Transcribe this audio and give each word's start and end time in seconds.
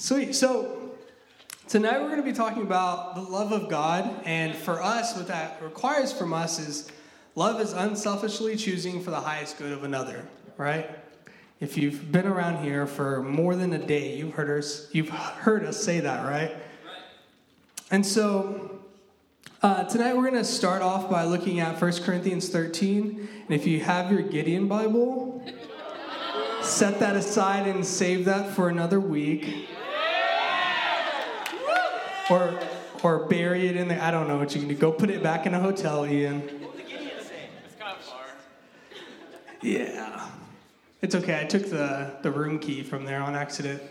Sweet. 0.00 0.34
So 0.34 0.92
tonight 1.68 2.00
we're 2.00 2.08
going 2.08 2.22
to 2.22 2.26
be 2.26 2.32
talking 2.32 2.62
about 2.62 3.16
the 3.16 3.20
love 3.20 3.52
of 3.52 3.68
God, 3.68 4.10
and 4.24 4.56
for 4.56 4.82
us, 4.82 5.14
what 5.14 5.28
that 5.28 5.62
requires 5.62 6.10
from 6.10 6.32
us 6.32 6.58
is 6.58 6.90
love 7.34 7.60
is 7.60 7.74
unselfishly 7.74 8.56
choosing 8.56 9.02
for 9.02 9.10
the 9.10 9.20
highest 9.20 9.58
good 9.58 9.72
of 9.72 9.84
another, 9.84 10.26
right? 10.56 10.88
If 11.60 11.76
you've 11.76 12.10
been 12.10 12.26
around 12.26 12.64
here 12.64 12.86
for 12.86 13.22
more 13.22 13.54
than 13.54 13.74
a 13.74 13.78
day, 13.78 14.16
you've 14.16 14.32
heard 14.32 14.58
us 14.58 14.88
you've 14.92 15.10
heard 15.10 15.66
us 15.66 15.76
say 15.84 16.00
that, 16.00 16.24
right? 16.24 16.56
And 17.90 18.04
so 18.04 18.80
uh, 19.62 19.84
tonight 19.84 20.16
we're 20.16 20.30
going 20.30 20.42
to 20.42 20.44
start 20.44 20.80
off 20.80 21.10
by 21.10 21.24
looking 21.24 21.60
at 21.60 21.78
1 21.78 21.92
Corinthians 22.04 22.48
13. 22.48 23.28
And 23.44 23.54
if 23.54 23.66
you 23.66 23.80
have 23.80 24.10
your 24.10 24.22
Gideon 24.22 24.66
Bible, 24.66 25.44
set 26.62 27.00
that 27.00 27.16
aside 27.16 27.66
and 27.66 27.84
save 27.84 28.24
that 28.24 28.54
for 28.54 28.70
another 28.70 28.98
week. 28.98 29.68
Or, 32.30 32.58
or 33.02 33.26
bury 33.26 33.66
it 33.66 33.76
in 33.76 33.88
there. 33.88 34.00
I 34.00 34.10
don't 34.10 34.28
know 34.28 34.38
what 34.38 34.54
you 34.54 34.60
can 34.60 34.68
do. 34.68 34.76
Go 34.76 34.92
put 34.92 35.10
it 35.10 35.22
back 35.22 35.46
in 35.46 35.54
a 35.54 35.60
hotel, 35.60 36.06
Ian. 36.06 36.42
It's 36.42 37.74
kind 37.78 37.96
of 37.96 38.04
far. 38.04 38.26
Yeah. 39.60 40.30
It's 41.02 41.14
okay. 41.16 41.40
I 41.40 41.44
took 41.44 41.68
the, 41.68 42.18
the 42.22 42.30
room 42.30 42.58
key 42.58 42.82
from 42.82 43.04
there 43.04 43.20
on 43.20 43.34
accident. 43.34 43.82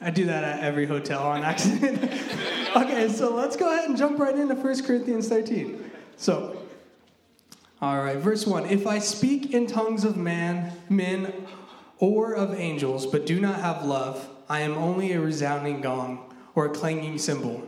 I 0.00 0.10
do 0.10 0.26
that 0.26 0.44
at 0.44 0.60
every 0.60 0.86
hotel 0.86 1.22
on 1.22 1.42
accident. 1.42 2.02
okay, 2.76 3.08
so 3.08 3.34
let's 3.34 3.56
go 3.56 3.72
ahead 3.72 3.88
and 3.88 3.98
jump 3.98 4.18
right 4.18 4.34
into 4.34 4.54
1 4.54 4.84
Corinthians 4.84 5.28
13. 5.28 5.90
So, 6.16 6.62
all 7.80 7.98
right, 7.98 8.16
verse 8.16 8.46
1. 8.46 8.66
If 8.66 8.86
I 8.86 8.98
speak 8.98 9.52
in 9.52 9.66
tongues 9.66 10.04
of 10.04 10.16
man, 10.16 10.72
men, 10.88 11.32
or 11.98 12.34
of 12.34 12.54
angels, 12.54 13.06
but 13.06 13.26
do 13.26 13.40
not 13.40 13.60
have 13.60 13.84
love, 13.84 14.28
I 14.48 14.60
am 14.60 14.74
only 14.74 15.12
a 15.12 15.20
resounding 15.20 15.80
gong 15.80 16.27
or 16.58 16.66
a 16.66 16.70
clanging 16.70 17.16
cymbal. 17.18 17.62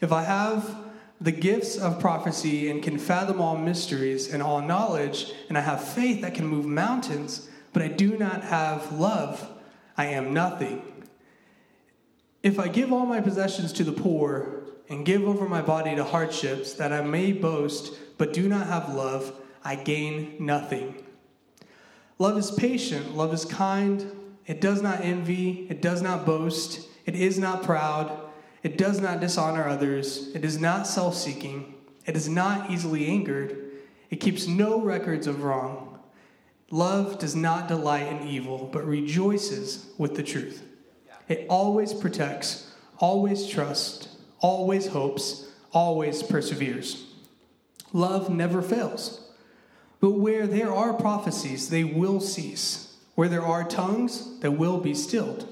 If 0.00 0.12
I 0.12 0.22
have 0.22 0.76
the 1.20 1.32
gifts 1.32 1.76
of 1.76 1.98
prophecy 1.98 2.70
and 2.70 2.80
can 2.80 2.96
fathom 2.96 3.40
all 3.40 3.56
mysteries 3.56 4.32
and 4.32 4.40
all 4.40 4.62
knowledge, 4.62 5.32
and 5.48 5.58
I 5.58 5.60
have 5.60 5.82
faith 5.82 6.20
that 6.20 6.32
can 6.32 6.46
move 6.46 6.64
mountains, 6.64 7.50
but 7.72 7.82
I 7.82 7.88
do 7.88 8.16
not 8.16 8.44
have 8.44 8.92
love, 8.92 9.48
I 9.96 10.06
am 10.06 10.32
nothing. 10.32 10.82
If 12.44 12.60
I 12.60 12.68
give 12.68 12.92
all 12.92 13.06
my 13.06 13.20
possessions 13.20 13.72
to 13.72 13.82
the 13.82 13.90
poor 13.90 14.66
and 14.88 15.04
give 15.04 15.24
over 15.24 15.48
my 15.48 15.60
body 15.60 15.96
to 15.96 16.04
hardships 16.04 16.74
that 16.74 16.92
I 16.92 17.00
may 17.00 17.32
boast, 17.32 17.92
but 18.18 18.32
do 18.32 18.48
not 18.48 18.68
have 18.68 18.94
love, 18.94 19.32
I 19.64 19.74
gain 19.74 20.36
nothing. 20.38 20.94
Love 22.20 22.38
is 22.38 22.52
patient, 22.52 23.16
love 23.16 23.34
is 23.34 23.44
kind, 23.44 24.12
it 24.46 24.60
does 24.60 24.80
not 24.80 25.00
envy, 25.00 25.66
it 25.68 25.82
does 25.82 26.02
not 26.02 26.24
boast. 26.24 26.88
It 27.06 27.16
is 27.16 27.38
not 27.38 27.62
proud. 27.62 28.30
It 28.62 28.78
does 28.78 29.00
not 29.00 29.20
dishonor 29.20 29.68
others. 29.68 30.30
It 30.34 30.44
is 30.44 30.58
not 30.58 30.86
self 30.86 31.16
seeking. 31.16 31.74
It 32.06 32.16
is 32.16 32.28
not 32.28 32.70
easily 32.70 33.06
angered. 33.06 33.70
It 34.10 34.16
keeps 34.16 34.46
no 34.46 34.80
records 34.80 35.26
of 35.26 35.42
wrong. 35.42 35.98
Love 36.70 37.18
does 37.18 37.36
not 37.36 37.68
delight 37.68 38.06
in 38.06 38.26
evil, 38.26 38.68
but 38.72 38.86
rejoices 38.86 39.90
with 39.98 40.16
the 40.16 40.22
truth. 40.22 40.62
It 41.28 41.46
always 41.48 41.92
protects, 41.92 42.72
always 42.98 43.46
trusts, 43.46 44.16
always 44.40 44.88
hopes, 44.88 45.48
always 45.72 46.22
perseveres. 46.22 47.06
Love 47.92 48.30
never 48.30 48.62
fails. 48.62 49.20
But 50.00 50.12
where 50.12 50.46
there 50.46 50.72
are 50.72 50.94
prophecies, 50.94 51.68
they 51.68 51.84
will 51.84 52.20
cease. 52.20 52.96
Where 53.14 53.28
there 53.28 53.44
are 53.44 53.64
tongues, 53.64 54.40
they 54.40 54.48
will 54.48 54.78
be 54.78 54.94
stilled. 54.94 55.51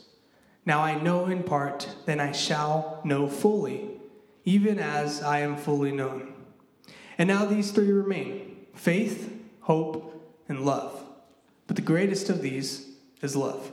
Now 0.65 0.81
I 0.81 1.01
know 1.01 1.25
in 1.25 1.43
part, 1.43 1.95
then 2.05 2.19
I 2.19 2.31
shall 2.31 3.01
know 3.03 3.27
fully, 3.27 3.89
even 4.45 4.79
as 4.79 5.21
I 5.21 5.39
am 5.39 5.57
fully 5.57 5.91
known. 5.91 6.33
And 7.17 7.27
now 7.27 7.45
these 7.45 7.71
three 7.71 7.91
remain 7.91 8.57
faith, 8.73 9.31
hope, 9.61 10.39
and 10.47 10.65
love. 10.65 11.03
But 11.67 11.75
the 11.75 11.81
greatest 11.81 12.29
of 12.29 12.41
these 12.41 12.87
is 13.21 13.35
love. 13.35 13.71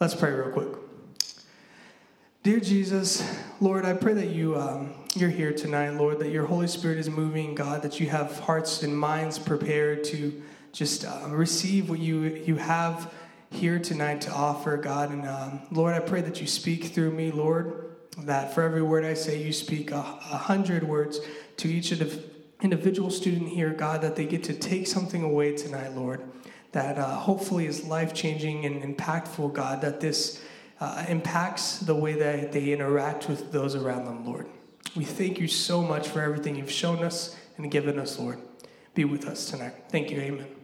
Let's 0.00 0.14
pray 0.14 0.32
real 0.32 0.50
quick. 0.50 0.68
Dear 2.42 2.58
Jesus, 2.58 3.22
Lord, 3.60 3.84
I 3.84 3.92
pray 3.92 4.14
that 4.14 4.30
you, 4.30 4.56
um, 4.56 4.94
you're 5.14 5.30
here 5.30 5.52
tonight, 5.52 5.90
Lord, 5.90 6.18
that 6.18 6.30
your 6.30 6.44
Holy 6.44 6.66
Spirit 6.66 6.98
is 6.98 7.08
moving, 7.08 7.54
God, 7.54 7.82
that 7.82 8.00
you 8.00 8.08
have 8.08 8.40
hearts 8.40 8.82
and 8.82 8.98
minds 8.98 9.38
prepared 9.38 10.02
to 10.04 10.42
just 10.72 11.04
uh, 11.04 11.28
receive 11.28 11.88
what 11.88 12.00
you, 12.00 12.22
you 12.44 12.56
have 12.56 13.12
here 13.52 13.78
tonight 13.78 14.20
to 14.22 14.32
offer, 14.32 14.76
God. 14.76 15.10
And 15.10 15.26
um, 15.26 15.60
Lord, 15.70 15.94
I 15.94 16.00
pray 16.00 16.20
that 16.22 16.40
you 16.40 16.46
speak 16.46 16.86
through 16.86 17.12
me, 17.12 17.30
Lord, 17.30 17.94
that 18.18 18.54
for 18.54 18.62
every 18.62 18.82
word 18.82 19.04
I 19.04 19.14
say, 19.14 19.42
you 19.42 19.52
speak 19.52 19.90
a, 19.90 19.96
a 19.96 20.36
hundred 20.36 20.84
words 20.84 21.20
to 21.58 21.68
each 21.68 21.92
individual 22.60 23.10
student 23.10 23.48
here, 23.48 23.70
God, 23.70 24.00
that 24.02 24.16
they 24.16 24.24
get 24.24 24.44
to 24.44 24.54
take 24.54 24.86
something 24.86 25.22
away 25.22 25.56
tonight, 25.56 25.94
Lord, 25.94 26.22
that 26.72 26.98
uh, 26.98 27.16
hopefully 27.16 27.66
is 27.66 27.84
life 27.84 28.14
changing 28.14 28.64
and 28.64 28.96
impactful, 28.96 29.52
God, 29.52 29.80
that 29.82 30.00
this 30.00 30.42
uh, 30.80 31.04
impacts 31.08 31.78
the 31.78 31.94
way 31.94 32.14
that 32.14 32.52
they 32.52 32.72
interact 32.72 33.28
with 33.28 33.52
those 33.52 33.74
around 33.74 34.04
them, 34.04 34.26
Lord. 34.26 34.46
We 34.96 35.04
thank 35.04 35.38
you 35.38 35.48
so 35.48 35.82
much 35.82 36.08
for 36.08 36.20
everything 36.20 36.56
you've 36.56 36.70
shown 36.70 37.02
us 37.02 37.36
and 37.56 37.70
given 37.70 37.98
us, 37.98 38.18
Lord. 38.18 38.38
Be 38.94 39.04
with 39.04 39.26
us 39.26 39.50
tonight. 39.50 39.74
Thank 39.88 40.10
you. 40.10 40.20
Amen. 40.20 40.61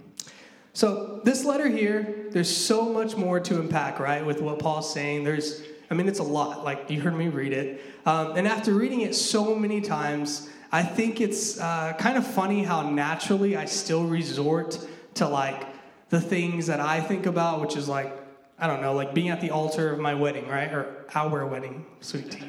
So, 0.78 1.20
this 1.24 1.44
letter 1.44 1.66
here, 1.66 2.28
there's 2.30 2.56
so 2.56 2.88
much 2.88 3.16
more 3.16 3.40
to 3.40 3.58
unpack, 3.58 3.98
right, 3.98 4.24
with 4.24 4.40
what 4.40 4.60
Paul's 4.60 4.94
saying. 4.94 5.24
There's, 5.24 5.60
I 5.90 5.94
mean, 5.94 6.06
it's 6.06 6.20
a 6.20 6.22
lot. 6.22 6.62
Like, 6.62 6.88
you 6.88 7.00
heard 7.00 7.16
me 7.16 7.26
read 7.26 7.52
it. 7.52 7.82
Um, 8.06 8.36
and 8.36 8.46
after 8.46 8.72
reading 8.72 9.00
it 9.00 9.16
so 9.16 9.56
many 9.56 9.80
times, 9.80 10.48
I 10.70 10.84
think 10.84 11.20
it's 11.20 11.58
uh, 11.58 11.94
kind 11.98 12.16
of 12.16 12.24
funny 12.24 12.62
how 12.62 12.88
naturally 12.88 13.56
I 13.56 13.64
still 13.64 14.04
resort 14.04 14.78
to, 15.14 15.26
like, 15.26 15.66
the 16.10 16.20
things 16.20 16.68
that 16.68 16.78
I 16.78 17.00
think 17.00 17.26
about, 17.26 17.60
which 17.60 17.76
is 17.76 17.88
like, 17.88 18.12
I 18.56 18.68
don't 18.68 18.80
know, 18.80 18.94
like 18.94 19.12
being 19.14 19.30
at 19.30 19.40
the 19.40 19.50
altar 19.50 19.92
of 19.92 19.98
my 19.98 20.14
wedding, 20.14 20.46
right? 20.46 20.72
Or 20.72 21.06
our 21.12 21.44
wedding, 21.44 21.86
sweet 22.02 22.30
tea. 22.30 22.44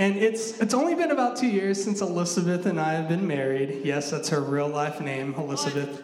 And 0.00 0.16
it's 0.16 0.58
it's 0.58 0.74
only 0.74 0.96
been 0.96 1.12
about 1.12 1.36
two 1.36 1.46
years 1.46 1.82
since 1.82 2.00
Elizabeth 2.00 2.66
and 2.66 2.80
I 2.80 2.94
have 2.94 3.08
been 3.08 3.28
married. 3.28 3.82
Yes, 3.84 4.10
that's 4.10 4.28
her 4.30 4.40
real 4.40 4.66
life 4.66 5.00
name, 5.00 5.34
Elizabeth. 5.34 6.02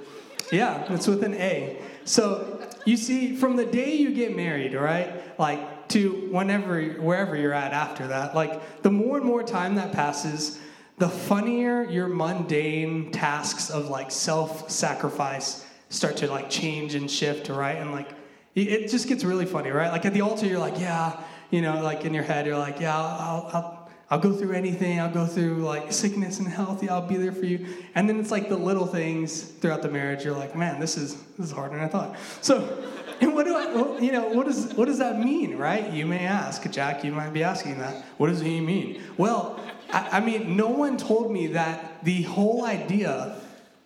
Yeah, 0.52 0.92
it's 0.92 1.06
with 1.06 1.22
an 1.22 1.34
A. 1.34 1.80
So 2.04 2.66
you 2.84 2.96
see, 2.96 3.36
from 3.36 3.56
the 3.56 3.66
day 3.66 3.94
you 3.94 4.14
get 4.14 4.34
married, 4.34 4.74
right, 4.74 5.38
like 5.38 5.88
to 5.88 6.28
whenever, 6.30 6.82
wherever 6.82 7.36
you're 7.36 7.52
at 7.52 7.72
after 7.72 8.06
that, 8.08 8.34
like 8.34 8.82
the 8.82 8.90
more 8.90 9.16
and 9.16 9.26
more 9.26 9.42
time 9.42 9.76
that 9.76 9.92
passes, 9.92 10.58
the 10.98 11.08
funnier 11.08 11.84
your 11.84 12.08
mundane 12.08 13.10
tasks 13.10 13.70
of 13.70 13.88
like 13.88 14.10
self-sacrifice 14.10 15.66
start 15.88 16.16
to 16.18 16.26
like 16.28 16.50
change 16.50 16.94
and 16.94 17.10
shift, 17.10 17.48
right? 17.48 17.76
And 17.76 17.92
like 17.92 18.10
it 18.54 18.88
just 18.88 19.08
gets 19.08 19.24
really 19.24 19.46
funny, 19.46 19.70
right? 19.70 19.90
Like 19.90 20.04
at 20.04 20.12
the 20.12 20.20
altar, 20.22 20.46
you're 20.46 20.58
like, 20.58 20.78
yeah, 20.78 21.20
you 21.50 21.62
know, 21.62 21.82
like 21.82 22.04
in 22.04 22.12
your 22.12 22.24
head, 22.24 22.46
you're 22.46 22.58
like, 22.58 22.80
yeah, 22.80 22.96
I'll, 22.96 23.50
I'll 23.52 23.79
I'll 24.12 24.18
go 24.18 24.33
through 24.33 24.54
anything. 24.54 24.98
I'll 24.98 25.12
go 25.12 25.24
through 25.24 25.59
like 25.59 25.92
sickness 25.92 26.41
and 26.41 26.48
health. 26.48 26.83
Yeah, 26.83 26.95
I'll 26.95 27.07
be 27.07 27.16
there 27.16 27.30
for 27.30 27.45
you. 27.45 27.65
And 27.95 28.09
then 28.09 28.18
it's 28.18 28.33
like 28.33 28.48
the 28.48 28.57
little 28.57 28.86
things 28.86 29.42
throughout 29.42 29.83
the 29.83 29.89
marriage. 29.89 30.24
You're 30.24 30.36
like, 30.36 30.57
man, 30.57 30.80
this 30.80 30.97
is 30.97 31.15
this 31.39 31.47
is 31.47 31.53
harder 31.53 31.77
than 31.77 31.84
I 31.84 31.89
thought. 31.89 32.16
So, 32.41 32.84
and 33.21 33.34
what 33.34 33.47
do 33.47 33.54
I, 33.54 34.01
you 34.01 34.10
know, 34.10 34.28
what 34.30 34.47
does 34.47 34.74
what 34.74 34.86
does 34.86 34.98
that 34.98 35.21
mean, 35.21 35.57
right? 35.57 35.92
You 35.92 36.07
may 36.07 36.27
ask, 36.27 36.68
Jack. 36.71 37.04
You 37.04 37.12
might 37.12 37.33
be 37.33 37.45
asking 37.45 37.78
that. 37.78 38.04
What 38.16 38.27
does 38.27 38.41
he 38.41 38.60
mean? 38.60 39.01
Well, 39.16 39.60
I, 39.92 40.18
I 40.18 40.21
mean, 40.21 40.56
no 40.56 40.68
one 40.71 40.97
told 40.97 41.30
me 41.30 41.47
that 41.48 42.03
the 42.03 42.22
whole 42.22 42.65
idea, 42.65 43.36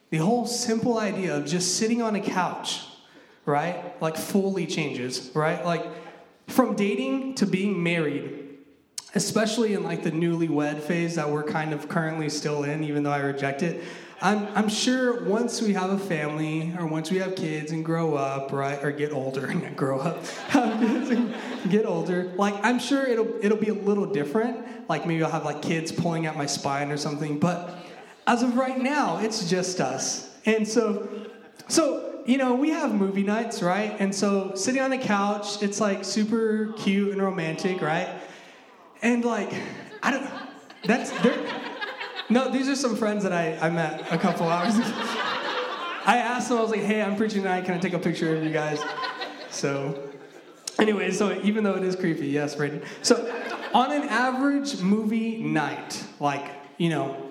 the 0.09 0.19
whole 0.19 0.47
simple 0.47 0.97
idea 0.97 1.37
of 1.37 1.45
just 1.45 1.77
sitting 1.77 2.01
on 2.01 2.17
a 2.17 2.21
couch, 2.21 2.81
right, 3.45 4.01
like 4.01 4.17
fully 4.17 4.67
changes, 4.67 5.31
right? 5.35 5.63
Like 5.63 5.85
from 6.47 6.77
dating 6.77 7.35
to 7.37 7.47
being 7.47 7.83
married 7.83 8.34
especially 9.15 9.75
in 9.75 9.83
like 9.83 10.03
the 10.03 10.11
newlywed 10.11 10.81
phase 10.81 11.15
that 11.15 11.29
we're 11.29 11.45
kind 11.45 11.73
of 11.73 11.89
currently 11.89 12.29
still 12.29 12.65
in, 12.65 12.83
even 12.85 13.03
though 13.03 13.13
I 13.13 13.21
reject 13.21 13.63
it. 13.63 13.83
I'm, 14.21 14.49
I'm 14.55 14.69
sure 14.69 15.25
once 15.25 15.61
we 15.61 15.75
have 15.75 15.91
a 15.91 15.99
family 15.99 16.75
or 16.79 16.87
once 16.87 17.11
we 17.11 17.19
have 17.19 17.37
kids 17.37 17.73
and 17.73 17.85
grow 17.85 18.15
up, 18.15 18.53
right, 18.53 18.83
or 18.83 18.91
get 18.91 19.13
older 19.13 19.47
and 19.51 19.77
grow 19.77 20.01
up, 20.01 20.25
get 21.69 21.85
older, 21.85 22.33
like 22.37 22.55
I'm 22.65 22.79
sure 22.79 23.07
it'll 23.07 23.45
it'll 23.45 23.59
be 23.59 23.69
a 23.69 23.75
little 23.75 24.07
different. 24.07 24.89
Like 24.89 25.07
maybe 25.07 25.23
I'll 25.23 25.31
have 25.31 25.45
like 25.45 25.63
kids 25.63 25.93
pulling 25.93 26.27
at 26.27 26.37
my 26.37 26.47
spine 26.47 26.91
or 26.91 26.97
something. 26.97 27.39
But 27.39 27.75
as 28.27 28.43
of 28.43 28.57
right 28.57 28.81
now, 28.81 29.19
it's 29.19 29.49
just 29.49 29.81
us. 29.81 30.31
And 30.47 30.67
so, 30.67 31.09
so 31.69 32.23
you 32.27 32.39
know, 32.39 32.55
we 32.55 32.71
have 32.71 32.95
movie 32.95 33.23
nights, 33.23 33.63
right? 33.63 33.95
And 33.99 34.15
so 34.15 34.55
sitting 34.55 34.81
on 34.81 34.91
the 34.91 34.99
couch, 34.99 35.63
it's 35.63 35.81
like 35.81 36.05
super 36.05 36.73
cute 36.79 37.13
and 37.13 37.21
romantic, 37.21 37.83
right? 37.83 38.09
And 39.05 39.25
like, 39.25 39.53
I 40.03 40.11
don't. 40.11 40.27
That's. 40.83 41.13
No, 42.31 42.51
these 42.51 42.69
are 42.71 42.75
some 42.75 42.97
friends 42.97 43.23
that 43.23 43.35
I, 43.35 43.59
I 43.59 43.69
met 43.69 44.11
a 44.11 44.17
couple 44.17 44.49
hours 44.49 44.77
ago. 44.77 44.89
I 46.07 46.19
asked 46.19 46.49
them, 46.49 46.57
I 46.57 46.63
was 46.63 46.71
like, 46.71 46.81
hey, 46.81 47.03
I'm 47.03 47.17
preaching 47.17 47.43
tonight. 47.43 47.67
Can 47.67 47.75
I 47.75 47.79
take 47.79 47.93
a 47.93 47.99
picture 47.99 48.35
of 48.35 48.43
you 48.43 48.51
guys? 48.51 48.83
So, 49.51 50.11
anyway, 50.79 51.11
so 51.11 51.39
even 51.43 51.65
though 51.65 51.75
it 51.75 51.83
is 51.83 51.97
creepy, 51.97 52.29
yes, 52.29 52.55
Braden. 52.57 52.83
So, 53.03 53.31
on 53.75 53.93
an 53.93 54.09
average 54.09 54.81
movie 54.81 55.43
night, 55.43 56.03
like, 56.19 56.51
you 56.79 56.89
know, 56.89 57.31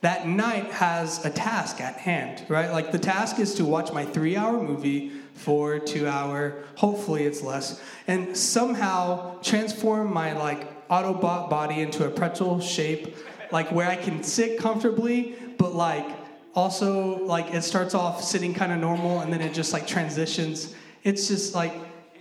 that 0.00 0.28
night 0.28 0.70
has 0.72 1.24
a 1.24 1.30
task 1.30 1.80
at 1.80 1.96
hand, 1.96 2.44
right? 2.48 2.70
Like, 2.70 2.92
the 2.92 2.98
task 2.98 3.40
is 3.40 3.54
to 3.56 3.64
watch 3.64 3.92
my 3.92 4.04
three 4.04 4.36
hour 4.36 4.60
movie 4.62 5.10
for 5.34 5.80
two 5.80 6.06
hour, 6.06 6.62
hopefully 6.76 7.24
it's 7.24 7.42
less, 7.42 7.80
and 8.06 8.36
somehow 8.36 9.40
transform 9.42 10.12
my, 10.12 10.32
like, 10.34 10.73
Autobot 10.94 11.50
body 11.50 11.80
into 11.80 12.06
a 12.06 12.10
pretzel 12.10 12.60
shape 12.60 13.16
like 13.50 13.72
where 13.72 13.88
I 13.88 13.96
can 13.96 14.22
sit 14.22 14.60
comfortably, 14.60 15.34
but 15.58 15.74
like 15.74 16.06
also 16.54 17.24
like 17.24 17.52
it 17.52 17.62
starts 17.62 17.94
off 17.94 18.22
sitting 18.22 18.54
kind 18.54 18.70
of 18.70 18.78
normal 18.78 19.20
and 19.20 19.32
then 19.32 19.40
it 19.40 19.52
just 19.54 19.72
like 19.72 19.88
transitions. 19.88 20.72
It's 21.02 21.26
just 21.26 21.52
like, 21.52 21.74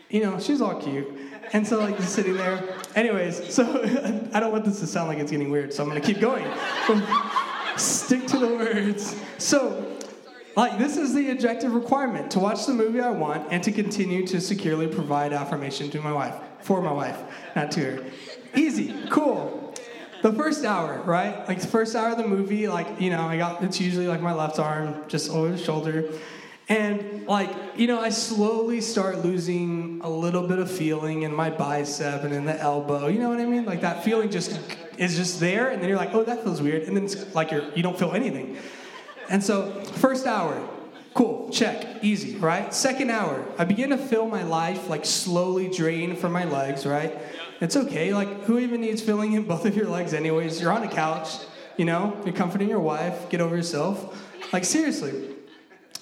you 0.10 0.24
know, 0.24 0.40
she's 0.40 0.60
all 0.60 0.82
cute. 0.82 1.08
And 1.54 1.68
so 1.68 1.80
like 1.80 1.98
just 1.98 2.16
sitting 2.16 2.36
there. 2.36 2.64
Anyways, 2.96 3.54
so 3.54 3.64
I 4.34 4.40
don't 4.40 4.52
want 4.52 4.66
this 4.66 4.80
to 4.80 4.88
sound 4.88 5.08
like 5.08 5.20
it's 5.20 5.30
getting 5.30 5.52
weird, 5.52 5.72
so 5.72 5.84
I'm 5.84 5.90
gonna 5.90 6.02
keep 6.02 6.20
going. 6.20 6.46
Stick 7.78 8.26
to 8.28 8.40
the 8.40 8.48
words. 8.48 9.16
So 9.38 10.00
like 10.56 10.80
this 10.80 10.98
is 10.98 11.14
the 11.14 11.30
objective 11.30 11.76
requirement 11.76 12.32
to 12.32 12.40
watch 12.40 12.66
the 12.66 12.74
movie 12.74 13.02
I 13.02 13.12
want 13.12 13.52
and 13.52 13.64
to 13.64 13.72
continue 13.72 14.26
to 14.28 14.42
securely 14.42 14.88
provide 14.88 15.32
affirmation 15.32 15.92
to 15.92 16.02
my 16.02 16.12
wife. 16.12 16.36
For 16.62 16.82
my 16.82 16.92
wife, 16.92 17.22
not 17.56 17.72
to 17.72 17.80
her. 17.82 18.04
Easy, 18.56 18.94
cool 19.10 19.64
the 20.24 20.32
first 20.32 20.64
hour, 20.64 21.02
right? 21.06 21.46
Like 21.50 21.60
the 21.60 21.68
first 21.68 21.98
hour 21.98 22.12
of 22.12 22.18
the 22.18 22.26
movie, 22.26 22.70
like, 22.70 23.00
you 23.00 23.10
know, 23.10 23.24
I 23.24 23.38
got, 23.38 23.62
it's 23.62 23.80
usually 23.82 24.08
like 24.08 24.22
my 24.22 24.34
left 24.34 24.58
arm 24.58 25.04
just 25.10 25.30
over 25.30 25.50
the 25.50 25.58
shoulder. 25.58 26.10
And 26.70 27.28
like, 27.28 27.50
you 27.76 27.88
know, 27.88 28.00
I 28.00 28.08
slowly 28.08 28.80
start 28.80 29.20
losing 29.20 30.00
a 30.02 30.10
little 30.10 30.48
bit 30.48 30.60
of 30.60 30.72
feeling 30.72 31.24
in 31.24 31.36
my 31.36 31.50
bicep 31.50 32.24
and 32.24 32.34
in 32.34 32.46
the 32.46 32.58
elbow. 32.58 33.08
You 33.08 33.20
know 33.20 33.28
what 33.30 33.42
I 33.42 33.46
mean? 33.46 33.66
Like 33.66 33.82
that 33.82 34.06
feeling 34.06 34.32
just 34.32 34.58
is 34.98 35.18
just 35.18 35.42
there, 35.42 35.70
and 35.70 35.82
then 35.82 35.90
you're 35.90 35.98
like, 35.98 36.14
oh, 36.14 36.24
that 36.24 36.42
feels 36.44 36.62
weird. 36.62 36.84
And 36.84 36.96
then 36.96 37.04
it's 37.04 37.36
like 37.36 37.52
you're 37.52 37.70
you 37.76 37.84
don't 37.84 38.00
feel 38.00 38.14
anything. 38.14 38.58
And 39.30 39.44
so, 39.44 39.72
first 39.96 40.26
hour, 40.26 40.66
cool, 41.14 41.50
check, 41.50 42.02
easy, 42.02 42.38
right? 42.38 42.74
Second 42.74 43.10
hour, 43.10 43.46
I 43.58 43.66
begin 43.66 43.90
to 43.90 43.98
feel 43.98 44.28
my 44.28 44.44
life 44.44 44.90
like 44.90 45.06
slowly 45.06 45.70
drain 45.70 46.16
from 46.16 46.32
my 46.32 46.46
legs, 46.46 46.86
right? 46.86 47.18
It's 47.64 47.78
okay. 47.78 48.14
Like, 48.14 48.44
who 48.44 48.60
even 48.60 48.82
needs 48.82 49.02
filling 49.02 49.34
in 49.34 49.44
both 49.48 49.66
of 49.66 49.76
your 49.76 49.88
legs, 49.88 50.14
anyways? 50.14 50.62
You're 50.62 50.74
on 50.74 50.84
a 50.84 50.90
couch, 50.90 51.30
you 51.78 51.86
know, 51.86 52.16
you're 52.26 52.36
comforting 52.36 52.70
your 52.70 52.82
wife, 52.82 53.30
get 53.30 53.40
over 53.40 53.56
yourself. 53.56 54.22
Like, 54.52 54.66
seriously. 54.66 55.30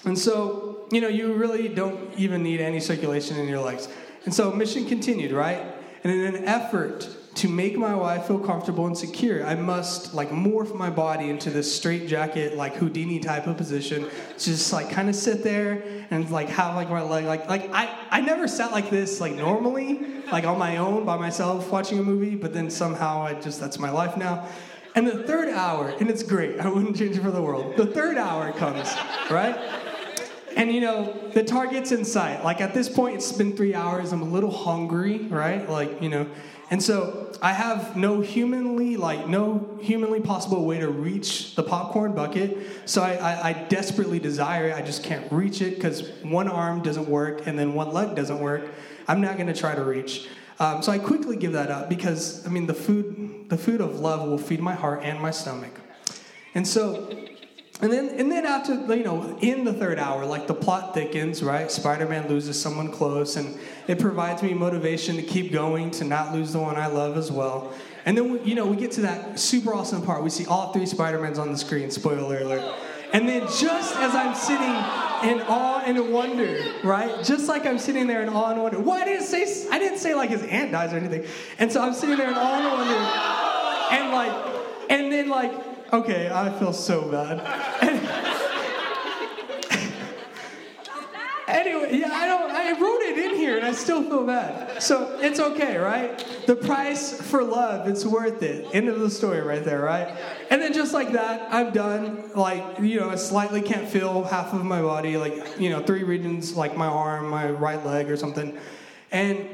And 0.04 0.18
so, 0.18 0.88
you 0.90 1.00
know, 1.00 1.08
you 1.08 1.32
really 1.34 1.68
don't 1.68 2.12
even 2.18 2.42
need 2.42 2.60
any 2.60 2.80
circulation 2.80 3.38
in 3.38 3.46
your 3.46 3.60
legs. 3.60 3.88
And 4.24 4.34
so, 4.34 4.50
mission 4.50 4.86
continued, 4.86 5.30
right? 5.30 5.64
And 6.02 6.12
in 6.12 6.34
an 6.34 6.44
effort 6.44 7.08
to 7.34 7.48
make 7.48 7.78
my 7.78 7.94
wife 7.94 8.26
feel 8.26 8.38
comfortable 8.38 8.86
and 8.86 8.96
secure, 8.96 9.44
I 9.44 9.54
must 9.54 10.12
like 10.12 10.30
morph 10.30 10.74
my 10.74 10.90
body 10.90 11.30
into 11.30 11.50
this 11.50 11.74
straight 11.74 12.06
jacket, 12.06 12.56
like 12.56 12.74
Houdini 12.74 13.20
type 13.20 13.46
of 13.46 13.56
position. 13.56 14.08
Just 14.38 14.72
like 14.72 14.90
kind 14.90 15.08
of 15.08 15.14
sit 15.14 15.42
there 15.42 15.82
and 16.10 16.28
like 16.30 16.48
have 16.50 16.74
like 16.74 16.90
my 16.90 17.02
leg, 17.02 17.24
like 17.24 17.48
like 17.48 17.70
I 17.72 18.06
I 18.10 18.20
never 18.20 18.46
sat 18.46 18.72
like 18.72 18.90
this 18.90 19.20
like 19.20 19.34
normally, 19.34 20.22
like 20.30 20.44
on 20.44 20.58
my 20.58 20.76
own 20.76 21.04
by 21.04 21.16
myself 21.16 21.70
watching 21.70 21.98
a 21.98 22.02
movie. 22.02 22.34
But 22.34 22.52
then 22.52 22.68
somehow 22.68 23.22
I 23.22 23.34
just 23.34 23.60
that's 23.60 23.78
my 23.78 23.90
life 23.90 24.16
now. 24.16 24.46
And 24.94 25.06
the 25.06 25.22
third 25.22 25.48
hour, 25.48 25.88
and 26.00 26.10
it's 26.10 26.22
great. 26.22 26.60
I 26.60 26.68
wouldn't 26.68 26.96
change 26.96 27.16
it 27.16 27.22
for 27.22 27.30
the 27.30 27.42
world. 27.42 27.76
The 27.76 27.86
third 27.86 28.18
hour 28.18 28.52
comes, 28.52 28.92
right? 29.30 29.56
And 30.56 30.70
you 30.70 30.82
know, 30.82 31.30
the 31.32 31.42
target's 31.42 31.92
in 31.92 32.04
sight. 32.04 32.44
Like 32.44 32.60
at 32.60 32.74
this 32.74 32.88
point, 32.88 33.16
it's 33.16 33.32
been 33.32 33.56
three 33.56 33.74
hours. 33.74 34.12
I'm 34.12 34.22
a 34.22 34.26
little 34.26 34.50
hungry, 34.50 35.18
right? 35.28 35.68
Like, 35.68 36.02
you 36.02 36.10
know, 36.10 36.26
and 36.72 36.82
so 36.82 37.30
I 37.42 37.52
have 37.52 37.98
no 37.98 38.22
humanly, 38.22 38.96
like, 38.96 39.28
no 39.28 39.76
humanly 39.82 40.20
possible 40.20 40.64
way 40.64 40.80
to 40.80 40.88
reach 40.88 41.54
the 41.54 41.62
popcorn 41.62 42.14
bucket. 42.14 42.56
So 42.86 43.02
I, 43.02 43.12
I, 43.16 43.48
I 43.50 43.52
desperately 43.68 44.18
desire 44.18 44.68
it. 44.68 44.74
I 44.74 44.80
just 44.80 45.04
can't 45.04 45.30
reach 45.30 45.60
it 45.60 45.74
because 45.74 46.08
one 46.22 46.48
arm 46.48 46.80
doesn't 46.80 47.06
work 47.10 47.46
and 47.46 47.58
then 47.58 47.74
one 47.74 47.92
leg 47.92 48.16
doesn't 48.16 48.40
work. 48.40 48.62
I'm 49.06 49.20
not 49.20 49.36
going 49.36 49.48
to 49.48 49.54
try 49.54 49.74
to 49.74 49.84
reach. 49.84 50.28
Um, 50.60 50.82
so 50.82 50.92
I 50.92 50.98
quickly 50.98 51.36
give 51.36 51.52
that 51.52 51.70
up 51.70 51.90
because, 51.90 52.46
I 52.46 52.48
mean, 52.48 52.66
the 52.66 52.72
food, 52.72 53.50
the 53.50 53.58
food 53.58 53.82
of 53.82 54.00
love 54.00 54.26
will 54.26 54.38
feed 54.38 54.60
my 54.60 54.72
heart 54.74 55.02
and 55.02 55.20
my 55.20 55.30
stomach. 55.30 55.78
And 56.54 56.66
so 56.66 57.14
and 57.80 57.92
then, 57.92 58.10
and 58.10 58.30
then 58.30 58.46
after, 58.46 58.74
you 58.94 59.02
know, 59.02 59.36
in 59.40 59.64
the 59.64 59.72
third 59.72 59.98
hour, 59.98 60.24
like 60.24 60.46
the 60.46 60.54
plot 60.54 60.94
thickens, 60.94 61.42
right? 61.42 61.70
Spider 61.70 62.06
Man 62.06 62.28
loses 62.28 62.60
someone 62.60 62.92
close, 62.92 63.36
and 63.36 63.58
it 63.88 63.98
provides 63.98 64.42
me 64.42 64.54
motivation 64.54 65.16
to 65.16 65.22
keep 65.22 65.52
going, 65.52 65.90
to 65.92 66.04
not 66.04 66.32
lose 66.32 66.52
the 66.52 66.60
one 66.60 66.76
I 66.76 66.86
love 66.86 67.16
as 67.16 67.32
well. 67.32 67.72
And 68.04 68.16
then, 68.16 68.44
you 68.44 68.54
know, 68.54 68.66
we 68.66 68.76
get 68.76 68.92
to 68.92 69.00
that 69.02 69.38
super 69.38 69.72
awesome 69.74 70.02
part. 70.02 70.22
We 70.22 70.30
see 70.30 70.46
all 70.46 70.72
three 70.72 70.86
Spider 70.86 71.20
Mans 71.20 71.38
on 71.38 71.50
the 71.50 71.58
screen, 71.58 71.90
spoiler 71.90 72.40
alert. 72.40 72.74
And 73.12 73.28
then, 73.28 73.42
just 73.42 73.96
as 73.96 74.14
I'm 74.14 74.34
sitting 74.34 74.74
in 75.30 75.42
awe 75.48 75.82
and 75.84 76.12
wonder, 76.12 76.62
right? 76.82 77.22
Just 77.24 77.48
like 77.48 77.66
I'm 77.66 77.78
sitting 77.78 78.06
there 78.06 78.22
in 78.22 78.28
awe 78.28 78.52
and 78.52 78.62
wonder. 78.62 78.80
Why 78.80 79.04
didn't 79.04 79.26
say? 79.26 79.66
I 79.70 79.78
didn't 79.78 79.98
say 79.98 80.14
like 80.14 80.30
his 80.30 80.42
aunt 80.44 80.72
dies 80.72 80.92
or 80.92 80.96
anything. 80.96 81.26
And 81.58 81.70
so 81.70 81.82
I'm 81.82 81.94
sitting 81.94 82.16
there 82.16 82.28
in 82.28 82.34
awe 82.36 83.90
and 83.90 84.02
wonder, 84.02 84.02
and 84.02 84.12
like, 84.12 84.90
and 84.90 85.12
then 85.12 85.28
like 85.28 85.71
Okay, 85.92 86.30
I 86.32 86.50
feel 86.58 86.72
so 86.72 87.02
bad. 87.10 87.38
anyway, 91.46 91.98
yeah, 91.98 92.08
I 92.10 92.26
don't. 92.26 92.50
I 92.50 92.72
wrote 92.80 93.02
it 93.02 93.18
in 93.18 93.36
here, 93.36 93.58
and 93.58 93.66
I 93.66 93.72
still 93.72 94.02
feel 94.02 94.24
bad. 94.24 94.82
So 94.82 95.18
it's 95.20 95.38
okay, 95.38 95.76
right? 95.76 96.18
The 96.46 96.56
price 96.56 97.20
for 97.20 97.44
love, 97.44 97.86
it's 97.88 98.06
worth 98.06 98.42
it. 98.42 98.74
End 98.74 98.88
of 98.88 99.00
the 99.00 99.10
story, 99.10 99.42
right 99.42 99.62
there, 99.62 99.82
right? 99.82 100.16
And 100.48 100.62
then 100.62 100.72
just 100.72 100.94
like 100.94 101.12
that, 101.12 101.52
I'm 101.52 101.72
done. 101.72 102.30
Like 102.34 102.78
you 102.80 102.98
know, 102.98 103.10
I 103.10 103.16
slightly 103.16 103.60
can't 103.60 103.86
feel 103.86 104.24
half 104.24 104.54
of 104.54 104.64
my 104.64 104.80
body, 104.80 105.18
like 105.18 105.60
you 105.60 105.68
know, 105.68 105.82
three 105.82 106.04
regions, 106.04 106.56
like 106.56 106.74
my 106.74 106.86
arm, 106.86 107.28
my 107.28 107.50
right 107.50 107.84
leg, 107.84 108.10
or 108.10 108.16
something, 108.16 108.58
and 109.10 109.46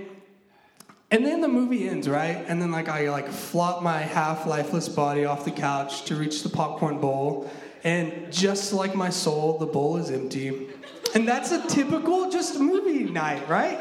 and 1.11 1.25
then 1.25 1.41
the 1.41 1.49
movie 1.49 1.89
ends, 1.89 2.09
right? 2.09 2.45
And 2.49 2.61
then 2.61 2.71
like 2.71 2.89
I 2.89 3.09
like 3.11 3.29
flop 3.29 3.83
my 3.83 3.99
half 3.99 4.47
lifeless 4.47 4.89
body 4.89 5.25
off 5.25 5.45
the 5.45 5.51
couch 5.51 6.05
to 6.05 6.17
reach 6.17 6.43
the 6.43 6.51
popcorn 6.51 7.01
bowl, 7.01 7.51
and 7.83 8.31
just 8.31 8.73
like 8.73 8.95
my 8.95 9.09
soul, 9.09 9.59
the 9.59 9.67
bowl 9.67 9.97
is 9.97 10.11
empty. 10.11 10.69
And 11.15 11.27
that's 11.27 11.51
a 11.53 11.67
typical 11.67 12.31
just 12.31 12.61
movie 12.61 13.05
night, 13.05 13.49
right? 13.49 13.79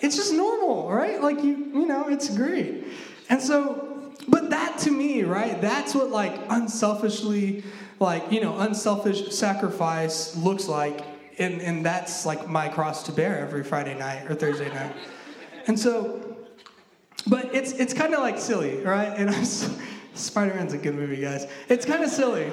It's 0.00 0.14
just 0.14 0.32
normal, 0.32 0.88
right? 0.88 1.20
Like 1.20 1.42
you, 1.42 1.56
you 1.74 1.86
know, 1.86 2.08
it's 2.08 2.34
great. 2.34 2.84
And 3.28 3.42
so, 3.42 4.12
but 4.28 4.50
that 4.50 4.78
to 4.80 4.92
me, 4.92 5.24
right? 5.24 5.60
That's 5.60 5.94
what 5.94 6.10
like 6.10 6.40
unselfishly, 6.48 7.64
like 7.98 8.30
you 8.30 8.40
know, 8.40 8.56
unselfish 8.60 9.32
sacrifice 9.34 10.36
looks 10.36 10.68
like, 10.68 11.00
and 11.38 11.60
and 11.60 11.84
that's 11.84 12.24
like 12.24 12.48
my 12.48 12.68
cross 12.68 13.02
to 13.04 13.12
bear 13.12 13.40
every 13.40 13.64
Friday 13.64 13.98
night 13.98 14.30
or 14.30 14.36
Thursday 14.36 14.68
night. 14.68 14.94
And 15.66 15.78
so 15.78 16.29
but 17.26 17.54
it's 17.54 17.72
it's 17.72 17.94
kind 17.94 18.14
of 18.14 18.20
like 18.20 18.38
silly, 18.38 18.78
right? 18.78 19.12
And 19.16 19.30
i'm 19.30 19.44
Spider 20.14 20.54
Man's 20.54 20.72
a 20.72 20.78
good 20.78 20.94
movie, 20.94 21.20
guys. 21.20 21.46
It's 21.68 21.86
kind 21.86 22.02
of 22.02 22.10
silly, 22.10 22.50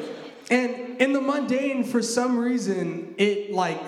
and 0.49 1.01
in 1.01 1.13
the 1.13 1.21
mundane, 1.21 1.83
for 1.83 2.01
some 2.01 2.37
reason, 2.37 3.15
it 3.17 3.51
like 3.51 3.81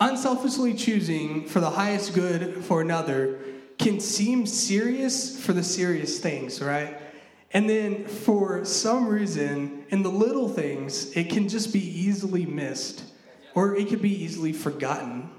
unselfishly 0.00 0.74
choosing 0.74 1.46
for 1.46 1.60
the 1.60 1.70
highest 1.70 2.14
good 2.14 2.64
for 2.64 2.80
another 2.80 3.38
can 3.78 4.00
seem 4.00 4.46
serious 4.46 5.38
for 5.42 5.52
the 5.52 5.62
serious 5.62 6.18
things, 6.18 6.60
right? 6.60 6.98
And 7.52 7.68
then 7.68 8.04
for 8.06 8.64
some 8.64 9.08
reason, 9.08 9.84
in 9.88 10.02
the 10.02 10.10
little 10.10 10.48
things, 10.48 11.16
it 11.16 11.30
can 11.30 11.48
just 11.48 11.72
be 11.72 11.80
easily 11.80 12.46
missed, 12.46 13.04
or 13.54 13.74
it 13.76 13.88
could 13.88 14.02
be 14.02 14.24
easily 14.24 14.52
forgotten. 14.52 15.30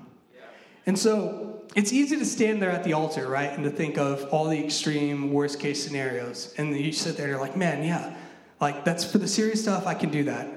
And 0.85 0.97
so 0.97 1.50
it's 1.75 1.93
easy 1.93 2.17
to 2.17 2.25
stand 2.25 2.61
there 2.61 2.71
at 2.71 2.83
the 2.83 2.93
altar, 2.93 3.27
right, 3.27 3.49
and 3.49 3.63
to 3.63 3.69
think 3.69 3.97
of 3.97 4.27
all 4.31 4.45
the 4.45 4.63
extreme 4.63 5.31
worst 5.31 5.59
case 5.59 5.83
scenarios. 5.83 6.53
And 6.57 6.75
you 6.75 6.91
sit 6.91 7.15
there 7.15 7.27
and 7.27 7.31
you're 7.31 7.41
like, 7.41 7.55
man, 7.55 7.83
yeah, 7.83 8.15
like 8.59 8.83
that's 8.83 9.09
for 9.09 9.17
the 9.17 9.27
serious 9.27 9.61
stuff, 9.61 9.87
I 9.87 9.93
can 9.93 10.09
do 10.09 10.23
that. 10.25 10.47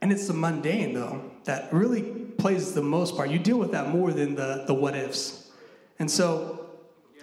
And 0.00 0.12
it's 0.12 0.26
the 0.26 0.34
mundane, 0.34 0.94
though, 0.94 1.30
that 1.44 1.72
really 1.72 2.02
plays 2.02 2.72
the 2.72 2.82
most 2.82 3.16
part. 3.16 3.30
You 3.30 3.38
deal 3.38 3.58
with 3.58 3.72
that 3.72 3.88
more 3.88 4.12
than 4.12 4.34
the, 4.34 4.64
the 4.66 4.74
what 4.74 4.94
ifs. 4.94 5.50
And 5.98 6.10
so, 6.10 6.66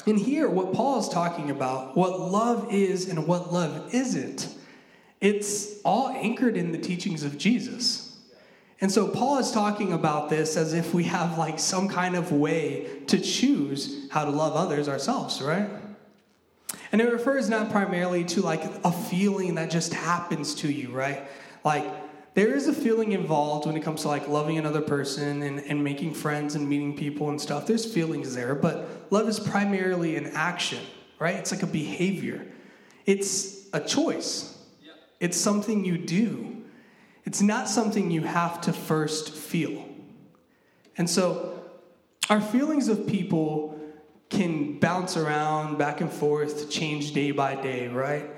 in 0.06 0.18
here, 0.18 0.50
what 0.50 0.74
Paul 0.74 1.00
is 1.00 1.08
talking 1.08 1.50
about, 1.50 1.96
what 1.96 2.20
love 2.20 2.74
is 2.74 3.10
and 3.10 3.28
what 3.28 3.54
love 3.54 3.94
isn't, 3.94 4.54
it's 5.22 5.80
all 5.84 6.10
anchored 6.10 6.58
in 6.58 6.72
the 6.72 6.78
teachings 6.78 7.24
of 7.24 7.38
Jesus. 7.38 8.02
And 8.82 8.92
so, 8.92 9.08
Paul 9.08 9.38
is 9.38 9.51
talking 9.51 9.94
about 9.94 10.30
this 10.30 10.58
as 10.58 10.74
if 10.74 10.94
we 10.94 11.03
have 11.06 11.38
like 11.38 11.60
some 11.60 11.88
kind 11.88 12.15
of 12.15 12.32
way 12.32 12.88
to 13.08 13.20
choose 13.20 14.08
how 14.10 14.25
to 14.25 14.32
love 14.32 14.56
others 14.56 14.89
ourselves, 14.89 15.42
right? 15.42 15.70
And 16.92 17.01
it 17.01 17.12
refers 17.12 17.50
not 17.50 17.72
primarily 17.72 18.24
to 18.25 18.42
like 18.42 18.63
a 18.84 18.92
feeling 18.92 19.56
that 19.56 19.72
just 19.72 19.94
happens 19.94 20.56
to 20.56 20.72
you, 20.72 20.92
right? 20.92 21.24
Like, 21.63 21.86
there 22.34 22.56
is 22.56 22.68
a 22.68 22.74
feeling 22.74 23.12
involved 23.12 23.68
when 23.68 23.77
it 23.77 23.82
comes 23.82 24.01
to 24.01 24.08
like 24.08 24.27
loving 24.27 24.58
another 24.58 24.82
person 24.82 25.44
and, 25.44 25.60
and 25.60 25.84
making 25.84 26.15
friends 26.15 26.56
and 26.56 26.68
meeting 26.68 26.96
people 26.96 27.30
and 27.30 27.39
stuff. 27.39 27.68
There's 27.68 27.92
feelings 27.92 28.34
there, 28.34 28.56
but 28.56 28.88
love 29.12 29.27
is 29.27 29.39
primarily 29.39 30.15
an 30.15 30.27
action, 30.34 30.80
right? 31.20 31.36
It's 31.36 31.51
like 31.51 31.63
a 31.63 31.68
behavior, 31.68 32.46
it's 33.06 33.68
a 33.74 33.80
choice, 33.80 34.58
it's 35.20 35.38
something 35.38 35.86
you 35.86 35.98
do. 35.98 36.62
It's 37.25 37.42
not 37.42 37.70
something 37.70 38.12
you 38.12 38.22
have 38.22 38.62
to 38.62 38.74
first 38.74 39.32
feel. 39.34 39.88
And 40.98 41.10
so, 41.10 41.62
our 42.30 42.42
feelings 42.42 42.88
of 42.88 43.08
people 43.08 43.80
can 44.30 44.80
bounce 44.80 45.15
around 45.15 45.77
back 45.77 46.01
and 46.01 46.12
forth, 46.12 46.70
change 46.70 47.13
day 47.13 47.32
by 47.32 47.56
day, 47.56 47.88
right? 47.88 48.30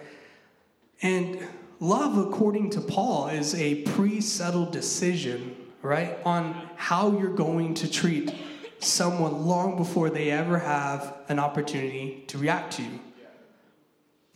And 1.01 1.39
love, 1.80 2.18
according 2.18 2.72
to 2.72 2.82
Paul, 2.82 3.30
is 3.30 3.56
a 3.56 3.84
pre 3.84 4.22
settled 4.22 4.72
decision, 4.72 5.56
right, 5.82 6.18
on 6.25 6.70
how 6.75 7.18
you're 7.18 7.36
going 7.36 7.74
to 7.75 7.89
treat 7.89 8.34
someone 8.80 9.46
long 9.46 9.77
before 9.77 10.10
they 10.10 10.32
ever 10.32 10.60
have 10.60 11.15
an 11.30 11.39
opportunity 11.39 12.24
to 12.27 12.38
react 12.38 12.74
to 12.74 12.84
you. 12.84 13.00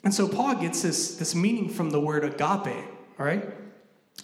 And 0.04 0.14
so 0.14 0.28
Paul 0.28 0.56
gets 0.56 0.82
this, 0.82 1.18
this 1.18 1.36
meaning 1.36 1.70
from 1.70 1.90
the 1.90 2.00
word 2.00 2.24
agape, 2.24 2.86
right? 3.18 3.44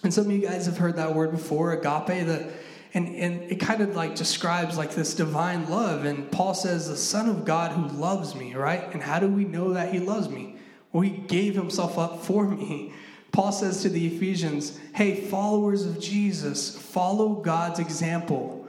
And 0.02 0.12
some 0.12 0.26
of 0.26 0.32
you 0.32 0.40
guys 0.40 0.66
have 0.66 0.78
heard 0.78 0.96
that 0.96 1.14
word 1.14 1.32
before, 1.32 1.72
agape, 1.72 2.26
that 2.26 2.50
and, 2.94 3.14
and 3.14 3.42
it 3.50 3.56
kind 3.56 3.82
of 3.82 3.94
like 3.94 4.14
describes 4.14 4.78
like 4.78 4.94
this 4.94 5.12
divine 5.12 5.68
love. 5.68 6.06
And 6.06 6.30
Paul 6.30 6.54
says, 6.54 6.88
the 6.88 6.96
Son 6.96 7.28
of 7.28 7.44
God 7.44 7.72
who 7.72 7.88
loves 7.88 8.34
me, 8.34 8.54
right? 8.54 8.90
And 8.94 9.02
how 9.02 9.18
do 9.18 9.28
we 9.28 9.44
know 9.44 9.74
that 9.74 9.92
he 9.92 10.00
loves 10.00 10.30
me? 10.30 10.56
Well, 10.92 11.02
he 11.02 11.10
gave 11.10 11.54
himself 11.54 11.98
up 11.98 12.24
for 12.24 12.48
me. 12.48 12.94
Paul 13.32 13.52
says 13.52 13.82
to 13.82 13.90
the 13.90 14.06
Ephesians, 14.06 14.78
hey, 14.94 15.20
followers 15.20 15.84
of 15.84 16.00
Jesus, 16.00 16.74
follow 16.74 17.34
God's 17.34 17.80
example 17.80 18.66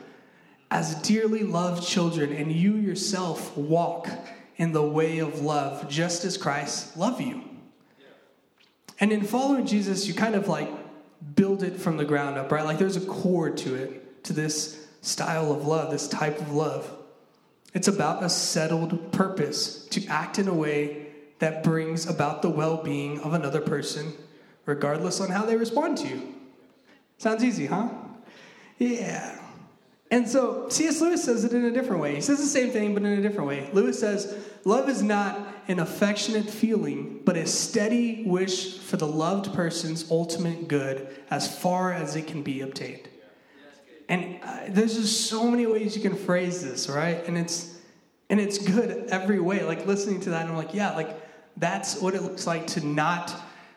as 0.69 0.95
dearly 0.95 1.43
loved 1.43 1.87
children, 1.87 2.33
and 2.33 2.51
you 2.51 2.75
yourself 2.75 3.55
walk 3.55 4.09
in 4.57 4.73
the 4.73 4.83
way 4.83 5.19
of 5.19 5.39
love, 5.39 5.87
just 5.87 6.25
as 6.25 6.35
Christ 6.35 6.97
loved 6.97 7.21
you. 7.21 7.43
And 8.99 9.13
in 9.13 9.23
following 9.23 9.65
Jesus, 9.65 10.05
you 10.05 10.13
kind 10.13 10.35
of 10.35 10.49
like 10.49 10.69
build 11.35 11.63
it 11.63 11.79
from 11.79 11.97
the 11.97 12.05
ground 12.05 12.37
up, 12.37 12.51
right? 12.51 12.65
Like 12.65 12.77
there's 12.77 12.97
a 12.97 13.05
core 13.05 13.49
to 13.49 13.75
it, 13.75 14.23
to 14.25 14.33
this 14.33 14.87
style 15.01 15.51
of 15.51 15.65
love, 15.65 15.91
this 15.91 16.07
type 16.07 16.39
of 16.39 16.51
love. 16.51 16.91
It's 17.73 17.87
about 17.87 18.23
a 18.23 18.29
settled 18.29 19.11
purpose 19.11 19.85
to 19.87 20.05
act 20.07 20.39
in 20.39 20.47
a 20.47 20.53
way 20.53 21.07
that 21.39 21.63
brings 21.63 22.07
about 22.07 22.41
the 22.41 22.49
well 22.49 22.83
being 22.83 23.19
of 23.19 23.33
another 23.33 23.61
person 23.61 24.13
regardless 24.65 25.19
on 25.19 25.29
how 25.29 25.45
they 25.45 25.55
respond 25.55 25.97
to 25.97 26.07
you. 26.07 26.35
Sounds 27.17 27.43
easy, 27.43 27.65
huh? 27.65 27.89
Yeah. 28.77 29.39
And 30.11 30.27
so 30.27 30.69
C.S. 30.69 31.01
Lewis 31.01 31.23
says 31.23 31.43
it 31.43 31.53
in 31.53 31.65
a 31.65 31.71
different 31.71 32.01
way. 32.01 32.15
He 32.15 32.21
says 32.21 32.37
the 32.37 32.45
same 32.45 32.71
thing, 32.71 32.93
but 32.93 33.03
in 33.03 33.17
a 33.17 33.21
different 33.21 33.47
way. 33.47 33.69
Lewis 33.73 33.99
says, 33.99 34.37
Love 34.67 34.89
is 34.89 35.01
not 35.01 35.39
an 35.69 35.79
affectionate 35.79 36.49
feeling, 36.49 37.21
but 37.23 37.37
a 37.37 37.47
steady 37.47 38.25
wish 38.25 38.77
for 38.79 38.97
the 38.97 39.07
loved 39.07 39.53
person's 39.53 40.11
ultimate 40.11 40.67
good 40.67 41.07
as 41.29 41.57
far 41.57 41.93
as 41.93 42.17
it 42.17 42.27
can 42.27 42.43
be 42.43 42.59
obtained. 42.59 43.07
And 44.09 44.39
uh, 44.43 44.63
there's 44.67 44.95
just 44.95 45.29
so 45.29 45.49
many 45.49 45.65
ways 45.65 45.95
you 45.95 46.01
can 46.01 46.17
phrase 46.17 46.61
this, 46.61 46.89
right? 46.89 47.25
And 47.25 47.37
it's 47.37 47.77
and 48.29 48.41
it's 48.41 48.57
good 48.57 49.07
every 49.07 49.39
way. 49.39 49.63
Like 49.63 49.85
listening 49.85 50.19
to 50.21 50.31
that, 50.31 50.45
I'm 50.45 50.57
like, 50.57 50.73
yeah, 50.73 50.93
like 50.97 51.15
that's 51.55 52.01
what 52.01 52.13
it 52.13 52.21
looks 52.21 52.45
like 52.45 52.67
to 52.67 52.85
not 52.85 53.33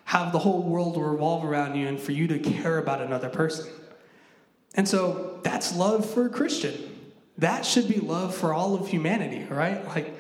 have 0.07 0.33
the 0.33 0.41
whole 0.41 0.65
world 0.65 0.97
revolve 0.97 1.45
around 1.45 1.77
you 1.77 1.87
and 1.87 2.01
for 2.01 2.11
you 2.11 2.27
to 2.27 2.41
care 2.41 2.79
about 2.79 3.01
another 3.01 3.29
person. 3.29 3.71
And 4.75 4.89
so 4.89 5.39
that's 5.45 5.73
love 5.73 6.05
for 6.05 6.27
a 6.27 6.31
Christian. 6.31 6.75
That 7.39 7.65
should 7.65 7.87
be 7.87 8.01
love 8.01 8.35
for 8.35 8.53
all 8.53 8.75
of 8.75 8.89
humanity, 8.89 9.45
right? 9.45 9.87
Like, 9.87 10.17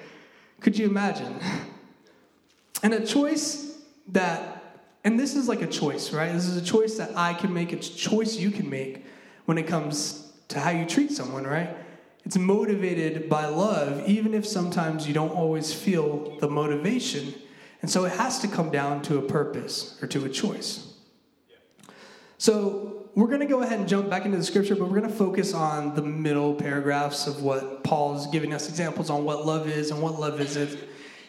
could 0.60 0.78
you 0.78 0.86
imagine? 0.86 1.38
And 2.82 2.94
a 2.94 3.04
choice 3.04 3.76
that, 4.08 4.80
and 5.04 5.20
this 5.20 5.36
is 5.36 5.48
like 5.48 5.60
a 5.60 5.66
choice, 5.66 6.14
right? 6.14 6.32
This 6.32 6.46
is 6.46 6.56
a 6.56 6.64
choice 6.64 6.96
that 6.96 7.14
I 7.14 7.34
can 7.34 7.52
make, 7.52 7.74
it's 7.74 7.90
a 7.90 7.94
choice 7.94 8.36
you 8.36 8.50
can 8.50 8.70
make 8.70 9.04
when 9.44 9.58
it 9.58 9.66
comes 9.66 10.32
to 10.48 10.58
how 10.58 10.70
you 10.70 10.86
treat 10.86 11.12
someone, 11.12 11.46
right? 11.46 11.76
It's 12.24 12.38
motivated 12.38 13.28
by 13.28 13.44
love, 13.44 14.08
even 14.08 14.32
if 14.32 14.46
sometimes 14.46 15.06
you 15.06 15.12
don't 15.12 15.32
always 15.32 15.74
feel 15.74 16.38
the 16.38 16.48
motivation 16.48 17.34
and 17.82 17.90
so 17.90 18.04
it 18.04 18.12
has 18.12 18.38
to 18.40 18.48
come 18.48 18.70
down 18.70 19.02
to 19.02 19.18
a 19.18 19.22
purpose 19.22 19.98
or 20.02 20.08
to 20.08 20.24
a 20.24 20.28
choice. 20.28 20.92
So 22.38 22.99
we're 23.14 23.26
going 23.26 23.40
to 23.40 23.46
go 23.46 23.62
ahead 23.62 23.78
and 23.78 23.88
jump 23.88 24.08
back 24.08 24.24
into 24.24 24.36
the 24.36 24.44
scripture, 24.44 24.76
but 24.76 24.84
we're 24.84 24.98
going 25.00 25.10
to 25.10 25.16
focus 25.16 25.52
on 25.52 25.94
the 25.94 26.02
middle 26.02 26.54
paragraphs 26.54 27.26
of 27.26 27.42
what 27.42 27.82
Paul's 27.82 28.26
giving 28.28 28.54
us 28.54 28.68
examples 28.68 29.10
on 29.10 29.24
what 29.24 29.46
love 29.46 29.68
is 29.68 29.90
and 29.90 30.00
what 30.00 30.18
love 30.20 30.40
isn't. 30.40 30.78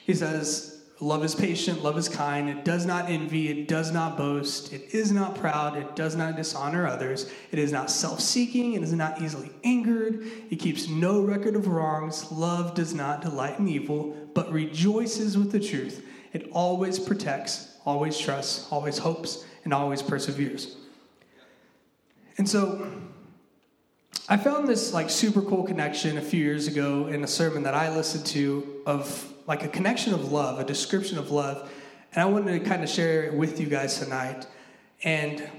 He 0.06 0.14
says, 0.14 0.72
Love 1.04 1.26
is 1.26 1.34
patient, 1.34 1.82
love 1.82 1.98
is 1.98 2.08
kind, 2.08 2.48
it 2.48 2.64
does 2.64 2.86
not 2.86 3.10
envy, 3.10 3.50
it 3.50 3.68
does 3.68 3.92
not 3.92 4.16
boast, 4.16 4.72
it 4.72 4.94
is 4.94 5.12
not 5.12 5.34
proud, 5.34 5.76
it 5.76 5.96
does 5.96 6.16
not 6.16 6.36
dishonor 6.36 6.86
others, 6.86 7.28
it 7.52 7.58
is 7.58 7.72
not 7.72 7.90
self 7.90 8.20
seeking, 8.20 8.74
it 8.74 8.84
is 8.84 8.94
not 8.94 9.20
easily 9.20 9.50
angered, 9.64 10.22
it 10.52 10.58
keeps 10.58 10.88
no 10.88 11.20
record 11.22 11.56
of 11.56 11.68
wrongs, 11.68 12.32
love 12.32 12.76
does 12.76 12.94
not 12.94 13.24
delight 13.24 13.58
in 13.58 13.68
evil, 13.68 14.16
but 14.36 14.52
rejoices 14.52 15.40
with 15.40 15.52
the 15.52 15.60
truth. 15.60 16.06
It 16.34 16.50
always 16.52 17.00
protects, 17.00 17.78
always 17.84 18.16
trusts, 18.20 18.72
always 18.72 19.00
hopes, 19.00 19.44
and 19.64 19.74
always 19.74 20.04
perseveres. 20.04 20.78
And 22.38 22.48
so 22.48 22.90
I 24.30 24.38
found 24.38 24.68
this 24.68 24.94
like 24.94 25.10
super 25.10 25.42
cool 25.42 25.64
connection 25.64 26.18
a 26.18 26.22
few 26.22 26.44
years 26.44 26.68
ago 26.68 27.08
in 27.08 27.24
a 27.24 27.28
sermon 27.28 27.64
that 27.64 27.74
I 27.74 27.94
listened 27.96 28.26
to 28.28 28.82
of 28.86 29.34
like 29.48 29.64
a 29.64 29.68
connection 29.68 30.14
of 30.14 30.32
love, 30.32 30.60
a 30.60 30.64
description 30.64 31.18
of 31.18 31.32
love. 31.32 31.70
And 32.14 32.22
I 32.22 32.26
wanted 32.26 32.58
to 32.60 32.70
kind 32.70 32.84
of 32.84 32.90
share 32.90 33.24
it 33.24 33.34
with 33.34 33.60
you 33.60 33.68
guys 33.68 34.00
tonight. 34.00 34.48
And 35.04 35.50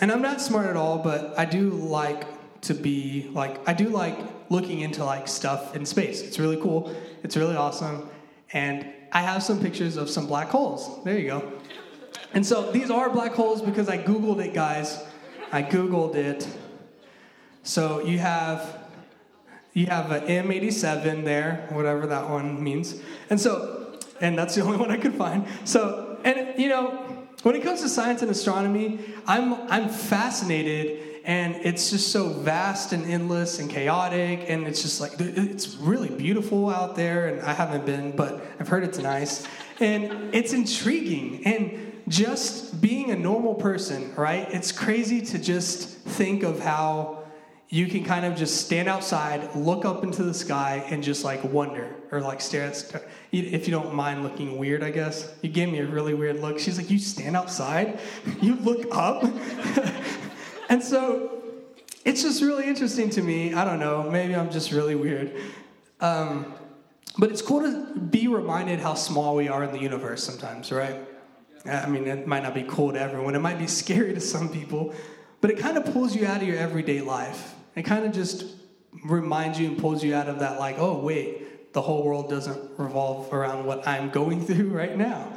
and 0.00 0.10
I'm 0.10 0.22
not 0.22 0.40
smart 0.40 0.66
at 0.66 0.76
all, 0.76 0.98
but 0.98 1.38
I 1.38 1.44
do 1.44 1.70
like 1.70 2.26
to 2.62 2.74
be 2.74 3.30
like 3.32 3.66
I 3.68 3.74
do 3.74 3.88
like 3.88 4.18
looking 4.50 4.80
into 4.80 5.04
like 5.04 5.28
stuff 5.28 5.76
in 5.76 5.84
space. 5.86 6.22
It's 6.22 6.38
really 6.38 6.60
cool. 6.60 6.94
It's 7.22 7.36
really 7.36 7.56
awesome. 7.56 8.08
And 8.52 8.86
I 9.12 9.20
have 9.20 9.42
some 9.42 9.60
pictures 9.60 9.96
of 9.96 10.10
some 10.10 10.26
black 10.26 10.48
holes. 10.48 11.02
There 11.04 11.18
you 11.18 11.26
go. 11.26 11.52
And 12.32 12.44
so 12.44 12.72
these 12.72 12.90
are 12.90 13.10
black 13.10 13.32
holes 13.32 13.62
because 13.62 13.88
I 13.88 13.98
Googled 13.98 14.44
it, 14.44 14.54
guys. 14.54 15.02
I 15.54 15.62
Googled 15.62 16.16
it. 16.16 16.48
So 17.62 18.04
you 18.04 18.18
have 18.18 18.80
you 19.72 19.86
have 19.86 20.10
an 20.10 20.26
M87 20.26 21.24
there, 21.24 21.68
whatever 21.70 22.08
that 22.08 22.28
one 22.28 22.62
means. 22.62 23.00
And 23.30 23.40
so, 23.40 24.00
and 24.20 24.36
that's 24.36 24.56
the 24.56 24.62
only 24.64 24.78
one 24.78 24.90
I 24.90 24.96
could 24.96 25.14
find. 25.14 25.46
So, 25.64 26.18
and 26.24 26.58
you 26.58 26.68
know, 26.68 26.90
when 27.44 27.54
it 27.54 27.62
comes 27.62 27.82
to 27.82 27.88
science 27.88 28.20
and 28.20 28.32
astronomy, 28.32 28.98
I'm 29.28 29.54
I'm 29.70 29.88
fascinated 29.88 31.20
and 31.24 31.54
it's 31.62 31.88
just 31.88 32.10
so 32.10 32.30
vast 32.30 32.92
and 32.92 33.04
endless 33.04 33.60
and 33.60 33.70
chaotic 33.70 34.50
and 34.50 34.66
it's 34.66 34.82
just 34.82 35.00
like 35.00 35.12
it's 35.20 35.76
really 35.76 36.10
beautiful 36.10 36.68
out 36.68 36.96
there 36.96 37.28
and 37.28 37.40
i 37.40 37.54
haven't 37.54 37.86
been 37.86 38.14
but 38.14 38.44
i've 38.60 38.68
heard 38.68 38.84
it's 38.84 38.98
nice 38.98 39.46
and 39.80 40.34
it's 40.34 40.52
intriguing 40.52 41.40
and 41.46 41.93
just 42.08 42.80
being 42.80 43.10
a 43.10 43.16
normal 43.16 43.54
person 43.54 44.14
right 44.14 44.48
it's 44.50 44.72
crazy 44.72 45.20
to 45.20 45.38
just 45.38 45.88
think 45.88 46.42
of 46.42 46.60
how 46.60 47.20
you 47.70 47.86
can 47.86 48.04
kind 48.04 48.24
of 48.24 48.36
just 48.36 48.64
stand 48.66 48.88
outside 48.88 49.54
look 49.54 49.84
up 49.84 50.04
into 50.04 50.22
the 50.22 50.34
sky 50.34 50.84
and 50.90 51.02
just 51.02 51.24
like 51.24 51.42
wonder 51.44 51.94
or 52.10 52.20
like 52.20 52.40
stare 52.40 52.64
at 52.64 53.04
if 53.32 53.66
you 53.66 53.72
don't 53.72 53.94
mind 53.94 54.22
looking 54.22 54.58
weird 54.58 54.82
i 54.82 54.90
guess 54.90 55.34
you 55.42 55.48
gave 55.48 55.70
me 55.70 55.78
a 55.78 55.86
really 55.86 56.14
weird 56.14 56.40
look 56.40 56.58
she's 56.58 56.78
like 56.78 56.90
you 56.90 56.98
stand 56.98 57.36
outside 57.36 57.98
you 58.40 58.54
look 58.56 58.86
up 58.92 59.24
and 60.68 60.82
so 60.82 61.40
it's 62.04 62.22
just 62.22 62.42
really 62.42 62.66
interesting 62.66 63.08
to 63.10 63.22
me. 63.22 63.54
I 63.54 63.64
don't 63.64 63.78
know, 63.78 64.08
maybe 64.10 64.36
I'm 64.36 64.50
just 64.50 64.72
really 64.72 64.94
weird. 64.94 65.34
Um, 66.00 66.54
but 67.16 67.30
it's 67.30 67.40
cool 67.40 67.62
to 67.62 67.98
be 67.98 68.28
reminded 68.28 68.80
how 68.80 68.94
small 68.94 69.36
we 69.36 69.48
are 69.48 69.64
in 69.64 69.72
the 69.72 69.78
universe 69.78 70.22
sometimes, 70.22 70.70
right? 70.70 70.96
I 71.66 71.86
mean, 71.86 72.06
it 72.06 72.26
might 72.26 72.42
not 72.42 72.54
be 72.54 72.64
cool 72.68 72.92
to 72.92 73.00
everyone, 73.00 73.34
it 73.34 73.40
might 73.40 73.58
be 73.58 73.66
scary 73.66 74.12
to 74.14 74.20
some 74.20 74.48
people, 74.48 74.94
but 75.40 75.50
it 75.50 75.58
kind 75.58 75.76
of 75.76 75.84
pulls 75.92 76.14
you 76.14 76.26
out 76.26 76.42
of 76.42 76.48
your 76.48 76.58
everyday 76.58 77.00
life. 77.00 77.54
It 77.74 77.82
kind 77.82 78.04
of 78.04 78.12
just 78.12 78.44
reminds 79.04 79.58
you 79.58 79.68
and 79.68 79.78
pulls 79.78 80.04
you 80.04 80.14
out 80.14 80.28
of 80.28 80.40
that, 80.40 80.58
like, 80.58 80.78
oh, 80.78 80.98
wait, 80.98 81.72
the 81.72 81.82
whole 81.82 82.04
world 82.04 82.30
doesn't 82.30 82.78
revolve 82.78 83.32
around 83.32 83.66
what 83.66 83.86
I'm 83.86 84.10
going 84.10 84.44
through 84.46 84.70
right 84.70 84.96
now. 84.96 85.32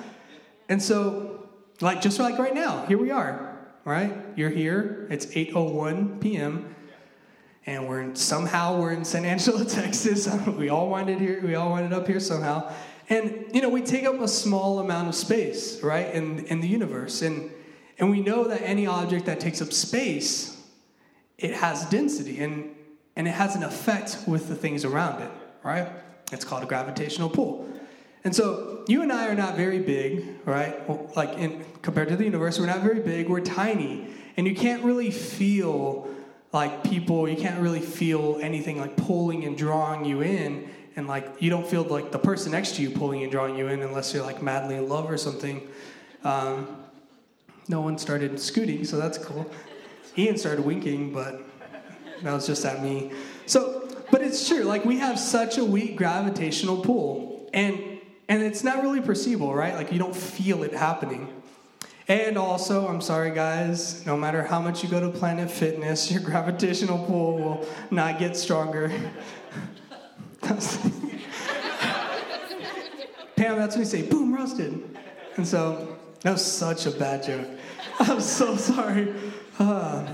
And 0.69 0.81
so, 0.81 1.49
like, 1.81 2.01
just 2.01 2.19
like 2.19 2.37
right 2.37 2.53
now, 2.53 2.85
here 2.85 2.97
we 2.97 3.11
are, 3.11 3.57
right? 3.85 4.15
You're 4.35 4.49
here, 4.49 5.07
it's 5.09 5.25
8.01 5.27 6.21
p.m., 6.21 6.75
and 7.65 7.85
we're 7.89 8.01
in, 8.01 8.15
somehow 8.15 8.79
we're 8.79 8.93
in 8.93 9.03
San 9.03 9.25
Angelo, 9.25 9.63
Texas. 9.65 10.27
we 10.47 10.69
all 10.69 10.89
winded 10.89 11.19
here, 11.19 11.41
we 11.43 11.55
all 11.55 11.71
winded 11.71 11.91
up 11.91 12.07
here 12.07 12.19
somehow. 12.19 12.71
And, 13.09 13.45
you 13.53 13.61
know, 13.61 13.69
we 13.69 13.81
take 13.81 14.05
up 14.05 14.19
a 14.19 14.27
small 14.27 14.79
amount 14.79 15.07
of 15.07 15.15
space, 15.15 15.81
right, 15.81 16.13
in, 16.13 16.45
in 16.45 16.59
the 16.59 16.67
universe. 16.67 17.21
And, 17.21 17.51
and 17.99 18.09
we 18.09 18.21
know 18.21 18.45
that 18.45 18.61
any 18.61 18.85
object 18.85 19.25
that 19.25 19.39
takes 19.39 19.61
up 19.61 19.71
space, 19.71 20.61
it 21.37 21.53
has 21.53 21.85
density 21.85 22.39
and, 22.39 22.75
and 23.15 23.27
it 23.27 23.31
has 23.31 23.55
an 23.55 23.63
effect 23.63 24.19
with 24.27 24.49
the 24.49 24.55
things 24.55 24.83
around 24.83 25.21
it, 25.21 25.31
right? 25.63 25.87
It's 26.31 26.43
called 26.43 26.63
a 26.63 26.65
gravitational 26.65 27.29
pull. 27.29 27.67
And 28.25 28.35
so 28.35 28.83
you 28.89 29.03
and 29.03 29.13
I 29.13 29.29
are 29.29 29.35
not 29.35 29.55
very 29.55 29.79
big, 29.79 30.25
right? 30.43 30.87
Well, 30.87 31.09
like 31.15 31.37
in, 31.37 31.63
compared 31.81 32.09
to 32.09 32.17
the 32.17 32.25
universe, 32.25 32.59
we're 32.59 32.65
not 32.65 32.81
very 32.81 32.99
big, 32.99 33.29
we're 33.29 33.39
tiny. 33.39 34.07
And 34.35 34.45
you 34.45 34.53
can't 34.53 34.83
really 34.83 35.11
feel 35.11 36.09
like 36.51 36.83
people, 36.83 37.27
you 37.29 37.37
can't 37.37 37.61
really 37.61 37.79
feel 37.79 38.37
anything 38.41 38.79
like 38.79 38.97
pulling 38.97 39.45
and 39.45 39.57
drawing 39.57 40.03
you 40.03 40.21
in 40.21 40.69
and 40.97 41.07
like 41.07 41.35
you 41.39 41.49
don't 41.49 41.65
feel 41.65 41.83
like 41.83 42.11
the 42.11 42.19
person 42.19 42.51
next 42.51 42.75
to 42.75 42.81
you 42.81 42.89
pulling 42.89 43.21
and 43.21 43.31
drawing 43.31 43.55
you 43.55 43.67
in 43.67 43.81
unless 43.83 44.13
you're 44.13 44.25
like 44.25 44.41
madly 44.41 44.75
in 44.75 44.89
love 44.89 45.09
or 45.09 45.17
something. 45.17 45.65
Um, 46.23 46.83
no 47.69 47.81
one 47.81 47.97
started 47.97 48.39
scooting, 48.39 48.83
so 48.83 48.97
that's 48.97 49.17
cool. 49.17 49.49
Ian 50.17 50.37
started 50.37 50.65
winking, 50.65 51.13
but 51.13 51.41
that 52.23 52.33
was 52.33 52.47
just 52.47 52.65
at 52.65 52.81
me. 52.81 53.11
So, 53.45 53.87
but 54.09 54.21
it's 54.21 54.47
true. 54.47 54.63
Like 54.63 54.85
we 54.85 54.97
have 54.97 55.19
such 55.19 55.59
a 55.59 55.63
weak 55.63 55.95
gravitational 55.97 56.81
pull, 56.81 57.47
and 57.53 57.79
and 58.27 58.41
it's 58.41 58.63
not 58.63 58.81
really 58.81 59.01
perceivable, 59.01 59.53
right? 59.53 59.75
Like 59.75 59.91
you 59.91 59.99
don't 59.99 60.15
feel 60.15 60.63
it 60.63 60.73
happening. 60.73 61.31
And 62.09 62.37
also, 62.37 62.87
I'm 62.87 63.01
sorry, 63.01 63.31
guys. 63.31 64.05
No 64.05 64.15
matter 64.15 64.41
how 64.41 64.61
much 64.61 64.81
you 64.81 64.89
go 64.89 64.99
to 65.01 65.09
Planet 65.09 65.51
Fitness, 65.51 66.09
your 66.11 66.21
gravitational 66.21 67.05
pull 67.05 67.37
will 67.37 67.67
not 67.91 68.17
get 68.17 68.35
stronger. 68.35 68.91
Pam, 73.35 73.57
that's 73.57 73.75
when 73.75 73.79
you 73.79 73.85
say, 73.85 74.01
boom, 74.03 74.33
roasted. 74.33 74.97
And 75.35 75.47
so 75.47 75.97
that 76.21 76.31
was 76.31 76.45
such 76.45 76.85
a 76.85 76.91
bad 76.91 77.23
joke. 77.23 77.47
I'm 77.99 78.21
so 78.21 78.55
sorry. 78.55 79.13
Uh, 79.59 80.07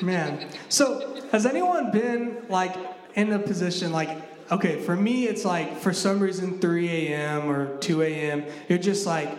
man. 0.00 0.48
So, 0.68 1.22
has 1.32 1.46
anyone 1.46 1.90
been 1.90 2.44
like 2.48 2.76
in 3.14 3.32
a 3.32 3.38
position 3.38 3.92
like, 3.92 4.10
okay, 4.52 4.80
for 4.80 4.94
me, 4.96 5.26
it's 5.26 5.44
like 5.44 5.76
for 5.78 5.92
some 5.92 6.20
reason 6.20 6.58
3 6.58 6.88
a.m. 6.88 7.50
or 7.50 7.76
2 7.78 8.02
a.m., 8.02 8.44
you're 8.68 8.78
just 8.78 9.06
like, 9.06 9.30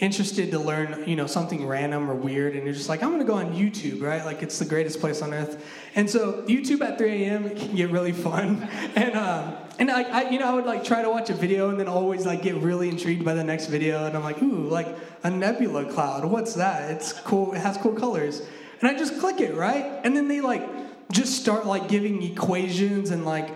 interested 0.00 0.52
to 0.52 0.58
learn, 0.58 1.04
you 1.06 1.16
know, 1.16 1.26
something 1.26 1.66
random 1.66 2.10
or 2.10 2.14
weird, 2.14 2.54
and 2.54 2.64
you're 2.64 2.74
just 2.74 2.88
like, 2.88 3.02
I'm 3.02 3.10
gonna 3.10 3.24
go 3.24 3.34
on 3.34 3.52
YouTube, 3.54 4.00
right? 4.02 4.24
Like 4.24 4.42
it's 4.42 4.58
the 4.58 4.64
greatest 4.64 5.00
place 5.00 5.22
on 5.22 5.34
earth. 5.34 5.64
And 5.94 6.08
so 6.08 6.42
YouTube 6.42 6.80
at 6.82 6.98
3 6.98 7.24
a.m. 7.24 7.50
can 7.56 7.74
get 7.74 7.90
really 7.90 8.12
fun, 8.12 8.62
and 8.94 9.14
uh, 9.14 9.56
and 9.78 9.90
I, 9.90 10.02
I, 10.02 10.30
you 10.30 10.38
know, 10.38 10.46
I 10.46 10.54
would 10.54 10.66
like 10.66 10.84
try 10.84 11.02
to 11.02 11.10
watch 11.10 11.30
a 11.30 11.34
video 11.34 11.70
and 11.70 11.78
then 11.78 11.88
always 11.88 12.26
like 12.26 12.42
get 12.42 12.56
really 12.56 12.88
intrigued 12.88 13.24
by 13.24 13.34
the 13.34 13.44
next 13.44 13.66
video, 13.66 14.06
and 14.06 14.16
I'm 14.16 14.24
like, 14.24 14.42
ooh, 14.42 14.68
like 14.68 14.88
a 15.22 15.30
nebula 15.30 15.84
cloud. 15.86 16.24
What's 16.24 16.54
that? 16.54 16.90
It's 16.90 17.12
cool. 17.12 17.54
It 17.54 17.60
has 17.60 17.76
cool 17.76 17.92
colors, 17.94 18.42
and 18.80 18.90
I 18.90 18.98
just 18.98 19.18
click 19.20 19.40
it, 19.40 19.54
right? 19.54 20.00
And 20.04 20.16
then 20.16 20.28
they 20.28 20.40
like 20.40 20.68
just 21.10 21.40
start 21.40 21.66
like 21.66 21.88
giving 21.88 22.22
equations 22.22 23.10
and 23.10 23.24
like 23.24 23.50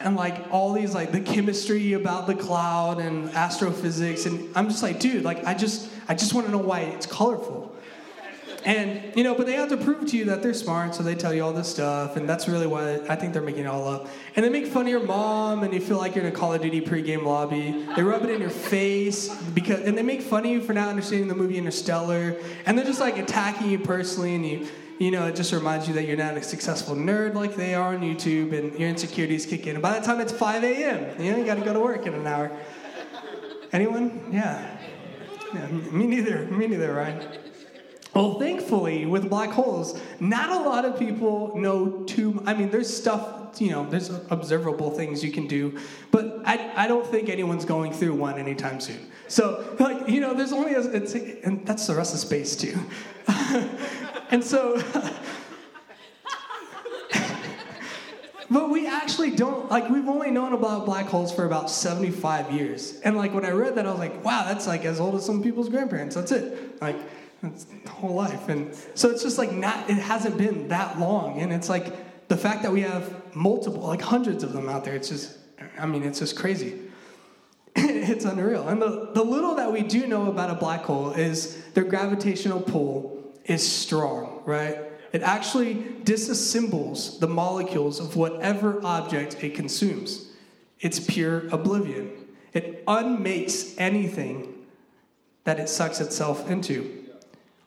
and 0.00 0.16
like 0.16 0.44
all 0.50 0.72
these 0.72 0.94
like 0.94 1.12
the 1.12 1.20
chemistry 1.20 1.94
about 1.94 2.26
the 2.26 2.34
cloud 2.34 2.98
and 2.98 3.30
astrophysics 3.30 4.26
and 4.26 4.54
i'm 4.54 4.68
just 4.68 4.82
like 4.82 5.00
dude 5.00 5.24
like 5.24 5.44
i 5.46 5.54
just 5.54 5.88
i 6.08 6.14
just 6.14 6.34
want 6.34 6.46
to 6.46 6.52
know 6.52 6.58
why 6.58 6.80
it's 6.80 7.06
colorful 7.06 7.74
and 8.64 9.14
you 9.16 9.22
know 9.22 9.34
but 9.34 9.46
they 9.46 9.52
have 9.52 9.68
to 9.68 9.76
prove 9.76 10.06
to 10.06 10.16
you 10.16 10.24
that 10.24 10.42
they're 10.42 10.54
smart 10.54 10.94
so 10.94 11.02
they 11.02 11.14
tell 11.14 11.34
you 11.34 11.44
all 11.44 11.52
this 11.52 11.68
stuff 11.68 12.16
and 12.16 12.28
that's 12.28 12.48
really 12.48 12.66
why 12.66 12.98
i 13.08 13.16
think 13.16 13.32
they're 13.32 13.42
making 13.42 13.64
it 13.64 13.66
all 13.66 13.86
up 13.86 14.08
and 14.36 14.44
they 14.44 14.48
make 14.48 14.66
fun 14.66 14.82
of 14.82 14.88
your 14.88 15.02
mom 15.02 15.62
and 15.62 15.74
you 15.74 15.80
feel 15.80 15.98
like 15.98 16.14
you're 16.14 16.24
in 16.24 16.32
a 16.32 16.36
call 16.36 16.52
of 16.52 16.62
duty 16.62 16.80
pregame 16.80 17.24
lobby 17.24 17.86
they 17.94 18.02
rub 18.02 18.22
it 18.22 18.30
in 18.30 18.40
your 18.40 18.50
face 18.50 19.34
because 19.52 19.80
and 19.80 19.96
they 19.96 20.02
make 20.02 20.22
fun 20.22 20.44
of 20.44 20.50
you 20.50 20.60
for 20.60 20.72
not 20.72 20.88
understanding 20.88 21.28
the 21.28 21.34
movie 21.34 21.58
interstellar 21.58 22.36
and 22.66 22.78
they're 22.78 22.84
just 22.84 23.00
like 23.00 23.18
attacking 23.18 23.70
you 23.70 23.78
personally 23.78 24.34
and 24.34 24.46
you 24.46 24.66
you 24.98 25.10
know, 25.10 25.26
it 25.26 25.34
just 25.34 25.52
reminds 25.52 25.88
you 25.88 25.94
that 25.94 26.06
you're 26.06 26.16
not 26.16 26.36
a 26.36 26.42
successful 26.42 26.94
nerd 26.94 27.34
like 27.34 27.56
they 27.56 27.74
are 27.74 27.94
on 27.94 28.00
YouTube, 28.00 28.56
and 28.56 28.78
your 28.78 28.88
insecurities 28.88 29.44
kick 29.44 29.66
in. 29.66 29.74
And 29.74 29.82
by 29.82 29.98
the 29.98 30.06
time 30.06 30.20
it's 30.20 30.32
5 30.32 30.62
a.m., 30.62 31.20
you 31.20 31.32
know, 31.32 31.38
you 31.38 31.44
got 31.44 31.56
to 31.56 31.64
go 31.64 31.72
to 31.72 31.80
work 31.80 32.06
in 32.06 32.14
an 32.14 32.26
hour. 32.26 32.52
Anyone? 33.72 34.28
Yeah. 34.30 34.78
yeah. 35.52 35.66
Me 35.66 36.06
neither. 36.06 36.46
Me 36.46 36.68
neither, 36.68 36.94
right? 36.94 37.26
Well, 38.14 38.38
thankfully, 38.38 39.06
with 39.06 39.28
black 39.28 39.50
holes, 39.50 40.00
not 40.20 40.50
a 40.50 40.68
lot 40.68 40.84
of 40.84 40.98
people 40.98 41.56
know 41.56 42.04
too. 42.04 42.40
I 42.46 42.54
mean, 42.54 42.70
there's 42.70 42.94
stuff, 42.94 43.60
you 43.60 43.70
know, 43.70 43.88
there's 43.90 44.10
observable 44.30 44.92
things 44.92 45.24
you 45.24 45.32
can 45.32 45.48
do, 45.48 45.78
but 46.12 46.40
I, 46.44 46.84
I 46.84 46.86
don't 46.86 47.06
think 47.06 47.28
anyone's 47.28 47.64
going 47.64 47.92
through 47.92 48.14
one 48.14 48.38
anytime 48.38 48.78
soon. 48.78 49.10
So, 49.26 49.76
like, 49.80 50.08
you 50.08 50.20
know, 50.20 50.32
there's 50.32 50.52
only 50.52 50.74
a, 50.74 50.80
it's, 50.80 51.14
and 51.14 51.66
that's 51.66 51.88
the 51.88 51.94
rest 51.96 52.14
of 52.14 52.20
space 52.20 52.54
too. 52.54 52.78
And 54.30 54.42
so, 54.42 54.82
but 58.50 58.70
we 58.70 58.86
actually 58.88 59.30
don't, 59.30 59.70
like, 59.70 59.88
we've 59.88 60.08
only 60.08 60.30
known 60.30 60.54
about 60.54 60.86
black 60.86 61.06
holes 61.06 61.32
for 61.32 61.44
about 61.44 61.70
75 61.70 62.50
years. 62.50 63.00
And, 63.02 63.16
like, 63.16 63.32
when 63.34 63.44
I 63.44 63.50
read 63.50 63.76
that, 63.76 63.86
I 63.86 63.90
was 63.90 64.00
like, 64.00 64.24
wow, 64.24 64.44
that's 64.44 64.66
like 64.66 64.84
as 64.84 64.98
old 64.98 65.14
as 65.14 65.24
some 65.24 65.42
people's 65.42 65.68
grandparents. 65.68 66.16
That's 66.16 66.32
it. 66.32 66.80
Like, 66.80 66.96
that's 67.44 67.64
the 67.84 67.90
whole 67.90 68.14
life. 68.14 68.48
And 68.48 68.74
so 68.94 69.10
it's 69.10 69.22
just 69.22 69.38
like 69.38 69.52
not, 69.52 69.88
it 69.88 69.98
hasn't 69.98 70.36
been 70.36 70.68
that 70.68 70.98
long. 70.98 71.40
And 71.40 71.52
it's 71.52 71.68
like 71.68 72.28
the 72.28 72.36
fact 72.36 72.62
that 72.62 72.72
we 72.72 72.82
have 72.82 73.34
multiple, 73.34 73.82
like 73.82 74.02
hundreds 74.02 74.42
of 74.42 74.52
them 74.52 74.68
out 74.68 74.84
there, 74.84 74.94
it's 74.94 75.08
just, 75.08 75.38
I 75.78 75.86
mean, 75.86 76.02
it's 76.02 76.18
just 76.18 76.36
crazy. 76.36 76.80
it's 77.76 78.24
unreal. 78.24 78.68
And 78.68 78.80
the, 78.80 79.10
the 79.14 79.22
little 79.22 79.56
that 79.56 79.72
we 79.72 79.82
do 79.82 80.06
know 80.06 80.30
about 80.30 80.50
a 80.50 80.54
black 80.54 80.82
hole 80.82 81.10
is 81.10 81.62
their 81.72 81.84
gravitational 81.84 82.60
pull 82.60 83.32
is 83.44 83.66
strong, 83.66 84.42
right? 84.44 84.78
It 85.12 85.22
actually 85.22 85.76
disassembles 86.02 87.20
the 87.20 87.28
molecules 87.28 88.00
of 88.00 88.16
whatever 88.16 88.80
object 88.84 89.42
it 89.44 89.54
consumes. 89.54 90.26
It's 90.80 90.98
pure 90.98 91.48
oblivion. 91.48 92.10
It 92.52 92.82
unmakes 92.86 93.74
anything 93.78 94.54
that 95.44 95.60
it 95.60 95.68
sucks 95.68 96.00
itself 96.00 96.50
into. 96.50 97.03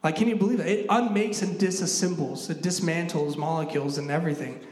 Like, 0.03 0.15
can 0.15 0.27
you 0.27 0.36
believe 0.36 0.60
that? 0.60 0.67
It 0.67 0.86
unmakes 0.89 1.41
and 1.41 1.60
disassembles, 1.60 2.49
it 2.49 2.62
dismantles 2.62 3.36
molecules 3.36 3.97
and 3.97 4.12
everything. 4.12 4.65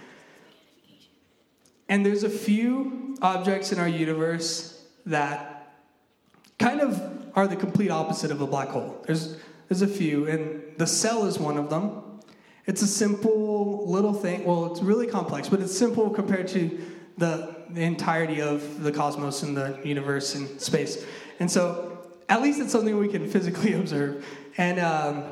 And 1.87 2.05
there's 2.05 2.23
a 2.23 2.29
few 2.29 3.15
objects 3.21 3.71
in 3.71 3.79
our 3.79 3.87
universe 3.87 4.83
that 5.05 5.73
kind 6.57 6.81
of 6.81 7.31
are 7.35 7.47
the 7.47 7.55
complete 7.55 7.91
opposite 7.91 8.31
of 8.31 8.41
a 8.41 8.47
black 8.47 8.69
hole. 8.69 9.03
There's 9.05 9.37
there's 9.67 9.81
a 9.81 9.87
few, 9.87 10.27
and 10.27 10.61
the 10.77 10.85
cell 10.85 11.25
is 11.25 11.39
one 11.39 11.57
of 11.57 11.69
them. 11.69 12.01
It's 12.65 12.81
a 12.81 12.87
simple 12.87 13.89
little 13.89 14.13
thing. 14.13 14.45
Well, 14.45 14.71
it's 14.71 14.81
really 14.81 15.07
complex, 15.07 15.49
but 15.49 15.59
it's 15.59 15.75
simple 15.75 16.09
compared 16.09 16.47
to 16.49 16.79
the, 17.17 17.55
the 17.69 17.81
entirety 17.81 18.41
of 18.41 18.83
the 18.83 18.91
cosmos 18.91 19.43
and 19.43 19.55
the 19.55 19.79
universe 19.83 20.35
and 20.35 20.59
space. 20.61 21.03
And 21.39 21.49
so, 21.49 21.99
at 22.27 22.41
least 22.41 22.59
it's 22.59 22.71
something 22.71 22.97
we 22.97 23.07
can 23.07 23.29
physically 23.29 23.73
observe. 23.79 24.25
And 24.57 24.79
um, 24.79 25.23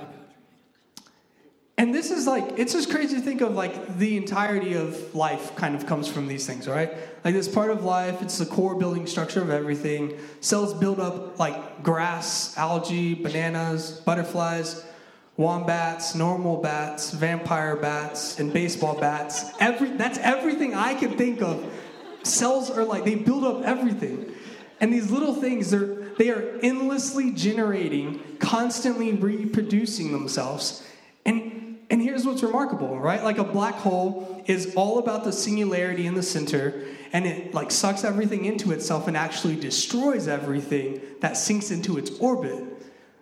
and 1.77 1.93
this 1.93 2.11
is 2.11 2.27
like 2.27 2.59
it's 2.59 2.73
just 2.73 2.91
crazy 2.91 3.15
to 3.15 3.21
think 3.21 3.41
of 3.41 3.55
like 3.55 3.97
the 3.97 4.15
entirety 4.15 4.73
of 4.73 5.15
life 5.15 5.55
kind 5.55 5.75
of 5.75 5.85
comes 5.85 6.07
from 6.07 6.27
these 6.27 6.45
things 6.45 6.67
right? 6.67 6.91
Like 7.25 7.33
this 7.33 7.47
part 7.47 7.71
of 7.71 7.83
life 7.83 8.21
it's 8.21 8.37
the 8.37 8.45
core 8.45 8.75
building 8.75 9.07
structure 9.07 9.41
of 9.41 9.49
everything. 9.49 10.17
Cells 10.39 10.73
build 10.73 10.99
up 10.99 11.39
like 11.39 11.83
grass 11.83 12.55
algae 12.57 13.15
bananas 13.15 14.01
butterflies 14.05 14.85
wombats 15.35 16.13
normal 16.13 16.57
bats 16.61 17.11
vampire 17.11 17.75
bats 17.75 18.39
and 18.39 18.53
baseball 18.53 18.99
bats. 18.99 19.45
Every 19.59 19.89
that's 19.91 20.19
everything 20.19 20.75
i 20.75 20.93
can 20.93 21.17
think 21.17 21.41
of. 21.41 21.65
Cells 22.21 22.69
are 22.69 22.83
like 22.83 23.03
they 23.03 23.15
build 23.15 23.43
up 23.43 23.63
everything. 23.63 24.31
And 24.79 24.93
these 24.93 25.09
little 25.09 25.33
things 25.33 25.71
they're 25.71 26.02
they 26.17 26.29
are 26.29 26.59
endlessly 26.61 27.31
generating 27.31 28.19
constantly 28.39 29.13
reproducing 29.13 30.11
themselves 30.11 30.83
and 31.25 31.63
and 31.89 32.01
here's 32.01 32.25
what's 32.25 32.41
remarkable, 32.41 32.97
right? 32.97 33.23
Like 33.23 33.37
a 33.37 33.43
black 33.43 33.75
hole 33.75 34.43
is 34.47 34.73
all 34.75 34.97
about 34.97 35.23
the 35.23 35.31
singularity 35.31 36.07
in 36.07 36.15
the 36.15 36.23
center, 36.23 36.85
and 37.11 37.27
it 37.27 37.53
like 37.53 37.69
sucks 37.69 38.03
everything 38.03 38.45
into 38.45 38.71
itself 38.71 39.07
and 39.07 39.15
actually 39.15 39.55
destroys 39.57 40.27
everything 40.27 41.01
that 41.19 41.37
sinks 41.37 41.69
into 41.69 41.99
its 41.99 42.09
orbit. 42.19 42.63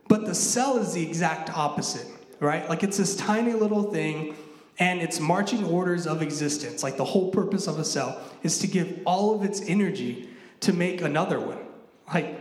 But 0.08 0.25
the 0.25 0.34
cell 0.34 0.77
is 0.77 0.93
the 0.93 1.06
exact 1.06 1.49
opposite, 1.49 2.08
right? 2.39 2.69
Like 2.69 2.82
it's 2.82 2.97
this 2.97 3.15
tiny 3.17 3.51
little 3.51 3.91
thing 3.91 4.36
and 4.80 5.01
it's 5.01 5.19
marching 5.19 5.65
orders 5.65 6.08
of 6.08 6.21
existence. 6.21 6.82
Like 6.82 6.95
the 6.95 7.04
whole 7.04 7.30
purpose 7.30 7.67
of 7.67 7.77
a 7.77 7.84
cell 7.84 8.21
is 8.41 8.60
to 8.60 8.67
give 8.67 9.01
all 9.06 9.36
of 9.36 9.43
its 9.43 9.62
energy 9.67 10.30
to 10.62 10.71
make 10.71 11.01
another 11.01 11.39
one. 11.39 11.60
Like, 12.13 12.40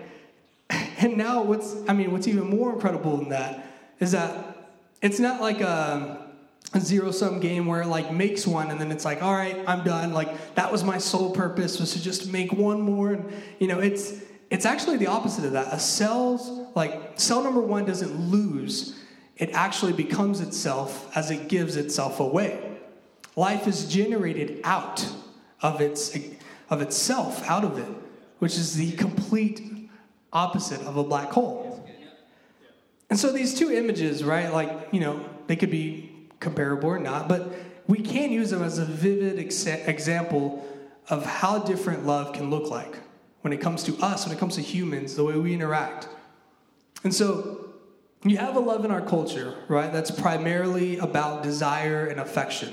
and 1.00 1.16
now 1.16 1.42
what's, 1.42 1.74
I 1.88 1.92
mean, 1.92 2.12
what's 2.12 2.28
even 2.28 2.48
more 2.48 2.72
incredible 2.72 3.16
than 3.16 3.30
that 3.30 3.66
is 3.98 4.12
that 4.12 4.68
it's 5.02 5.18
not 5.18 5.40
like 5.40 5.60
a, 5.60 6.26
zero 6.78 7.10
sum 7.10 7.40
game 7.40 7.66
where 7.66 7.82
it 7.82 7.88
like 7.88 8.12
makes 8.12 8.46
one 8.46 8.70
and 8.70 8.80
then 8.80 8.92
it's 8.92 9.04
like, 9.04 9.20
all 9.24 9.34
right, 9.34 9.58
I'm 9.66 9.82
done. 9.82 10.12
Like 10.12 10.54
that 10.54 10.70
was 10.70 10.84
my 10.84 10.98
sole 10.98 11.32
purpose 11.32 11.80
was 11.80 11.94
to 11.94 12.00
just 12.00 12.30
make 12.30 12.52
one 12.52 12.80
more. 12.80 13.14
And, 13.14 13.32
you 13.58 13.66
know, 13.66 13.80
it's, 13.80 14.22
it's 14.50 14.64
actually 14.64 14.96
the 14.96 15.08
opposite 15.08 15.44
of 15.44 15.52
that. 15.52 15.74
A 15.74 15.80
cell's, 15.80 16.48
like, 16.76 17.18
cell 17.18 17.42
number 17.42 17.60
one 17.60 17.86
doesn't 17.86 18.30
lose 18.30 19.00
it 19.40 19.50
actually 19.54 19.94
becomes 19.94 20.40
itself 20.40 21.10
as 21.16 21.30
it 21.30 21.48
gives 21.48 21.76
itself 21.76 22.20
away. 22.20 22.78
Life 23.36 23.66
is 23.66 23.86
generated 23.86 24.60
out 24.64 25.04
of 25.62 25.80
its 25.80 26.16
of 26.68 26.82
itself, 26.82 27.42
out 27.48 27.64
of 27.64 27.78
it, 27.78 27.88
which 28.38 28.56
is 28.56 28.76
the 28.76 28.92
complete 28.92 29.79
opposite 30.32 30.80
of 30.82 30.96
a 30.96 31.04
black 31.04 31.30
hole. 31.30 31.86
And 33.08 33.18
so 33.18 33.32
these 33.32 33.54
two 33.54 33.72
images, 33.72 34.22
right, 34.22 34.52
like, 34.52 34.88
you 34.92 35.00
know, 35.00 35.24
they 35.48 35.56
could 35.56 35.70
be 35.70 36.28
comparable 36.38 36.88
or 36.88 36.98
not, 36.98 37.28
but 37.28 37.52
we 37.88 37.98
can 37.98 38.30
use 38.30 38.50
them 38.50 38.62
as 38.62 38.78
a 38.78 38.84
vivid 38.84 39.38
ex- 39.38 39.66
example 39.66 40.64
of 41.08 41.26
how 41.26 41.58
different 41.58 42.06
love 42.06 42.32
can 42.32 42.50
look 42.50 42.70
like 42.70 42.98
when 43.40 43.52
it 43.52 43.60
comes 43.60 43.82
to 43.84 43.96
us, 43.98 44.26
when 44.26 44.36
it 44.36 44.38
comes 44.38 44.54
to 44.54 44.60
humans, 44.60 45.16
the 45.16 45.24
way 45.24 45.36
we 45.36 45.52
interact. 45.52 46.08
And 47.02 47.12
so 47.12 47.70
you 48.22 48.36
have 48.36 48.54
a 48.54 48.60
love 48.60 48.84
in 48.84 48.90
our 48.90 49.00
culture, 49.00 49.56
right? 49.66 49.92
That's 49.92 50.10
primarily 50.10 50.98
about 50.98 51.42
desire 51.42 52.06
and 52.06 52.20
affection. 52.20 52.72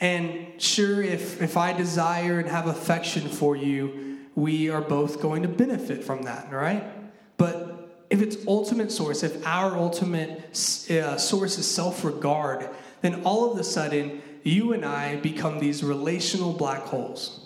And 0.00 0.60
sure, 0.60 1.02
if, 1.02 1.42
if 1.42 1.56
I 1.56 1.72
desire 1.72 2.38
and 2.38 2.48
have 2.48 2.66
affection 2.66 3.28
for 3.28 3.54
you, 3.54 4.11
we 4.34 4.70
are 4.70 4.80
both 4.80 5.20
going 5.20 5.42
to 5.42 5.48
benefit 5.48 6.04
from 6.04 6.22
that, 6.22 6.50
right? 6.52 6.84
But 7.36 8.06
if 8.10 8.20
its 8.20 8.36
ultimate 8.46 8.92
source, 8.92 9.22
if 9.22 9.46
our 9.46 9.76
ultimate 9.76 10.40
uh, 10.90 11.16
source 11.16 11.58
is 11.58 11.70
self 11.70 12.04
regard, 12.04 12.68
then 13.00 13.22
all 13.24 13.52
of 13.52 13.58
a 13.58 13.64
sudden, 13.64 14.22
you 14.42 14.72
and 14.72 14.84
I 14.84 15.16
become 15.16 15.58
these 15.58 15.82
relational 15.82 16.52
black 16.52 16.82
holes 16.82 17.42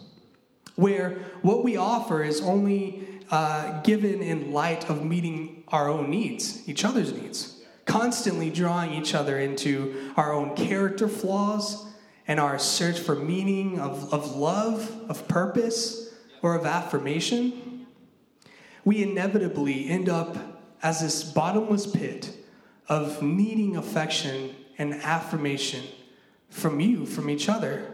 where 0.76 1.18
what 1.42 1.64
we 1.64 1.76
offer 1.76 2.22
is 2.22 2.40
only 2.40 3.06
uh, 3.30 3.80
given 3.82 4.22
in 4.22 4.52
light 4.52 4.88
of 4.88 5.04
meeting 5.04 5.64
our 5.68 5.88
own 5.88 6.10
needs, 6.10 6.68
each 6.68 6.84
other's 6.84 7.12
needs, 7.12 7.60
constantly 7.86 8.50
drawing 8.50 8.92
each 8.92 9.14
other 9.14 9.38
into 9.38 10.12
our 10.16 10.32
own 10.32 10.54
character 10.54 11.08
flaws 11.08 11.86
and 12.28 12.38
our 12.38 12.58
search 12.58 12.98
for 12.98 13.16
meaning 13.16 13.80
of, 13.80 14.12
of 14.12 14.36
love, 14.36 14.94
of 15.08 15.26
purpose, 15.26 16.05
or 16.46 16.54
of 16.54 16.64
affirmation. 16.64 17.86
We 18.84 19.02
inevitably 19.02 19.88
end 19.88 20.08
up 20.08 20.36
as 20.80 21.00
this 21.00 21.24
bottomless 21.24 21.88
pit 21.88 22.36
of 22.88 23.20
needing 23.20 23.76
affection 23.76 24.54
and 24.78 24.94
affirmation 24.94 25.82
from 26.48 26.78
you, 26.78 27.04
from 27.04 27.28
each 27.28 27.48
other. 27.48 27.92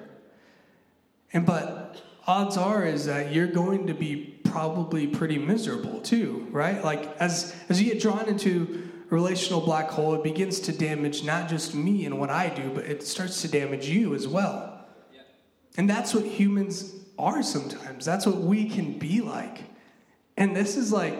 And 1.33 1.47
but 1.47 2.03
odds 2.27 2.59
are 2.59 2.85
is 2.85 3.07
that 3.07 3.33
you're 3.33 3.47
going 3.47 3.87
to 3.87 3.95
be 3.95 4.39
probably 4.45 5.07
pretty 5.07 5.39
miserable 5.39 6.03
too, 6.03 6.47
right? 6.51 6.85
Like 6.85 7.17
as 7.17 7.57
as 7.71 7.81
you 7.81 7.91
get 7.91 8.03
drawn 8.03 8.29
into 8.29 8.87
a 9.11 9.15
relational 9.15 9.63
black 9.63 9.89
hole, 9.89 10.13
it 10.13 10.23
begins 10.23 10.61
to 10.61 10.73
damage 10.73 11.25
not 11.25 11.49
just 11.49 11.75
me 11.75 12.05
and 12.05 12.21
what 12.21 12.29
I 12.29 12.51
do, 12.51 12.71
but 12.75 12.85
it 12.85 13.03
starts 13.03 13.41
to 13.43 13.49
damage 13.49 13.89
you 13.89 14.15
as 14.15 14.29
well. 14.29 14.85
And 15.79 15.89
that's 15.89 16.13
what 16.13 16.27
humans 16.27 17.02
are 17.19 17.43
sometimes. 17.43 18.05
That's 18.05 18.27
what 18.27 18.37
we 18.37 18.69
can 18.69 18.99
be 18.99 19.21
like. 19.21 19.65
And 20.37 20.57
this 20.57 20.77
is 20.77 20.93
like 20.93 21.17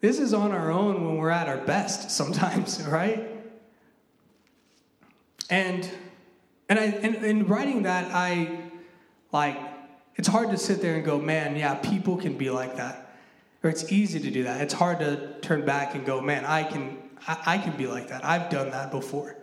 this 0.00 0.18
is 0.18 0.34
on 0.34 0.52
our 0.52 0.70
own 0.70 1.04
when 1.04 1.16
we're 1.16 1.30
at 1.30 1.48
our 1.48 1.58
best 1.58 2.10
sometimes, 2.10 2.82
right? 2.88 3.28
And 5.48 5.88
and 6.68 6.78
I 6.78 6.84
in 6.84 7.46
writing 7.46 7.84
that 7.84 8.12
I 8.14 8.70
like 9.32 9.58
it's 10.16 10.28
hard 10.28 10.50
to 10.50 10.58
sit 10.58 10.82
there 10.82 10.96
and 10.96 11.04
go, 11.04 11.18
man, 11.18 11.56
yeah, 11.56 11.74
people 11.74 12.16
can 12.16 12.36
be 12.36 12.50
like 12.50 12.76
that. 12.76 13.16
Or 13.62 13.70
it's 13.70 13.90
easy 13.92 14.20
to 14.20 14.30
do 14.30 14.44
that. 14.44 14.60
It's 14.60 14.74
hard 14.74 14.98
to 14.98 15.34
turn 15.40 15.64
back 15.64 15.94
and 15.94 16.04
go, 16.04 16.20
man, 16.20 16.44
I 16.44 16.64
can, 16.64 16.98
I, 17.26 17.38
I 17.46 17.58
can 17.58 17.76
be 17.76 17.86
like 17.86 18.08
that. 18.08 18.24
I've 18.24 18.50
done 18.50 18.70
that 18.70 18.90
before. 18.90 19.36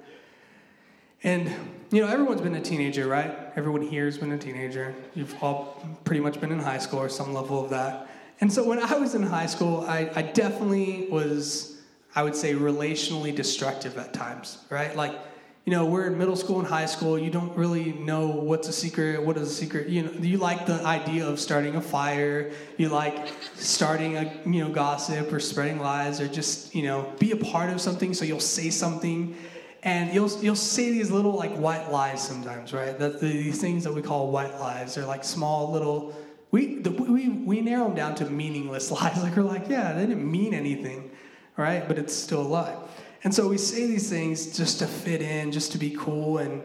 And, 1.24 1.52
you 1.92 2.02
know, 2.02 2.08
everyone's 2.08 2.42
been 2.42 2.56
a 2.56 2.62
teenager, 2.62 3.08
right? 3.08 3.36
Everyone 3.56 3.82
here 3.82 4.06
has 4.06 4.18
been 4.18 4.32
a 4.32 4.38
teenager. 4.38 4.94
You've 5.16 5.36
all 5.42 5.84
pretty 6.04 6.22
much 6.22 6.40
been 6.40 6.52
in 6.52 6.60
high 6.60 6.78
school 6.78 7.00
or 7.00 7.10
some 7.10 7.34
level 7.34 7.64
of 7.64 7.72
that. 7.72 8.08
And 8.42 8.52
so 8.52 8.64
when 8.64 8.80
I 8.80 8.98
was 8.98 9.16
in 9.16 9.24
high 9.24 9.48
school, 9.48 9.86
I, 9.88 10.10
I 10.16 10.22
definitely 10.22 11.08
was, 11.10 11.82
I 12.16 12.24
would 12.24 12.36
say, 12.36 12.54
relationally 12.54 13.36
destructive 13.36 13.98
at 13.98 14.14
times, 14.14 14.60
right? 14.70 14.96
Like, 14.96 15.20
you 15.66 15.76
know, 15.76 15.86
we're 15.86 16.08
in 16.08 16.18
middle 16.18 16.36
school 16.36 16.60
and 16.60 16.68
high 16.68 16.86
school. 16.86 17.20
You 17.20 17.30
don't 17.30 17.56
really 17.58 17.94
know 17.94 18.28
what's 18.28 18.68
a 18.68 18.74
secret, 18.74 19.22
what 19.24 19.36
is 19.38 19.50
a 19.50 19.54
secret. 19.54 19.90
You 19.90 20.04
know, 20.04 20.12
you 20.14 20.38
like 20.38 20.66
the 20.66 20.82
idea 20.84 21.28
of 21.28 21.40
starting 21.40 21.76
a 21.76 21.82
fire. 21.82 22.52
You 22.78 22.90
like 22.90 23.28
starting 23.56 24.16
a 24.16 24.34
you 24.46 24.64
know 24.64 24.70
gossip 24.70 25.32
or 25.32 25.40
spreading 25.40 25.80
lies 25.80 26.22
or 26.22 26.28
just 26.28 26.74
you 26.74 26.84
know 26.84 27.14
be 27.20 27.32
a 27.32 27.36
part 27.36 27.70
of 27.70 27.82
something. 27.82 28.14
So 28.14 28.26
you'll 28.26 28.40
say 28.40 28.70
something, 28.70 29.36
and 29.84 30.14
you'll 30.14 30.30
you'll 30.42 30.56
say 30.56 30.92
these 30.92 31.12
little 31.12 31.34
like 31.34 31.56
white 31.56 31.92
lies 31.92 32.26
sometimes, 32.26 32.74
right? 32.74 32.98
That 33.00 33.20
the, 33.20 33.28
these 33.28 33.62
things 33.62 33.84
that 33.86 33.94
we 33.94 34.02
call 34.02 34.32
white 34.32 34.60
lies 34.60 34.98
are 34.98 35.06
like 35.06 35.24
small 35.24 35.72
little. 35.72 36.14
We, 36.52 36.80
the, 36.80 36.90
we 36.92 37.30
we 37.30 37.62
narrow 37.62 37.86
them 37.86 37.96
down 37.96 38.16
to 38.16 38.26
meaningless 38.30 38.92
lies. 38.92 39.22
Like 39.22 39.36
we're 39.36 39.44
like, 39.44 39.70
yeah, 39.70 39.94
they 39.94 40.06
didn't 40.06 40.30
mean 40.30 40.54
anything, 40.54 41.12
right? 41.58 41.88
But 41.88 41.98
it's 41.98 42.14
still 42.14 42.42
a 42.42 42.44
lie. 42.44 42.76
And 43.24 43.34
so 43.34 43.48
we 43.48 43.58
say 43.58 43.86
these 43.86 44.10
things 44.10 44.56
just 44.58 44.80
to 44.80 44.88
fit 44.88 45.22
in, 45.22 45.52
just 45.52 45.72
to 45.74 45.78
be 45.78 45.92
cool, 45.92 46.38
and 46.38 46.64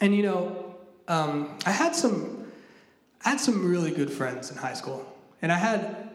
and 0.00 0.14
you 0.14 0.22
know, 0.22 0.76
um, 1.08 1.58
I 1.66 1.70
had 1.70 1.94
some 1.94 2.46
I 3.24 3.30
had 3.30 3.40
some 3.40 3.68
really 3.68 3.90
good 3.90 4.10
friends 4.10 4.50
in 4.50 4.56
high 4.56 4.74
school, 4.74 5.04
and 5.42 5.50
I 5.50 5.56
had 5.56 6.06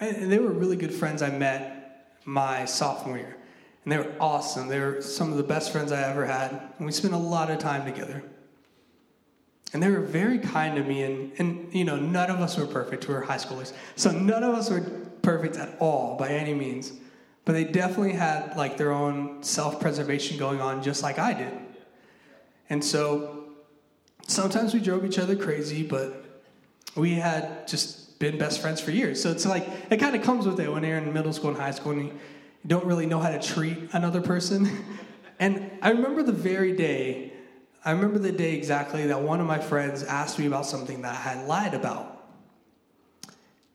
and 0.00 0.30
they 0.30 0.38
were 0.38 0.50
really 0.50 0.76
good 0.76 0.92
friends 0.92 1.22
I 1.22 1.30
met 1.30 2.14
my 2.24 2.64
sophomore 2.64 3.18
year, 3.18 3.36
and 3.84 3.92
they 3.92 3.98
were 3.98 4.12
awesome. 4.20 4.68
They 4.68 4.80
were 4.80 5.00
some 5.00 5.30
of 5.30 5.38
the 5.38 5.44
best 5.44 5.72
friends 5.72 5.92
I 5.92 6.02
ever 6.10 6.26
had, 6.26 6.50
and 6.78 6.86
we 6.86 6.92
spent 6.92 7.14
a 7.14 7.18
lot 7.18 7.50
of 7.50 7.58
time 7.58 7.84
together. 7.84 8.22
And 9.72 9.82
they 9.82 9.90
were 9.90 10.00
very 10.00 10.38
kind 10.38 10.76
to 10.76 10.82
me, 10.82 11.02
and, 11.02 11.32
and 11.38 11.74
you 11.74 11.84
know, 11.84 11.96
none 11.96 12.30
of 12.30 12.40
us 12.40 12.56
were 12.56 12.66
perfect. 12.66 13.06
We 13.06 13.14
were 13.14 13.22
high 13.22 13.36
schoolers, 13.36 13.72
so 13.96 14.10
none 14.10 14.42
of 14.42 14.54
us 14.54 14.70
were 14.70 14.80
perfect 15.22 15.56
at 15.56 15.76
all 15.78 16.16
by 16.16 16.28
any 16.28 16.54
means 16.54 16.92
but 17.48 17.54
they 17.54 17.64
definitely 17.64 18.12
had 18.12 18.54
like 18.58 18.76
their 18.76 18.92
own 18.92 19.42
self-preservation 19.42 20.36
going 20.36 20.60
on 20.60 20.82
just 20.82 21.02
like 21.02 21.18
i 21.18 21.32
did 21.32 21.50
and 22.68 22.84
so 22.84 23.44
sometimes 24.26 24.74
we 24.74 24.80
drove 24.80 25.02
each 25.02 25.18
other 25.18 25.34
crazy 25.34 25.82
but 25.82 26.26
we 26.94 27.14
had 27.14 27.66
just 27.66 28.18
been 28.18 28.36
best 28.36 28.60
friends 28.60 28.82
for 28.82 28.90
years 28.90 29.22
so 29.22 29.30
it's 29.30 29.46
like 29.46 29.66
it 29.88 29.96
kind 29.96 30.14
of 30.14 30.22
comes 30.22 30.46
with 30.46 30.60
it 30.60 30.70
when 30.70 30.84
you're 30.84 30.98
in 30.98 31.10
middle 31.10 31.32
school 31.32 31.48
and 31.48 31.58
high 31.58 31.70
school 31.70 31.92
and 31.92 32.08
you 32.08 32.12
don't 32.66 32.84
really 32.84 33.06
know 33.06 33.18
how 33.18 33.30
to 33.30 33.40
treat 33.40 33.78
another 33.92 34.20
person 34.20 34.68
and 35.38 35.70
i 35.82 35.90
remember 35.90 36.22
the 36.22 36.32
very 36.32 36.74
day 36.74 37.32
i 37.84 37.90
remember 37.90 38.18
the 38.18 38.32
day 38.32 38.54
exactly 38.54 39.06
that 39.06 39.20
one 39.20 39.40
of 39.40 39.46
my 39.46 39.58
friends 39.58 40.02
asked 40.02 40.38
me 40.38 40.46
about 40.46 40.66
something 40.66 41.02
that 41.02 41.12
i 41.12 41.20
had 41.20 41.46
lied 41.46 41.74
about 41.74 42.26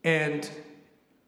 and 0.03 0.49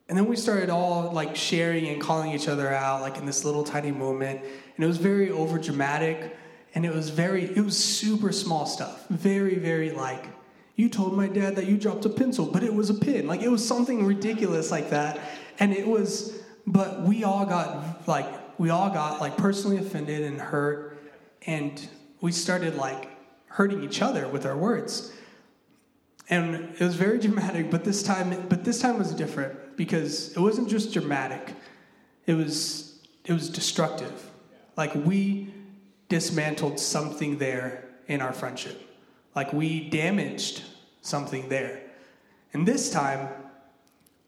and 0.07 0.17
then 0.17 0.27
we 0.27 0.35
started 0.35 0.69
all 0.69 1.11
like 1.11 1.35
sharing 1.35 1.87
and 1.87 1.99
calling 1.99 2.31
each 2.31 2.47
other 2.47 2.71
out, 2.71 3.01
like 3.01 3.17
in 3.17 3.25
this 3.25 3.43
little 3.43 3.63
tiny 3.63 3.91
moment. 3.91 4.41
And 4.75 4.83
it 4.83 4.87
was 4.87 4.97
very 4.97 5.31
over 5.31 5.57
dramatic. 5.57 6.37
And 6.75 6.85
it 6.85 6.93
was 6.93 7.09
very, 7.09 7.45
it 7.45 7.61
was 7.61 7.81
super 7.81 8.31
small 8.31 8.65
stuff. 8.65 9.07
Very, 9.09 9.55
very 9.55 9.91
like, 9.91 10.25
you 10.75 10.89
told 10.89 11.15
my 11.15 11.27
dad 11.27 11.55
that 11.55 11.65
you 11.65 11.77
dropped 11.77 12.05
a 12.05 12.09
pencil, 12.09 12.45
but 12.45 12.61
it 12.61 12.73
was 12.73 12.89
a 12.89 12.93
pin. 12.93 13.27
Like 13.27 13.41
it 13.41 13.49
was 13.49 13.65
something 13.65 14.05
ridiculous 14.05 14.71
like 14.71 14.89
that. 14.91 15.19
And 15.57 15.73
it 15.73 15.87
was, 15.87 16.37
but 16.67 17.01
we 17.01 17.23
all 17.23 17.45
got 17.45 18.07
like, 18.07 18.27
we 18.59 18.69
all 18.69 18.89
got 18.89 19.21
like 19.21 19.37
personally 19.37 19.77
offended 19.77 20.23
and 20.23 20.39
hurt. 20.39 20.97
And 21.45 21.87
we 22.21 22.31
started 22.31 22.75
like 22.75 23.09
hurting 23.47 23.83
each 23.83 24.01
other 24.01 24.27
with 24.27 24.45
our 24.45 24.57
words. 24.57 25.11
And 26.29 26.73
it 26.79 26.81
was 26.81 26.95
very 26.95 27.19
dramatic, 27.25 27.69
but 27.69 27.83
this 27.83 28.01
time, 28.01 28.47
but 28.49 28.63
this 28.63 28.79
time 28.81 28.97
was 28.97 29.13
different 29.13 29.77
because 29.77 30.35
it 30.35 30.39
wasn't 30.39 30.69
just 30.69 30.93
dramatic, 30.93 31.53
it 32.25 32.33
was, 32.33 32.99
it 33.25 33.33
was 33.33 33.49
destructive. 33.49 34.31
Like 34.75 34.93
we 34.95 35.53
dismantled 36.09 36.79
something 36.79 37.37
there 37.37 37.85
in 38.07 38.21
our 38.21 38.33
friendship. 38.33 38.81
Like 39.35 39.53
we 39.53 39.89
damaged 39.89 40.63
something 41.01 41.49
there. 41.49 41.81
And 42.53 42.67
this 42.67 42.89
time, 42.89 43.29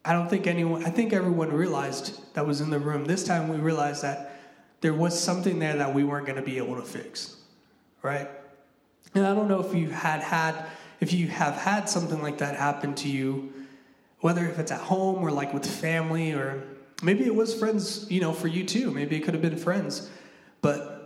I 0.05 0.13
don't 0.13 0.29
think 0.29 0.47
anyone, 0.47 0.85
I 0.85 0.89
think 0.89 1.13
everyone 1.13 1.51
realized 1.51 2.33
that 2.33 2.45
was 2.45 2.61
in 2.61 2.69
the 2.69 2.79
room. 2.79 3.05
This 3.05 3.23
time 3.23 3.49
we 3.49 3.57
realized 3.57 4.03
that 4.03 4.39
there 4.81 4.93
was 4.93 5.19
something 5.19 5.59
there 5.59 5.77
that 5.77 5.93
we 5.93 6.03
weren't 6.03 6.25
going 6.25 6.37
to 6.37 6.45
be 6.45 6.57
able 6.57 6.75
to 6.75 6.81
fix, 6.81 7.35
right? 8.01 8.29
And 9.13 9.25
I 9.25 9.33
don't 9.33 9.47
know 9.47 9.59
if 9.59 9.73
you 9.73 9.89
had 9.89 10.21
had, 10.21 10.65
if 10.99 11.11
you 11.13 11.27
have 11.27 11.55
had 11.55 11.89
something 11.89 12.21
like 12.21 12.37
that 12.37 12.55
happen 12.55 12.93
to 12.95 13.09
you, 13.09 13.51
whether 14.21 14.45
if 14.45 14.59
it's 14.59 14.71
at 14.71 14.81
home 14.81 15.23
or 15.23 15.31
like 15.31 15.53
with 15.53 15.65
family 15.65 16.33
or 16.33 16.63
maybe 17.01 17.25
it 17.25 17.35
was 17.35 17.57
friends, 17.57 18.09
you 18.09 18.21
know, 18.21 18.33
for 18.33 18.47
you 18.47 18.63
too. 18.63 18.91
Maybe 18.91 19.15
it 19.15 19.21
could 19.21 19.33
have 19.33 19.41
been 19.41 19.57
friends, 19.57 20.09
but 20.61 20.97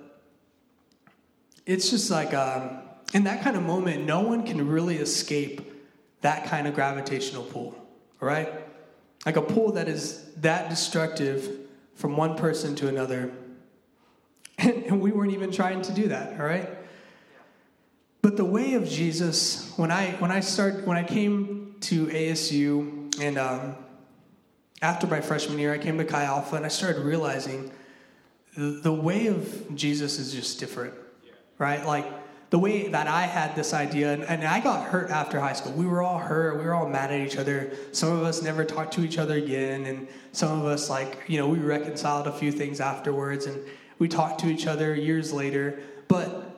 it's 1.66 1.90
just 1.90 2.10
like 2.10 2.34
um, 2.34 2.80
in 3.14 3.24
that 3.26 3.44
kind 3.44 3.56
of 3.56 3.64
moment, 3.64 4.06
no 4.06 4.22
one 4.22 4.46
can 4.46 4.68
really 4.68 4.98
escape 4.98 5.62
that 6.22 6.46
kind 6.46 6.68
of 6.68 6.74
gravitational 6.74 7.44
pull, 7.44 7.76
right? 8.20 8.50
Like 9.26 9.38
a 9.38 9.42
pull 9.42 9.74
that 9.74 9.88
is 9.88 10.24
that 10.38 10.70
destructive 10.70 11.60
from 11.96 12.18
one 12.18 12.36
person 12.36 12.76
to 12.76 12.88
another. 12.88 13.32
And, 14.58 14.72
and 14.86 15.02
we 15.02 15.12
weren't 15.12 15.34
even 15.34 15.52
trying 15.52 15.82
to 15.84 15.94
do 15.94 16.08
that, 16.10 16.40
all 16.40 16.46
right? 16.46 16.70
But 18.22 18.38
the 18.38 18.46
way 18.46 18.74
of 18.76 18.88
Jesus, 18.88 19.74
when 19.78 19.92
I 19.92 20.12
when 20.14 20.32
I 20.32 20.40
started 20.40 20.86
when 20.86 20.98
I 20.98 21.04
came 21.04 21.76
to 21.82 22.06
ASU 22.08 23.20
and 23.20 23.38
um, 23.38 23.76
after 24.82 25.08
my 25.08 25.22
freshman 25.22 25.58
year, 25.60 25.74
I 25.74 25.78
came 25.78 25.98
to 25.98 26.06
Chi 26.06 26.24
Alpha 26.24 26.56
and 26.56 26.66
I 26.66 26.70
started 26.70 27.04
realizing 27.04 27.72
the, 28.56 28.80
the 28.84 28.94
way 28.94 29.28
of 29.28 29.76
Jesus 29.76 30.20
is 30.20 30.34
just 30.34 30.60
different, 30.60 30.94
right? 31.58 31.86
Like 31.86 32.06
the 32.52 32.60
way 32.60 32.90
that 32.90 33.08
I 33.08 33.22
had 33.22 33.56
this 33.56 33.74
idea, 33.74 34.12
and, 34.12 34.24
and, 34.24 34.44
I 34.44 34.60
got 34.60 34.86
hurt 34.86 35.10
after 35.10 35.40
high 35.40 35.54
school. 35.54 35.72
We 35.72 35.86
were 35.86 36.04
all 36.04 36.20
hurt. 36.20 36.58
We 36.58 36.66
were 36.66 36.74
all 36.74 36.88
mad 36.88 37.10
at 37.10 37.22
each 37.22 37.38
other. 37.38 37.72
Some 37.94 38.12
of 38.12 38.24
us 38.24 38.42
never 38.42 38.66
talked 38.66 38.94
to 38.96 39.06
each 39.06 39.18
other 39.18 39.36
again, 39.36 39.86
and 39.86 40.06
some 40.34 40.60
of 40.60 40.66
us, 40.66 40.90
like, 40.90 41.24
you 41.28 41.38
know, 41.38 41.48
we 41.48 41.60
reconciled 41.60 42.28
a 42.28 42.32
few 42.34 42.52
things 42.52 42.82
afterwards, 42.82 43.46
and 43.46 43.58
we 44.00 44.10
talked 44.10 44.42
to 44.42 44.48
each 44.48 44.68
other 44.68 44.94
years 44.94 45.32
later. 45.32 45.80
But 46.10 46.52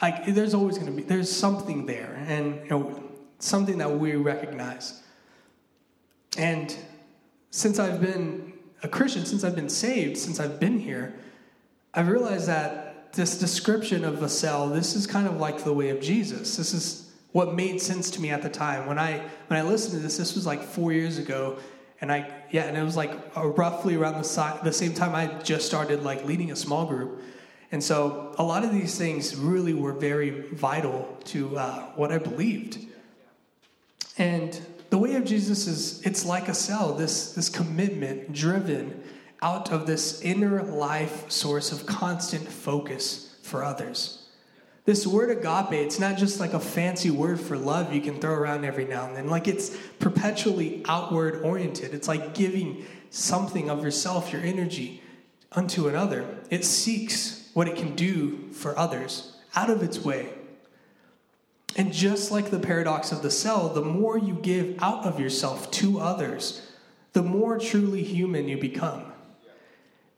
like, 0.00 0.24
there's 0.24 0.54
always 0.54 0.78
going 0.78 0.90
to 0.90 0.96
be 0.96 1.02
there's 1.02 1.30
something 1.30 1.84
there, 1.84 2.24
and 2.26 2.54
you 2.64 2.70
know, 2.70 3.02
something 3.38 3.76
that 3.76 3.90
we 3.90 4.16
recognize. 4.16 5.02
And 6.38 6.74
since 7.50 7.78
I've 7.78 8.00
been 8.00 8.54
a 8.82 8.88
Christian, 8.88 9.26
since 9.26 9.44
I've 9.44 9.54
been 9.54 9.68
saved, 9.68 10.16
since 10.16 10.40
I've 10.40 10.58
been 10.58 10.78
here, 10.78 11.14
I've 11.92 12.08
realized 12.08 12.46
that 12.46 12.85
this 13.16 13.38
description 13.38 14.04
of 14.04 14.22
a 14.22 14.28
cell, 14.28 14.68
this 14.68 14.94
is 14.94 15.06
kind 15.06 15.26
of 15.26 15.38
like 15.38 15.64
the 15.64 15.72
way 15.72 15.88
of 15.88 16.00
Jesus. 16.00 16.56
This 16.56 16.72
is 16.74 17.10
what 17.32 17.54
made 17.54 17.80
sense 17.80 18.10
to 18.12 18.20
me 18.20 18.30
at 18.30 18.42
the 18.42 18.48
time. 18.48 18.86
When 18.86 18.98
I 18.98 19.22
when 19.48 19.58
I 19.58 19.62
listened 19.62 19.94
to 19.94 19.98
this, 19.98 20.16
this 20.18 20.34
was 20.34 20.46
like 20.46 20.62
four 20.62 20.92
years 20.92 21.18
ago, 21.18 21.56
and 22.00 22.12
I 22.12 22.30
yeah, 22.50 22.64
and 22.64 22.76
it 22.76 22.82
was 22.82 22.96
like 22.96 23.12
uh, 23.36 23.46
roughly 23.48 23.96
around 23.96 24.14
the, 24.14 24.22
si- 24.22 24.60
the 24.62 24.72
same 24.72 24.94
time 24.94 25.14
I 25.14 25.26
just 25.42 25.66
started 25.66 26.02
like 26.02 26.24
leading 26.24 26.52
a 26.52 26.56
small 26.56 26.86
group, 26.86 27.22
and 27.72 27.82
so 27.82 28.34
a 28.38 28.42
lot 28.42 28.64
of 28.64 28.72
these 28.72 28.96
things 28.96 29.34
really 29.34 29.74
were 29.74 29.92
very 29.92 30.48
vital 30.52 31.18
to 31.24 31.58
uh, 31.58 31.86
what 31.96 32.12
I 32.12 32.18
believed. 32.18 32.78
And 34.18 34.58
the 34.90 34.98
way 34.98 35.16
of 35.16 35.24
Jesus 35.24 35.66
is 35.66 36.02
it's 36.06 36.24
like 36.24 36.48
a 36.48 36.54
cell. 36.54 36.94
This 36.94 37.32
this 37.32 37.48
commitment 37.48 38.32
driven 38.32 39.02
out 39.42 39.70
of 39.70 39.86
this 39.86 40.20
inner 40.22 40.62
life 40.62 41.30
source 41.30 41.72
of 41.72 41.86
constant 41.86 42.48
focus 42.48 43.36
for 43.42 43.62
others. 43.62 44.26
This 44.86 45.04
word 45.04 45.30
agape, 45.30 45.72
it's 45.72 45.98
not 45.98 46.16
just 46.16 46.38
like 46.38 46.52
a 46.52 46.60
fancy 46.60 47.10
word 47.10 47.40
for 47.40 47.58
love 47.58 47.92
you 47.92 48.00
can 48.00 48.20
throw 48.20 48.34
around 48.34 48.64
every 48.64 48.84
now 48.84 49.06
and 49.06 49.16
then. 49.16 49.28
Like 49.28 49.48
it's 49.48 49.76
perpetually 49.98 50.84
outward 50.88 51.42
oriented. 51.42 51.92
It's 51.92 52.06
like 52.06 52.34
giving 52.34 52.86
something 53.10 53.68
of 53.68 53.82
yourself, 53.82 54.32
your 54.32 54.42
energy, 54.42 55.02
unto 55.50 55.88
another. 55.88 56.24
It 56.50 56.64
seeks 56.64 57.50
what 57.52 57.66
it 57.66 57.76
can 57.76 57.96
do 57.96 58.52
for 58.52 58.78
others 58.78 59.36
out 59.56 59.70
of 59.70 59.82
its 59.82 59.98
way. 60.04 60.28
And 61.74 61.92
just 61.92 62.30
like 62.30 62.50
the 62.50 62.60
paradox 62.60 63.10
of 63.10 63.22
the 63.22 63.30
cell, 63.30 63.68
the 63.68 63.82
more 63.82 64.16
you 64.16 64.34
give 64.34 64.80
out 64.80 65.04
of 65.04 65.18
yourself 65.18 65.70
to 65.72 65.98
others, 65.98 66.62
the 67.12 67.22
more 67.22 67.58
truly 67.58 68.02
human 68.02 68.48
you 68.48 68.56
become. 68.56 69.12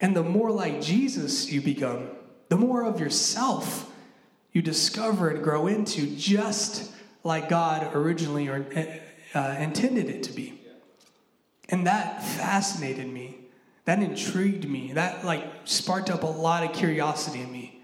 And 0.00 0.14
the 0.14 0.22
more 0.22 0.50
like 0.50 0.80
Jesus 0.80 1.50
you 1.50 1.60
become, 1.60 2.08
the 2.48 2.56
more 2.56 2.84
of 2.84 3.00
yourself 3.00 3.90
you 4.52 4.62
discover 4.62 5.30
and 5.30 5.42
grow 5.42 5.66
into, 5.66 6.06
just 6.16 6.92
like 7.24 7.48
God 7.48 7.94
originally 7.94 8.48
or, 8.48 8.64
uh, 9.34 9.56
intended 9.58 10.08
it 10.08 10.22
to 10.24 10.32
be. 10.32 10.60
And 11.68 11.86
that 11.86 12.24
fascinated 12.24 13.08
me. 13.08 13.38
That 13.84 14.02
intrigued 14.02 14.68
me. 14.68 14.92
That 14.92 15.24
like 15.24 15.44
sparked 15.64 16.10
up 16.10 16.22
a 16.22 16.26
lot 16.26 16.64
of 16.64 16.72
curiosity 16.72 17.40
in 17.40 17.52
me. 17.52 17.82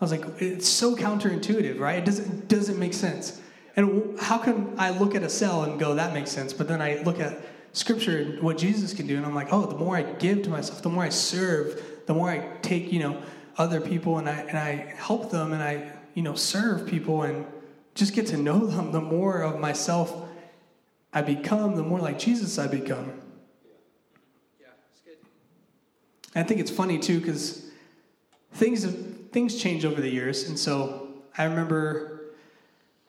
I 0.00 0.04
was 0.04 0.10
like, 0.10 0.24
it's 0.38 0.68
so 0.68 0.96
counterintuitive, 0.96 1.78
right? 1.78 1.98
It 1.98 2.04
doesn't 2.04 2.48
doesn't 2.48 2.78
make 2.78 2.92
sense. 2.92 3.40
And 3.76 4.18
how 4.18 4.38
can 4.38 4.74
I 4.76 4.90
look 4.90 5.14
at 5.14 5.22
a 5.22 5.30
cell 5.30 5.62
and 5.62 5.78
go, 5.78 5.94
that 5.94 6.12
makes 6.12 6.30
sense, 6.30 6.52
but 6.52 6.68
then 6.68 6.82
I 6.82 7.02
look 7.02 7.20
at 7.20 7.40
scripture 7.72 8.18
and 8.18 8.42
what 8.42 8.58
Jesus 8.58 8.94
can 8.94 9.06
do. 9.06 9.16
And 9.16 9.26
I'm 9.26 9.34
like, 9.34 9.48
oh, 9.52 9.66
the 9.66 9.76
more 9.76 9.96
I 9.96 10.02
give 10.02 10.42
to 10.42 10.50
myself, 10.50 10.82
the 10.82 10.90
more 10.90 11.04
I 11.04 11.08
serve, 11.08 11.82
the 12.06 12.14
more 12.14 12.30
I 12.30 12.38
take, 12.62 12.92
you 12.92 13.00
know, 13.00 13.22
other 13.56 13.80
people 13.80 14.18
and 14.18 14.28
I 14.28 14.40
and 14.40 14.58
I 14.58 14.94
help 14.96 15.30
them 15.30 15.52
and 15.52 15.62
I, 15.62 15.90
you 16.14 16.22
know, 16.22 16.34
serve 16.34 16.86
people 16.86 17.22
and 17.22 17.46
just 17.94 18.14
get 18.14 18.26
to 18.28 18.36
know 18.36 18.66
them, 18.66 18.92
the 18.92 19.00
more 19.00 19.42
of 19.42 19.58
myself 19.58 20.28
I 21.12 21.22
become, 21.22 21.76
the 21.76 21.82
more 21.82 22.00
like 22.00 22.18
Jesus 22.18 22.58
I 22.58 22.66
become. 22.66 23.12
Yeah, 24.60 24.68
it's 24.90 25.00
good. 25.00 25.16
I 26.34 26.42
think 26.42 26.60
it's 26.60 26.70
funny 26.70 26.98
too 26.98 27.20
because 27.20 27.66
things 28.52 28.84
things 29.32 29.56
change 29.56 29.84
over 29.84 30.00
the 30.00 30.10
years, 30.10 30.48
and 30.48 30.58
so 30.58 31.08
I 31.36 31.44
remember 31.44 32.11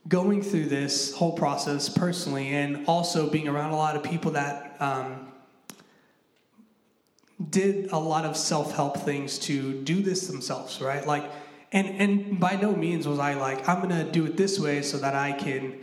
going 0.08 0.42
through 0.42 0.66
this 0.66 1.16
whole 1.16 1.34
process 1.34 1.90
personally 1.90 2.50
and 2.50 2.86
also 2.88 3.30
being 3.30 3.48
around 3.48 3.72
a 3.72 3.78
lot 3.78 3.96
of 3.96 4.04
people 4.04 4.32
that 4.32 4.76
um, 4.80 5.32
did 7.50 7.92
a 7.92 7.98
lot 7.98 8.26
of 8.26 8.36
self-help 8.36 8.98
things 8.98 9.40
to 9.40 9.82
do 9.84 10.02
this 10.02 10.28
themselves 10.28 10.82
right? 10.82 11.06
Like 11.08 11.24
and 11.74 11.88
and 12.00 12.40
by 12.40 12.56
no 12.56 12.74
means 12.74 13.08
was 13.08 13.20
i 13.20 13.34
like 13.34 13.68
i'm 13.68 13.82
gonna 13.82 14.10
do 14.10 14.26
it 14.26 14.38
this 14.38 14.60
way 14.60 14.82
so 14.82 14.98
that 14.98 15.16
i 15.16 15.32
can 15.34 15.76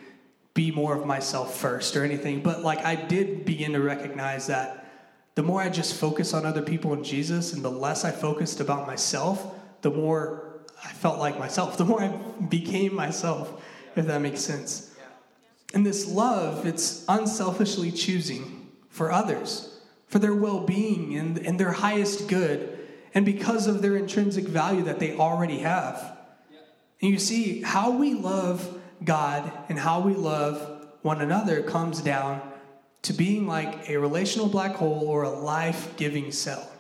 be 0.55 0.71
more 0.71 0.97
of 0.97 1.05
myself 1.05 1.59
first 1.59 1.97
or 1.97 2.05
anything 2.05 2.43
but 2.43 2.63
like 2.63 2.79
i 2.85 2.95
did 2.95 3.45
begin 3.45 3.73
to 3.73 3.81
recognize 3.81 4.47
that 4.47 4.87
the 5.35 5.43
more 5.43 5.61
i 5.61 5.69
just 5.69 5.95
focus 5.95 6.33
on 6.33 6.47
other 6.47 6.63
people 6.63 6.93
and 6.93 7.05
jesus 7.05 7.53
and 7.53 7.63
the 7.63 7.71
less 7.71 8.05
i 8.05 8.11
focused 8.11 8.61
about 8.61 8.87
myself 8.87 9.55
the 9.83 9.91
more 9.91 10.61
i 10.85 10.89
felt 10.89 11.19
like 11.19 11.39
myself 11.39 11.77
the 11.77 11.85
more 11.85 12.01
i 12.01 12.09
became 12.49 12.95
myself 12.95 13.61
if 13.96 14.07
that 14.07 14.20
makes 14.20 14.40
sense. 14.40 14.94
And 15.72 15.87
this 15.87 16.09
love, 16.09 16.66
it's 16.66 17.05
unselfishly 17.09 17.92
choosing 17.92 18.68
for 18.88 19.12
others, 19.12 19.81
for 20.09 20.18
their 20.18 20.35
well 20.35 20.61
being 20.61 21.16
and, 21.16 21.38
and 21.38 21.61
their 21.61 21.72
highest 21.72 22.29
good, 22.29 22.79
and 23.14 23.24
because 23.24 23.66
of 23.66 23.83
their 23.83 23.96
intrinsic 23.96 24.44
value 24.44 24.83
that 24.85 24.98
they 24.98 25.16
already 25.16 25.59
have. 25.61 26.18
And 27.00 27.11
you 27.11 27.18
see, 27.18 27.62
how 27.62 27.92
we 27.92 28.14
love 28.14 28.79
God 29.03 29.50
and 29.68 29.79
how 29.79 30.00
we 30.00 30.14
love 30.14 30.88
one 31.03 31.20
another 31.20 31.62
comes 31.62 32.03
down 32.03 32.42
to 33.03 33.12
being 33.12 33.46
like 33.46 33.88
a 33.88 33.96
relational 33.96 34.48
black 34.48 34.74
hole 34.74 35.09
or 35.09 35.22
a 35.22 35.31
life 35.31 35.96
giving 35.96 36.31
cell. 36.31 36.70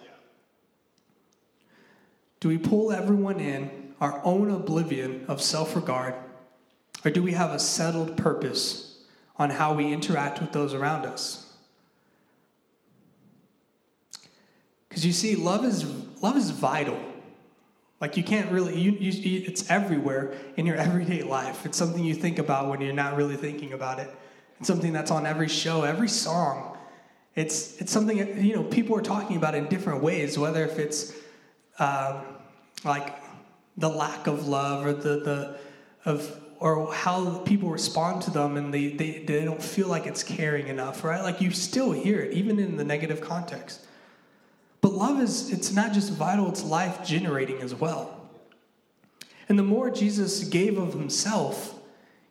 Do 2.40 2.48
we 2.48 2.58
pull 2.58 2.92
everyone 2.92 3.40
in 3.40 3.94
our 4.00 4.20
own 4.24 4.50
oblivion 4.50 5.24
of 5.28 5.40
self 5.40 5.76
regard? 5.76 6.14
Or 7.04 7.10
do 7.10 7.22
we 7.22 7.32
have 7.32 7.50
a 7.50 7.58
settled 7.58 8.16
purpose 8.16 8.98
on 9.36 9.50
how 9.50 9.74
we 9.74 9.92
interact 9.92 10.40
with 10.40 10.52
those 10.52 10.74
around 10.74 11.06
us? 11.06 11.46
Because 14.88 15.06
you 15.06 15.12
see, 15.12 15.36
love 15.36 15.64
is, 15.64 15.84
love 16.20 16.36
is 16.36 16.50
vital. 16.50 17.00
Like 18.00 18.16
you 18.16 18.24
can't 18.24 18.50
really, 18.50 18.78
you, 18.78 18.92
you, 18.92 19.44
it's 19.46 19.70
everywhere 19.70 20.34
in 20.56 20.66
your 20.66 20.76
everyday 20.76 21.22
life. 21.22 21.64
It's 21.64 21.78
something 21.78 22.04
you 22.04 22.14
think 22.14 22.38
about 22.38 22.68
when 22.68 22.80
you're 22.80 22.92
not 22.92 23.16
really 23.16 23.36
thinking 23.36 23.72
about 23.72 23.98
it. 23.98 24.10
It's 24.58 24.66
something 24.66 24.92
that's 24.92 25.10
on 25.10 25.26
every 25.26 25.48
show, 25.48 25.84
every 25.84 26.08
song. 26.08 26.76
It's, 27.34 27.80
it's 27.80 27.92
something, 27.92 28.18
you 28.44 28.56
know, 28.56 28.64
people 28.64 28.96
are 28.96 29.02
talking 29.02 29.36
about 29.36 29.54
in 29.54 29.68
different 29.68 30.02
ways, 30.02 30.36
whether 30.36 30.64
if 30.64 30.78
it's 30.78 31.14
um, 31.78 32.22
like 32.84 33.14
the 33.76 33.88
lack 33.88 34.26
of 34.26 34.48
love 34.48 34.84
or 34.84 34.92
the, 34.92 35.20
the 35.20 35.58
of 36.04 36.40
or 36.60 36.92
how 36.92 37.38
people 37.38 37.70
respond 37.70 38.20
to 38.22 38.30
them 38.30 38.58
and 38.58 38.72
they, 38.72 38.88
they, 38.88 39.18
they 39.20 39.44
don't 39.44 39.62
feel 39.62 39.88
like 39.88 40.06
it's 40.06 40.22
caring 40.22 40.68
enough, 40.68 41.02
right? 41.02 41.22
Like 41.22 41.40
you 41.40 41.50
still 41.50 41.90
hear 41.90 42.20
it, 42.20 42.34
even 42.34 42.58
in 42.58 42.76
the 42.76 42.84
negative 42.84 43.22
context. 43.22 43.86
But 44.82 44.92
love 44.92 45.20
is, 45.20 45.50
it's 45.50 45.72
not 45.72 45.92
just 45.92 46.12
vital, 46.12 46.48
it's 46.48 46.62
life 46.62 47.04
generating 47.04 47.62
as 47.62 47.74
well. 47.74 48.28
And 49.48 49.58
the 49.58 49.62
more 49.62 49.90
Jesus 49.90 50.44
gave 50.44 50.78
of 50.78 50.92
himself, 50.92 51.74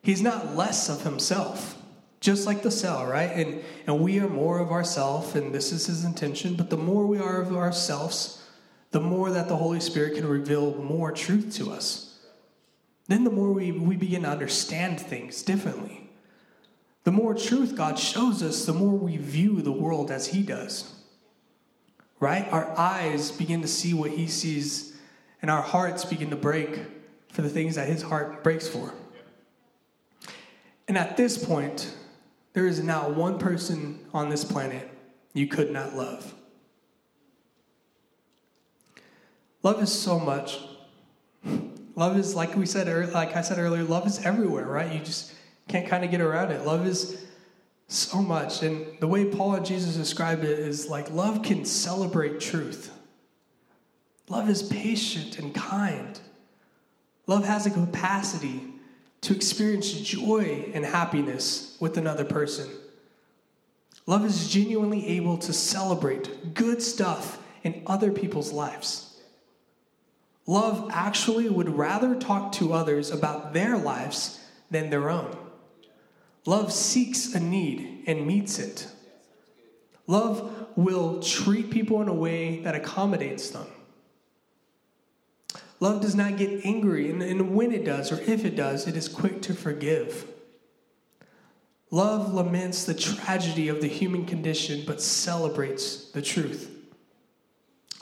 he's 0.01 0.21
not 0.21 0.55
less 0.55 0.89
of 0.89 1.03
himself. 1.03 1.75
Just 2.21 2.45
like 2.45 2.63
the 2.63 2.71
cell, 2.71 3.05
right? 3.05 3.31
And, 3.31 3.63
and 3.87 4.01
we 4.01 4.19
are 4.19 4.27
more 4.27 4.59
of 4.59 4.71
ourself, 4.71 5.35
and 5.35 5.55
this 5.55 5.71
is 5.71 5.85
his 5.85 6.03
intention. 6.03 6.55
But 6.55 6.69
the 6.69 6.77
more 6.77 7.07
we 7.07 7.17
are 7.17 7.41
of 7.41 7.55
ourselves, 7.55 8.43
the 8.91 8.99
more 8.99 9.31
that 9.31 9.47
the 9.47 9.55
Holy 9.55 9.79
Spirit 9.79 10.15
can 10.15 10.27
reveal 10.27 10.75
more 10.75 11.13
truth 11.13 11.55
to 11.55 11.71
us. 11.71 12.09
Then 13.10 13.24
the 13.24 13.32
more 13.32 13.52
we, 13.52 13.72
we 13.72 13.98
begin 13.98 14.22
to 14.22 14.30
understand 14.30 15.02
things 15.02 15.41
differently. 15.41 16.08
The 17.06 17.12
more 17.12 17.34
truth 17.34 17.76
God 17.76 17.98
shows 17.98 18.43
us, 18.43 18.65
the 18.65 18.74
more 18.74 18.93
we 18.93 19.17
view 19.17 19.63
the 19.63 19.72
world 19.72 20.12
as 20.12 20.28
He 20.28 20.43
does. 20.43 20.93
Right? 22.19 22.48
Our 22.52 22.78
eyes 22.78 23.32
begin 23.32 23.63
to 23.63 23.67
see 23.67 23.95
what 23.95 24.12
He 24.12 24.28
sees, 24.28 24.95
and 25.41 25.50
our 25.50 25.63
hearts 25.63 26.06
begin 26.06 26.30
to 26.30 26.36
break 26.36 26.82
for 27.32 27.41
the 27.41 27.50
things 27.50 27.76
that 27.76 27.88
His 27.88 28.04
heart 28.04 28.43
breaks 28.43 28.67
for. 28.67 28.93
And 30.88 30.95
at 30.95 31.17
this 31.17 31.43
point, 31.43 31.91
there 32.54 32.67
is 32.67 32.84
not 32.84 33.15
one 33.15 33.39
person 33.39 34.06
on 34.13 34.30
this 34.30 34.45
planet 34.45 34.88
you 35.34 35.48
could 35.48 35.72
not 35.72 35.95
love. 35.95 36.36
Love 39.63 39.82
is 39.82 39.91
so 39.91 40.19
much. 40.19 40.60
Love 41.99 42.17
is 42.17 42.33
like 42.33 42.55
we 42.55 42.65
said, 42.65 43.12
like 43.12 43.35
I 43.35 43.41
said 43.41 43.57
earlier, 43.57 43.83
love 43.83 44.07
is 44.07 44.25
everywhere, 44.25 44.65
right? 44.65 44.89
You 44.89 44.99
just 44.99 45.33
can't 45.67 45.85
kind 45.85 46.05
of 46.05 46.09
get 46.09 46.21
around 46.21 46.49
it. 46.49 46.65
Love 46.65 46.88
is 46.88 47.25
so 47.89 48.21
much, 48.21 48.63
and 48.63 48.85
the 49.01 49.07
way 49.07 49.25
Paul 49.25 49.55
and 49.55 49.65
Jesus 49.65 49.97
describe 49.97 50.45
it 50.45 50.59
is 50.59 50.88
like 50.88 51.12
love 51.12 51.43
can 51.43 51.65
celebrate 51.65 52.39
truth. 52.39 52.89
Love 54.29 54.49
is 54.49 54.63
patient 54.63 55.39
and 55.39 55.53
kind. 55.53 56.17
Love 57.27 57.43
has 57.43 57.65
a 57.65 57.69
capacity 57.69 58.63
to 59.19 59.35
experience 59.35 59.91
joy 59.91 60.71
and 60.73 60.85
happiness 60.85 61.75
with 61.81 61.97
another 61.97 62.23
person. 62.23 62.69
Love 64.05 64.23
is 64.23 64.49
genuinely 64.49 65.05
able 65.05 65.38
to 65.39 65.51
celebrate 65.51 66.53
good 66.53 66.81
stuff 66.81 67.43
in 67.63 67.83
other 67.85 68.09
people's 68.09 68.53
lives. 68.53 69.09
Love 70.49 70.89
actually 70.91 71.47
would 71.47 71.77
rather 71.77 72.15
talk 72.15 72.51
to 72.51 72.73
others 72.73 73.12
about 73.12 73.53
their 73.53 73.77
lives 73.77 74.39
than 74.71 74.89
their 74.89 75.07
own. 75.07 75.38
Love 76.43 76.73
seeks 76.73 77.35
a 77.35 77.39
need 77.39 78.03
and 78.07 78.25
meets 78.25 78.57
it. 78.57 78.88
Love 80.07 80.67
will 80.75 81.21
treat 81.21 81.69
people 81.69 82.01
in 82.01 82.07
a 82.07 82.13
way 82.15 82.62
that 82.62 82.73
accommodates 82.73 83.51
them. 83.51 83.67
Love 85.79 86.01
does 86.01 86.15
not 86.15 86.35
get 86.35 86.65
angry, 86.65 87.12
and, 87.12 87.21
and, 87.21 87.53
when 87.53 87.71
it 87.71 87.85
does, 87.85 88.12
or 88.12 88.19
if 88.21 88.43
it 88.43 88.55
does, 88.55 88.88
it 88.88 88.97
is 88.97 89.07
quick 89.07 89.43
to 89.43 89.53
forgive. 89.53 90.25
Love 91.91 92.33
laments 92.33 92.85
the 92.85 92.95
tragedy 92.95 93.67
of 93.67 93.81
the 93.81 93.88
human 93.88 94.25
condition, 94.25 94.83
but 94.88 94.99
celebrates 94.99 96.09
the 96.09 96.23
truth. 96.23 96.78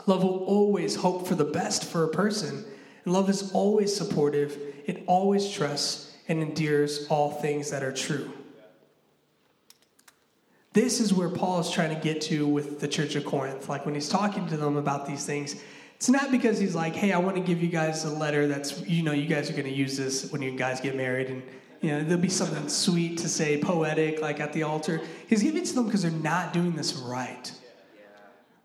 Love 0.08 0.24
will 0.24 0.43
always 0.46 0.96
hope 0.96 1.28
for 1.28 1.36
the 1.36 1.46
best 1.46 1.86
for 1.86 2.04
a 2.04 2.08
person. 2.08 2.65
And 3.06 3.13
love 3.13 3.30
is 3.30 3.52
always 3.52 3.96
supportive, 3.96 4.58
it 4.86 5.04
always 5.06 5.50
trusts 5.50 6.15
and 6.28 6.41
endures 6.41 7.08
all 7.08 7.32
things 7.32 7.70
that 7.72 7.84
are 7.84 7.93
true. 7.93 8.32
This 10.74 11.00
is 11.00 11.13
where 11.13 11.30
Paul 11.30 11.60
is 11.60 11.72
trying 11.72 11.96
to 11.96 12.02
get 12.02 12.22
to 12.24 12.48
with 12.48 12.80
the 12.80 12.88
church 12.88 13.15
of 13.15 13.26
Corinth. 13.26 13.67
Like 13.70 13.86
when 13.86 13.96
he's 13.96 14.10
talking 14.10 14.48
to 14.48 14.58
them 14.58 14.78
about 14.78 15.08
these 15.08 15.26
things, 15.26 15.62
it's 15.96 16.10
not 16.10 16.30
because 16.30 16.60
he's 16.60 16.76
like, 16.76 16.96
hey, 16.96 17.12
I 17.12 17.17
want 17.17 17.36
to 17.36 17.41
give 17.41 17.62
you 17.62 17.70
guys 17.70 18.06
a 18.06 18.12
letter 18.12 18.48
that's, 18.48 18.82
you 18.88 19.02
know, 19.04 19.12
you 19.12 19.26
guys 19.26 19.50
are 19.50 19.54
going 19.54 19.65
to 19.65 19.74
use 19.74 19.98
this 19.98 20.32
when 20.32 20.41
you 20.41 20.52
guys 20.52 20.80
get 20.80 20.96
married 20.96 21.30
and 21.30 21.41
you 21.82 21.91
know, 21.91 22.04
there'll 22.04 22.22
be 22.22 22.30
something 22.30 22.70
sweet 22.70 23.20
to 23.20 23.30
say, 23.30 23.60
poetic, 23.60 24.22
like 24.22 24.39
at 24.39 24.52
the 24.54 24.63
altar. 24.63 25.02
He's 25.28 25.43
giving 25.43 25.62
it 25.62 25.65
to 25.67 25.76
them 25.76 25.86
because 25.86 26.02
they're 26.02 26.12
not 26.12 26.54
doing 26.54 26.76
this 26.76 26.96
right. 26.96 27.52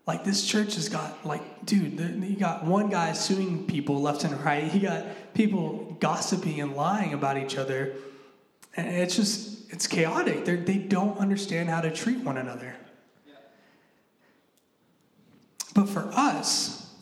Like 0.05 0.25
this 0.25 0.45
church 0.45 0.75
has 0.75 0.89
got 0.89 1.25
like, 1.25 1.65
dude, 1.65 1.99
you 1.99 2.35
got 2.35 2.65
one 2.65 2.89
guy 2.89 3.13
suing 3.13 3.65
people 3.65 4.01
left 4.01 4.23
and 4.25 4.39
right. 4.43 4.73
You 4.73 4.81
got 4.81 5.33
people 5.33 5.95
gossiping 5.99 6.59
and 6.59 6.75
lying 6.75 7.13
about 7.13 7.37
each 7.37 7.57
other, 7.57 7.93
and 8.75 8.87
it's 8.87 9.15
just 9.15 9.71
it's 9.71 9.87
chaotic. 9.87 10.43
They're, 10.45 10.57
they 10.57 10.77
do 10.77 10.97
not 10.97 11.17
understand 11.19 11.69
how 11.69 11.81
to 11.81 11.89
treat 11.89 12.19
one 12.19 12.37
another. 12.37 12.75
But 15.73 15.89
for 15.89 16.11
us, 16.13 16.93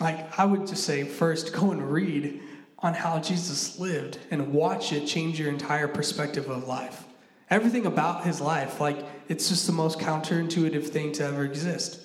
like 0.00 0.38
I 0.38 0.44
would 0.44 0.66
just 0.66 0.84
say, 0.84 1.04
first 1.04 1.52
go 1.52 1.70
and 1.70 1.90
read 1.90 2.40
on 2.78 2.94
how 2.94 3.18
Jesus 3.20 3.78
lived 3.78 4.18
and 4.30 4.52
watch 4.52 4.92
it 4.92 5.06
change 5.06 5.38
your 5.38 5.48
entire 5.48 5.88
perspective 5.88 6.48
of 6.48 6.66
life. 6.66 7.04
Everything 7.48 7.86
about 7.86 8.24
his 8.24 8.40
life, 8.40 8.80
like 8.80 8.98
it's 9.30 9.48
just 9.48 9.68
the 9.68 9.72
most 9.72 10.00
counterintuitive 10.00 10.88
thing 10.88 11.12
to 11.12 11.24
ever 11.24 11.44
exist. 11.44 12.00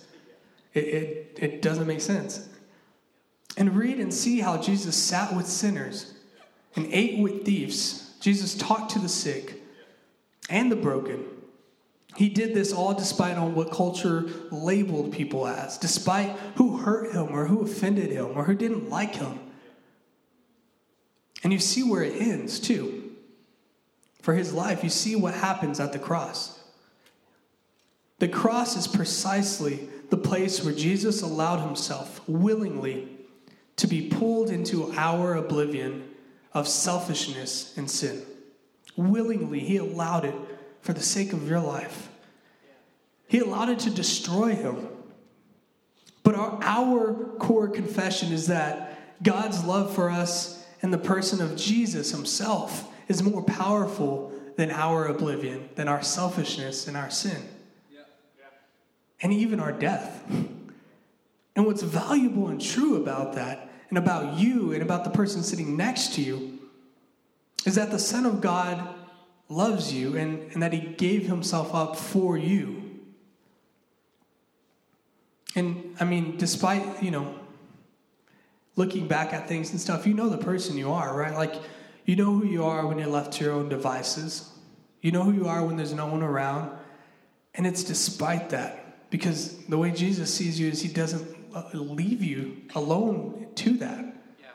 It, 0.75 0.83
it, 0.83 1.39
it 1.41 1.61
doesn't 1.63 1.88
make 1.88 1.99
sense. 2.01 2.47
And 3.57 3.75
read 3.75 3.99
and 3.99 4.13
see 4.13 4.41
how 4.41 4.61
Jesus 4.61 4.95
sat 4.95 5.35
with 5.35 5.47
sinners 5.47 6.13
and 6.75 6.88
ate 6.93 7.17
with 7.17 7.43
thieves. 7.43 8.15
Jesus 8.19 8.55
talked 8.55 8.91
to 8.91 8.99
the 8.99 9.09
sick 9.09 9.63
and 10.51 10.71
the 10.71 10.75
broken. 10.75 11.25
He 12.15 12.29
did 12.29 12.53
this 12.53 12.71
all 12.71 12.93
despite 12.93 13.38
on 13.38 13.55
what 13.55 13.71
culture 13.71 14.25
labeled 14.51 15.11
people 15.11 15.47
as, 15.47 15.79
despite 15.79 16.29
who 16.57 16.77
hurt 16.77 17.11
him 17.11 17.29
or 17.31 17.47
who 17.47 17.63
offended 17.63 18.11
him 18.11 18.38
or 18.38 18.43
who 18.43 18.53
didn't 18.53 18.91
like 18.91 19.15
him. 19.15 19.39
And 21.43 21.51
you 21.51 21.57
see 21.57 21.81
where 21.81 22.03
it 22.03 22.21
ends, 22.21 22.59
too. 22.59 23.15
For 24.21 24.35
his 24.35 24.53
life, 24.53 24.83
you 24.83 24.91
see 24.91 25.15
what 25.15 25.33
happens 25.33 25.79
at 25.79 25.91
the 25.91 25.99
cross. 25.99 26.54
The 28.25 28.31
cross 28.31 28.75
is 28.75 28.88
precisely 28.88 29.88
the 30.09 30.17
place 30.17 30.63
where 30.63 30.73
Jesus 30.73 31.21
allowed 31.21 31.59
himself 31.59 32.27
willingly 32.27 33.07
to 33.75 33.85
be 33.85 34.09
pulled 34.09 34.49
into 34.49 34.91
our 34.93 35.35
oblivion 35.35 36.09
of 36.51 36.67
selfishness 36.67 37.77
and 37.77 37.88
sin. 37.88 38.23
Willingly, 38.95 39.59
he 39.59 39.77
allowed 39.77 40.25
it 40.25 40.33
for 40.81 40.91
the 40.91 41.03
sake 41.03 41.33
of 41.33 41.47
your 41.47 41.59
life. 41.59 42.09
He 43.27 43.41
allowed 43.41 43.69
it 43.69 43.77
to 43.81 43.91
destroy 43.91 44.55
him. 44.55 44.88
But 46.23 46.33
our, 46.33 46.57
our 46.63 47.13
core 47.38 47.67
confession 47.67 48.33
is 48.33 48.47
that 48.47 49.21
God's 49.21 49.63
love 49.65 49.93
for 49.93 50.09
us 50.09 50.65
and 50.81 50.91
the 50.91 50.97
person 50.97 51.43
of 51.43 51.55
Jesus 51.55 52.09
himself 52.09 52.91
is 53.07 53.21
more 53.21 53.43
powerful 53.43 54.31
than 54.55 54.71
our 54.71 55.05
oblivion, 55.05 55.69
than 55.75 55.88
our 55.88 56.01
selfishness 56.01 56.88
and 56.88 56.97
our 56.97 57.11
sin 57.11 57.43
and 59.25 59.33
even 59.33 59.59
our 59.59 59.71
death. 59.71 60.23
And 61.55 61.65
what's 61.65 61.81
valuable 61.81 62.47
and 62.47 62.61
true 62.61 62.97
about 62.97 63.33
that, 63.33 63.71
and 63.89 63.97
about 63.97 64.38
you, 64.38 64.71
and 64.71 64.83
about 64.83 65.03
the 65.03 65.09
person 65.09 65.41
sitting 65.41 65.75
next 65.75 66.13
to 66.13 66.21
you, 66.21 66.59
is 67.65 67.73
that 67.73 67.89
the 67.89 67.97
Son 67.97 68.27
of 68.27 68.39
God 68.39 68.88
loves 69.49 69.91
you 69.91 70.15
and, 70.15 70.51
and 70.51 70.61
that 70.61 70.73
He 70.73 70.79
gave 70.79 71.25
Himself 71.25 71.73
up 71.73 71.95
for 71.95 72.38
you. 72.38 72.99
And 75.55 75.95
I 75.99 76.03
mean, 76.03 76.38
despite, 76.38 77.01
you 77.01 77.09
know, 77.09 77.33
looking 78.75 79.07
back 79.07 79.33
at 79.33 79.47
things 79.47 79.71
and 79.71 79.81
stuff, 79.81 80.05
you 80.05 80.13
know 80.13 80.29
the 80.29 80.38
person 80.38 80.77
you 80.77 80.91
are, 80.91 81.17
right? 81.17 81.33
Like, 81.33 81.55
you 82.05 82.15
know 82.15 82.31
who 82.31 82.45
you 82.45 82.63
are 82.63 82.85
when 82.85 82.99
you're 82.99 83.07
left 83.07 83.33
to 83.33 83.43
your 83.43 83.53
own 83.53 83.69
devices. 83.69 84.51
You 85.01 85.11
know 85.11 85.23
who 85.23 85.31
you 85.31 85.47
are 85.47 85.65
when 85.65 85.77
there's 85.77 85.93
no 85.93 86.05
one 86.05 86.21
around. 86.21 86.77
And 87.55 87.65
it's 87.65 87.83
despite 87.83 88.51
that 88.51 88.84
because 89.09 89.57
the 89.65 89.77
way 89.77 89.91
Jesus 89.91 90.33
sees 90.33 90.59
you 90.59 90.69
is 90.69 90.81
he 90.81 90.89
doesn't 90.89 91.35
uh, 91.53 91.63
leave 91.73 92.21
you 92.21 92.61
alone 92.75 93.47
to 93.55 93.77
that. 93.77 94.03
Yeah. 94.39 94.47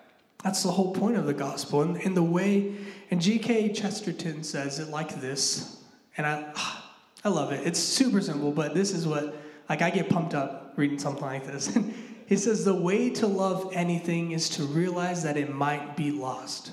That's 0.45 0.63
the 0.63 0.71
whole 0.71 0.93
point 0.93 1.17
of 1.17 1.27
the 1.27 1.35
gospel. 1.35 1.83
And, 1.83 1.97
and 1.97 2.17
the 2.17 2.23
way, 2.23 2.75
and 3.11 3.21
G.K. 3.21 3.73
Chesterton 3.73 4.43
says 4.45 4.79
it 4.79 4.89
like 4.89 5.21
this, 5.21 5.83
and 6.17 6.27
I, 6.27 6.53
I 7.25 7.29
love 7.29 7.53
it. 7.53 7.67
It's 7.67 7.79
super 7.79 8.21
simple, 8.21 8.53
but 8.53 8.75
this 8.75 8.93
is 8.93 9.07
what, 9.07 9.37
like, 9.69 9.83
I 9.83 9.91
get 9.91 10.09
pumped 10.09 10.35
up 10.35 10.73
reading 10.77 10.99
something 10.99 11.25
like 11.25 11.47
this. 11.47 11.77
he 12.27 12.37
says, 12.37 12.65
The 12.65 12.75
way 12.75 13.11
to 13.11 13.27
love 13.27 13.73
anything 13.75 14.33
is 14.33 14.49
to 14.51 14.65
realize 14.65 15.23
that 15.23 15.37
it 15.37 15.53
might 15.53 15.97
be 15.97 16.11
lost. 16.11 16.73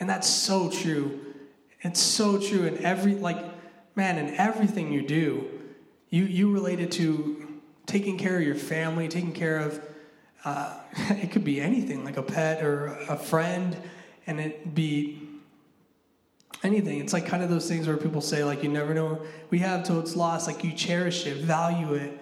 And 0.00 0.08
that's 0.08 0.28
so 0.28 0.70
true. 0.70 1.20
It's 1.80 2.00
so 2.00 2.38
true 2.38 2.66
in 2.66 2.84
every, 2.84 3.14
like, 3.14 3.44
man, 3.94 4.18
in 4.18 4.34
everything 4.34 4.92
you 4.92 5.02
do 5.02 5.57
you, 6.10 6.24
you 6.24 6.52
related 6.52 6.92
to 6.92 7.60
taking 7.86 8.18
care 8.18 8.36
of 8.36 8.42
your 8.42 8.54
family, 8.54 9.08
taking 9.08 9.32
care 9.32 9.58
of, 9.58 9.80
uh, 10.44 10.78
it 11.10 11.30
could 11.30 11.44
be 11.44 11.60
anything, 11.60 12.04
like 12.04 12.16
a 12.16 12.22
pet 12.22 12.62
or 12.62 12.86
a 13.08 13.16
friend, 13.16 13.76
and 14.26 14.40
it 14.40 14.74
be 14.74 15.22
anything. 16.62 17.00
It's 17.00 17.12
like 17.12 17.26
kind 17.26 17.42
of 17.42 17.50
those 17.50 17.68
things 17.68 17.86
where 17.86 17.96
people 17.96 18.20
say, 18.20 18.44
like, 18.44 18.62
you 18.62 18.68
never 18.68 18.94
know 18.94 19.22
we 19.50 19.58
have 19.60 19.84
till 19.84 20.00
it's 20.00 20.16
lost, 20.16 20.46
like 20.46 20.64
you 20.64 20.72
cherish 20.72 21.26
it, 21.26 21.38
value 21.38 21.94
it. 21.94 22.18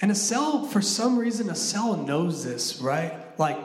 And 0.00 0.10
a 0.10 0.14
cell, 0.14 0.66
for 0.66 0.82
some 0.82 1.18
reason, 1.18 1.48
a 1.48 1.54
cell 1.54 1.96
knows 1.96 2.44
this, 2.44 2.80
right? 2.80 3.38
Like, 3.38 3.58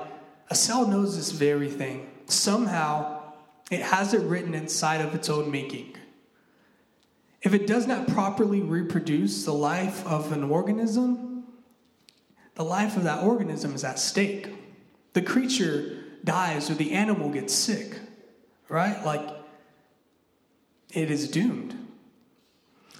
a 0.49 0.55
cell 0.55 0.87
knows 0.87 1.17
this 1.17 1.31
very 1.31 1.69
thing. 1.69 2.09
Somehow, 2.25 3.21
it 3.69 3.81
has 3.81 4.13
it 4.13 4.21
written 4.21 4.53
inside 4.53 5.01
of 5.01 5.13
its 5.13 5.29
own 5.29 5.51
making. 5.51 5.95
If 7.41 7.53
it 7.53 7.65
does 7.65 7.87
not 7.87 8.07
properly 8.07 8.61
reproduce 8.61 9.45
the 9.45 9.53
life 9.53 10.05
of 10.05 10.31
an 10.31 10.43
organism, 10.43 11.43
the 12.55 12.63
life 12.63 12.97
of 12.97 13.03
that 13.03 13.23
organism 13.23 13.73
is 13.73 13.83
at 13.83 13.97
stake. 13.97 14.49
The 15.13 15.21
creature 15.21 16.03
dies 16.23 16.69
or 16.69 16.75
the 16.75 16.91
animal 16.91 17.29
gets 17.29 17.53
sick, 17.53 17.97
right? 18.69 19.03
Like, 19.03 19.27
it 20.93 21.09
is 21.09 21.29
doomed. 21.29 21.75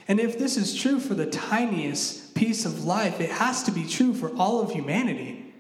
And 0.08 0.20
if 0.20 0.39
this 0.39 0.58
is 0.58 0.76
true 0.76 1.00
for 1.00 1.14
the 1.14 1.28
tiniest 1.28 2.34
piece 2.34 2.66
of 2.66 2.84
life, 2.84 3.22
it 3.22 3.30
has 3.30 3.64
to 3.64 3.72
be 3.72 3.88
true 3.88 4.14
for 4.14 4.30
all 4.36 4.62
of 4.62 4.72
humanity. 4.72 5.54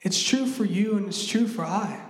It's 0.00 0.22
true 0.22 0.46
for 0.46 0.64
you 0.64 0.96
and 0.96 1.08
it's 1.08 1.26
true 1.26 1.48
for 1.48 1.64
I. 1.64 2.00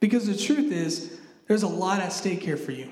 Because 0.00 0.26
the 0.26 0.36
truth 0.36 0.72
is, 0.72 1.18
there's 1.46 1.62
a 1.62 1.68
lot 1.68 2.00
at 2.00 2.12
stake 2.12 2.42
here 2.42 2.56
for 2.56 2.72
you. 2.72 2.90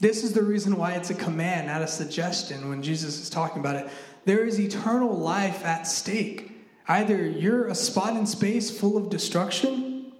This 0.00 0.24
is 0.24 0.32
the 0.32 0.42
reason 0.42 0.76
why 0.76 0.92
it's 0.92 1.10
a 1.10 1.14
command, 1.14 1.66
not 1.66 1.82
a 1.82 1.86
suggestion 1.86 2.70
when 2.70 2.82
Jesus 2.82 3.20
is 3.20 3.28
talking 3.28 3.60
about 3.60 3.76
it. 3.76 3.90
There 4.24 4.44
is 4.44 4.58
eternal 4.58 5.14
life 5.14 5.64
at 5.64 5.86
stake. 5.86 6.52
Either 6.88 7.24
you're 7.24 7.66
a 7.66 7.74
spot 7.74 8.16
in 8.16 8.26
space 8.26 8.76
full 8.76 8.96
of 8.96 9.10
destruction, 9.10 10.12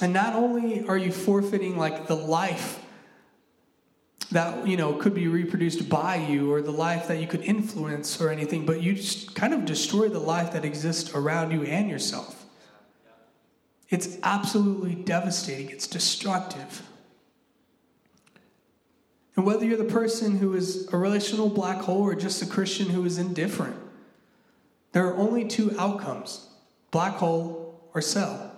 and 0.00 0.12
not 0.12 0.34
only 0.34 0.86
are 0.86 0.96
you 0.96 1.10
forfeiting 1.10 1.76
like 1.76 2.06
the 2.06 2.14
life 2.14 2.84
that 4.30 4.66
you 4.68 4.76
know 4.76 4.92
could 4.92 5.14
be 5.14 5.26
reproduced 5.26 5.88
by 5.88 6.16
you 6.16 6.52
or 6.52 6.60
the 6.60 6.70
life 6.70 7.08
that 7.08 7.18
you 7.18 7.26
could 7.26 7.40
influence 7.40 8.20
or 8.20 8.28
anything, 8.28 8.66
but 8.66 8.82
you 8.82 8.94
just 8.94 9.34
kind 9.34 9.54
of 9.54 9.64
destroy 9.64 10.08
the 10.08 10.18
life 10.18 10.52
that 10.52 10.64
exists 10.64 11.14
around 11.14 11.50
you 11.50 11.62
and 11.62 11.88
yourself. 11.88 12.44
It's 13.88 14.18
absolutely 14.22 14.94
devastating. 14.94 15.70
It's 15.70 15.86
destructive. 15.86 16.82
And 19.38 19.46
whether 19.46 19.64
you're 19.64 19.76
the 19.76 19.84
person 19.84 20.38
who 20.38 20.54
is 20.54 20.92
a 20.92 20.96
relational 20.96 21.48
black 21.48 21.82
hole 21.82 22.02
or 22.02 22.16
just 22.16 22.42
a 22.42 22.46
Christian 22.46 22.88
who 22.88 23.04
is 23.04 23.18
indifferent, 23.18 23.76
there 24.90 25.06
are 25.06 25.16
only 25.16 25.44
two 25.44 25.78
outcomes 25.78 26.48
black 26.90 27.14
hole 27.14 27.88
or 27.94 28.00
cell. 28.00 28.50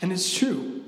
And 0.00 0.10
it's 0.10 0.34
true. 0.34 0.82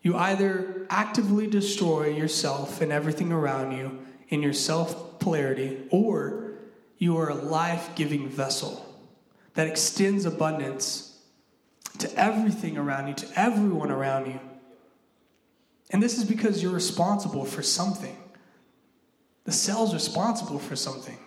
You 0.00 0.16
either 0.16 0.86
actively 0.88 1.46
destroy 1.46 2.08
yourself 2.08 2.80
and 2.80 2.90
everything 2.90 3.30
around 3.30 3.76
you 3.76 3.98
in 4.30 4.40
your 4.40 4.54
self 4.54 5.18
polarity, 5.18 5.82
or 5.90 6.52
you 6.96 7.18
are 7.18 7.28
a 7.28 7.34
life 7.34 7.90
giving 7.94 8.26
vessel 8.26 8.90
that 9.52 9.66
extends 9.66 10.24
abundance 10.24 11.18
to 11.98 12.10
everything 12.18 12.78
around 12.78 13.08
you, 13.08 13.14
to 13.16 13.38
everyone 13.38 13.90
around 13.90 14.28
you. 14.28 14.40
And 15.90 16.02
this 16.02 16.16
is 16.16 16.24
because 16.24 16.62
you're 16.62 16.72
responsible 16.72 17.44
for 17.44 17.62
something. 17.62 18.16
The 19.46 19.52
cell's 19.52 19.94
responsible 19.94 20.58
for 20.58 20.76
something. 20.76 21.18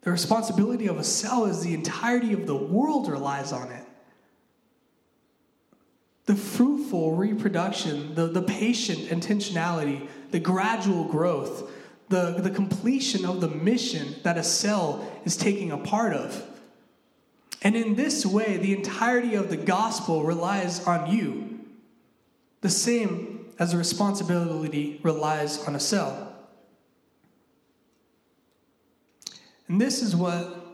The 0.00 0.10
responsibility 0.10 0.86
of 0.86 0.98
a 0.98 1.04
cell 1.04 1.44
is 1.44 1.62
the 1.62 1.74
entirety 1.74 2.32
of 2.32 2.46
the 2.46 2.56
world 2.56 3.08
relies 3.08 3.52
on 3.52 3.70
it. 3.70 3.84
The 6.24 6.34
fruitful 6.34 7.14
reproduction, 7.14 8.14
the, 8.14 8.26
the 8.26 8.42
patient 8.42 9.08
intentionality, 9.08 10.08
the 10.30 10.40
gradual 10.40 11.04
growth, 11.04 11.70
the, 12.08 12.32
the 12.38 12.50
completion 12.50 13.24
of 13.24 13.40
the 13.40 13.48
mission 13.48 14.16
that 14.22 14.38
a 14.38 14.42
cell 14.42 15.10
is 15.24 15.36
taking 15.36 15.72
a 15.72 15.78
part 15.78 16.14
of. 16.14 16.42
And 17.62 17.76
in 17.76 17.96
this 17.96 18.24
way, 18.24 18.56
the 18.56 18.74
entirety 18.74 19.34
of 19.34 19.50
the 19.50 19.56
gospel 19.56 20.24
relies 20.24 20.86
on 20.86 21.12
you, 21.12 21.60
the 22.60 22.70
same 22.70 23.46
as 23.58 23.72
the 23.72 23.78
responsibility 23.78 25.00
relies 25.02 25.66
on 25.66 25.74
a 25.74 25.80
cell. 25.80 26.25
And 29.68 29.80
this 29.80 30.02
is 30.02 30.14
what 30.14 30.64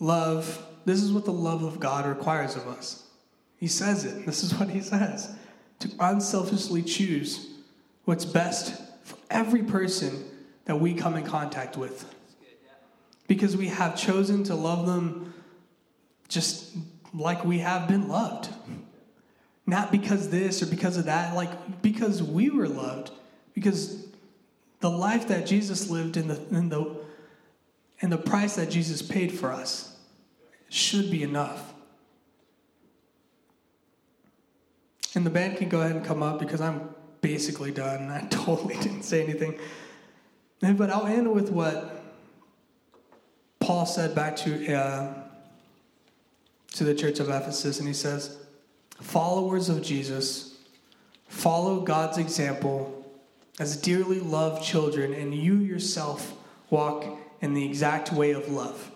love, 0.00 0.64
this 0.84 1.02
is 1.02 1.12
what 1.12 1.24
the 1.24 1.32
love 1.32 1.62
of 1.62 1.80
God 1.80 2.06
requires 2.06 2.56
of 2.56 2.68
us. 2.68 3.04
He 3.58 3.66
says 3.66 4.04
it. 4.04 4.26
This 4.26 4.42
is 4.42 4.54
what 4.54 4.68
he 4.68 4.80
says 4.80 5.34
to 5.80 5.90
unselfishly 6.00 6.82
choose 6.82 7.48
what's 8.04 8.24
best 8.24 8.80
for 9.02 9.16
every 9.30 9.62
person 9.62 10.24
that 10.66 10.76
we 10.76 10.94
come 10.94 11.16
in 11.16 11.24
contact 11.24 11.76
with. 11.76 12.10
Because 13.26 13.56
we 13.56 13.68
have 13.68 13.96
chosen 13.96 14.44
to 14.44 14.54
love 14.54 14.86
them 14.86 15.32
just 16.28 16.76
like 17.14 17.44
we 17.44 17.58
have 17.58 17.88
been 17.88 18.08
loved. 18.08 18.48
Not 19.66 19.90
because 19.90 20.28
this 20.28 20.62
or 20.62 20.66
because 20.66 20.96
of 20.96 21.06
that, 21.06 21.34
like 21.34 21.80
because 21.80 22.22
we 22.22 22.50
were 22.50 22.68
loved. 22.68 23.10
Because 23.54 24.06
the 24.80 24.90
life 24.90 25.28
that 25.28 25.46
Jesus 25.46 25.88
lived 25.88 26.16
in 26.16 26.28
the, 26.28 26.40
in 26.50 26.68
the 26.68 26.96
and 28.04 28.12
the 28.12 28.18
price 28.18 28.56
that 28.56 28.68
Jesus 28.68 29.00
paid 29.00 29.32
for 29.32 29.50
us 29.50 29.96
should 30.68 31.10
be 31.10 31.22
enough. 31.22 31.72
And 35.14 35.24
the 35.24 35.30
band 35.30 35.56
can 35.56 35.70
go 35.70 35.80
ahead 35.80 35.96
and 35.96 36.04
come 36.04 36.22
up 36.22 36.38
because 36.38 36.60
I'm 36.60 36.90
basically 37.22 37.70
done. 37.70 38.10
I 38.10 38.26
totally 38.26 38.74
didn't 38.74 39.04
say 39.04 39.24
anything. 39.24 39.58
But 40.60 40.90
I'll 40.90 41.06
end 41.06 41.32
with 41.32 41.48
what 41.48 42.04
Paul 43.58 43.86
said 43.86 44.14
back 44.14 44.36
to, 44.36 44.74
uh, 44.74 45.14
to 46.74 46.84
the 46.84 46.94
church 46.94 47.20
of 47.20 47.30
Ephesus, 47.30 47.78
and 47.78 47.88
he 47.88 47.94
says, 47.94 48.36
Followers 49.00 49.70
of 49.70 49.82
Jesus, 49.82 50.58
follow 51.26 51.80
God's 51.80 52.18
example 52.18 53.10
as 53.58 53.78
dearly 53.78 54.20
loved 54.20 54.62
children, 54.62 55.14
and 55.14 55.34
you 55.34 55.54
yourself 55.54 56.34
walk 56.68 57.23
in 57.44 57.52
the 57.52 57.64
exact 57.64 58.10
way 58.10 58.30
of 58.30 58.48
love, 58.48 58.90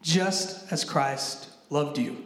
just 0.00 0.72
as 0.72 0.84
Christ 0.84 1.50
loved 1.68 1.98
you. 1.98 2.16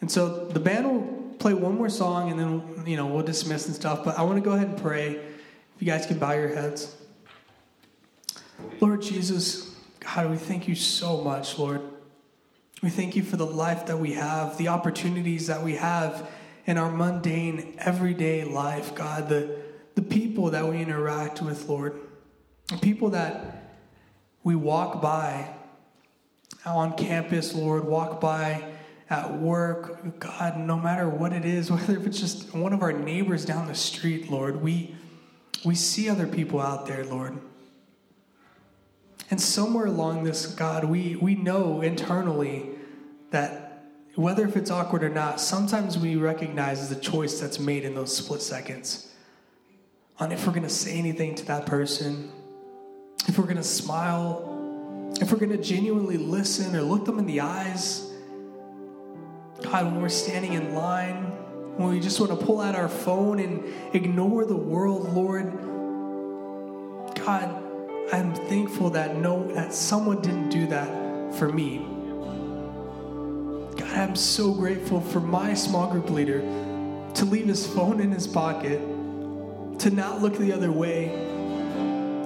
And 0.00 0.08
so 0.08 0.44
the 0.46 0.60
band 0.60 0.86
will 0.86 1.34
play 1.40 1.52
one 1.52 1.74
more 1.74 1.88
song 1.88 2.30
and 2.30 2.38
then, 2.38 2.86
you 2.86 2.96
know, 2.96 3.06
we'll 3.06 3.24
dismiss 3.24 3.66
and 3.66 3.74
stuff. 3.74 4.04
But 4.04 4.16
I 4.16 4.22
want 4.22 4.36
to 4.36 4.40
go 4.40 4.52
ahead 4.52 4.68
and 4.68 4.78
pray. 4.80 5.16
If 5.16 5.80
you 5.80 5.86
guys 5.86 6.06
can 6.06 6.20
bow 6.20 6.32
your 6.32 6.54
heads. 6.54 6.94
Lord 8.80 9.02
Jesus, 9.02 9.74
God, 9.98 10.30
we 10.30 10.36
thank 10.36 10.68
you 10.68 10.76
so 10.76 11.20
much, 11.20 11.58
Lord. 11.58 11.80
We 12.80 12.90
thank 12.90 13.16
you 13.16 13.24
for 13.24 13.36
the 13.36 13.46
life 13.46 13.86
that 13.86 13.98
we 13.98 14.12
have, 14.12 14.58
the 14.58 14.68
opportunities 14.68 15.48
that 15.48 15.64
we 15.64 15.74
have 15.74 16.30
in 16.66 16.78
our 16.78 16.90
mundane, 16.90 17.74
everyday 17.78 18.44
life, 18.44 18.94
God, 18.94 19.28
the, 19.28 19.58
the 19.96 20.02
people 20.02 20.50
that 20.50 20.68
we 20.68 20.80
interact 20.80 21.42
with, 21.42 21.68
Lord. 21.68 21.98
The 22.68 22.76
people 22.76 23.10
that 23.10 23.57
we 24.48 24.56
walk 24.56 25.02
by 25.02 25.46
uh, 26.64 26.74
on 26.74 26.96
campus, 26.96 27.54
Lord, 27.54 27.84
walk 27.84 28.18
by 28.18 28.64
at 29.10 29.38
work, 29.38 30.18
God, 30.18 30.56
no 30.56 30.78
matter 30.78 31.06
what 31.06 31.34
it 31.34 31.44
is, 31.44 31.70
whether 31.70 31.98
if 31.98 32.06
it's 32.06 32.18
just 32.18 32.54
one 32.54 32.72
of 32.72 32.80
our 32.80 32.94
neighbors 32.94 33.44
down 33.44 33.66
the 33.66 33.74
street, 33.74 34.30
Lord, 34.30 34.62
we 34.62 34.96
we 35.66 35.74
see 35.74 36.08
other 36.08 36.26
people 36.26 36.62
out 36.62 36.86
there, 36.86 37.04
Lord. 37.04 37.36
And 39.30 39.38
somewhere 39.38 39.84
along 39.84 40.24
this, 40.24 40.46
God, 40.46 40.84
we, 40.84 41.16
we 41.16 41.34
know 41.34 41.82
internally 41.82 42.70
that 43.30 43.84
whether 44.14 44.46
if 44.46 44.56
it's 44.56 44.70
awkward 44.70 45.04
or 45.04 45.10
not, 45.10 45.42
sometimes 45.42 45.98
we 45.98 46.16
recognize 46.16 46.88
the 46.88 46.96
choice 46.96 47.38
that's 47.38 47.58
made 47.58 47.84
in 47.84 47.94
those 47.94 48.16
split 48.16 48.40
seconds 48.40 49.12
on 50.18 50.32
if 50.32 50.46
we're 50.46 50.54
to 50.54 50.70
say 50.70 50.98
anything 50.98 51.34
to 51.34 51.44
that 51.44 51.66
person, 51.66 52.32
if 53.28 53.38
we're 53.38 53.44
going 53.44 53.56
to 53.56 53.62
smile, 53.62 55.12
if 55.20 55.30
we're 55.30 55.38
going 55.38 55.52
to 55.52 55.62
genuinely 55.62 56.16
listen 56.16 56.74
or 56.74 56.80
look 56.80 57.04
them 57.04 57.18
in 57.18 57.26
the 57.26 57.40
eyes, 57.40 58.10
God, 59.62 59.84
when 59.84 60.00
we're 60.00 60.08
standing 60.08 60.54
in 60.54 60.74
line, 60.74 61.24
when 61.76 61.90
we 61.90 62.00
just 62.00 62.18
want 62.18 62.38
to 62.38 62.44
pull 62.44 62.60
out 62.60 62.74
our 62.74 62.88
phone 62.88 63.38
and 63.38 63.62
ignore 63.94 64.46
the 64.46 64.56
world, 64.56 65.12
Lord, 65.14 65.44
God, 67.14 67.62
I'm 68.12 68.34
thankful 68.34 68.90
that 68.90 69.16
no 69.16 69.46
that 69.52 69.74
someone 69.74 70.22
didn't 70.22 70.48
do 70.48 70.66
that 70.68 71.34
for 71.34 71.52
me. 71.52 71.78
God, 73.76 73.94
I'm 73.94 74.16
so 74.16 74.54
grateful 74.54 75.02
for 75.02 75.20
my 75.20 75.52
small 75.52 75.90
group 75.90 76.08
leader 76.08 76.40
to 77.14 77.24
leave 77.26 77.46
his 77.46 77.66
phone 77.66 78.00
in 78.00 78.10
his 78.10 78.26
pocket, 78.26 78.80
to 79.80 79.90
not 79.90 80.22
look 80.22 80.38
the 80.38 80.52
other 80.52 80.72
way, 80.72 81.27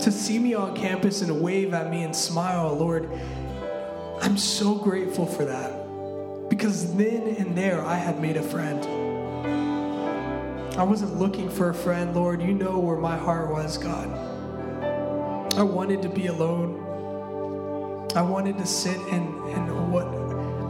to 0.03 0.11
see 0.11 0.39
me 0.39 0.55
on 0.55 0.75
campus 0.75 1.23
and 1.23 1.41
wave 1.41 1.73
at 1.75 1.91
me 1.91 2.03
and 2.03 2.15
smile, 2.15 2.77
Lord, 2.77 3.09
I'm 4.21 4.37
so 4.37 4.75
grateful 4.75 5.27
for 5.27 5.45
that. 5.45 6.49
Because 6.49 6.95
then 6.97 7.37
and 7.39 7.57
there, 7.57 7.85
I 7.85 7.95
had 7.95 8.21
made 8.21 8.37
a 8.37 8.43
friend. 8.43 8.85
I 10.77 10.83
wasn't 10.83 11.17
looking 11.19 11.49
for 11.49 11.71
a 11.71 11.75
friend, 11.75 12.15
Lord. 12.15 12.43
You 12.43 12.53
know 12.53 12.79
where 12.79 12.97
my 12.97 13.17
heart 13.17 13.51
was, 13.51 13.79
God. 13.79 14.09
I 15.55 15.63
wanted 15.63 16.03
to 16.03 16.09
be 16.09 16.27
alone. 16.27 16.81
I 18.17 18.23
wanted 18.23 18.59
to 18.59 18.67
sit 18.67 18.97
in, 19.09 19.23
in 19.49 19.91
what 19.91 20.07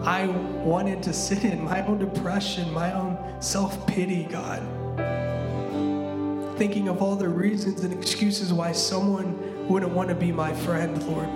I 0.07 0.26
wanted 0.26 1.03
to 1.05 1.12
sit 1.12 1.45
in 1.45 1.64
my 1.64 1.87
own 1.87 1.99
depression, 1.99 2.72
my 2.72 2.93
own 2.93 3.16
self 3.41 3.87
pity, 3.87 4.24
God 4.24 4.62
thinking 6.57 6.88
of 6.88 7.03
all 7.03 7.16
the 7.16 7.28
reasons 7.28 7.82
and 7.84 7.92
excuses 7.92 8.53
why 8.53 8.72
someone 8.72 9.68
wouldn't 9.68 9.92
want 9.92 10.09
to 10.09 10.14
be 10.14 10.32
my 10.32 10.53
friend, 10.53 11.03
Lord. 11.05 11.28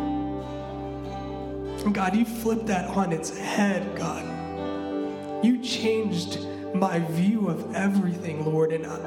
God, 1.93 2.17
you 2.17 2.25
flipped 2.25 2.67
that 2.67 2.89
on 2.91 3.13
its 3.13 3.37
head, 3.37 3.97
God. 3.97 4.25
You 5.45 5.63
changed 5.63 6.41
my 6.75 6.99
view 6.99 7.49
of 7.49 7.75
everything, 7.75 8.45
Lord. 8.45 8.73
And, 8.73 8.87
I, 8.87 8.99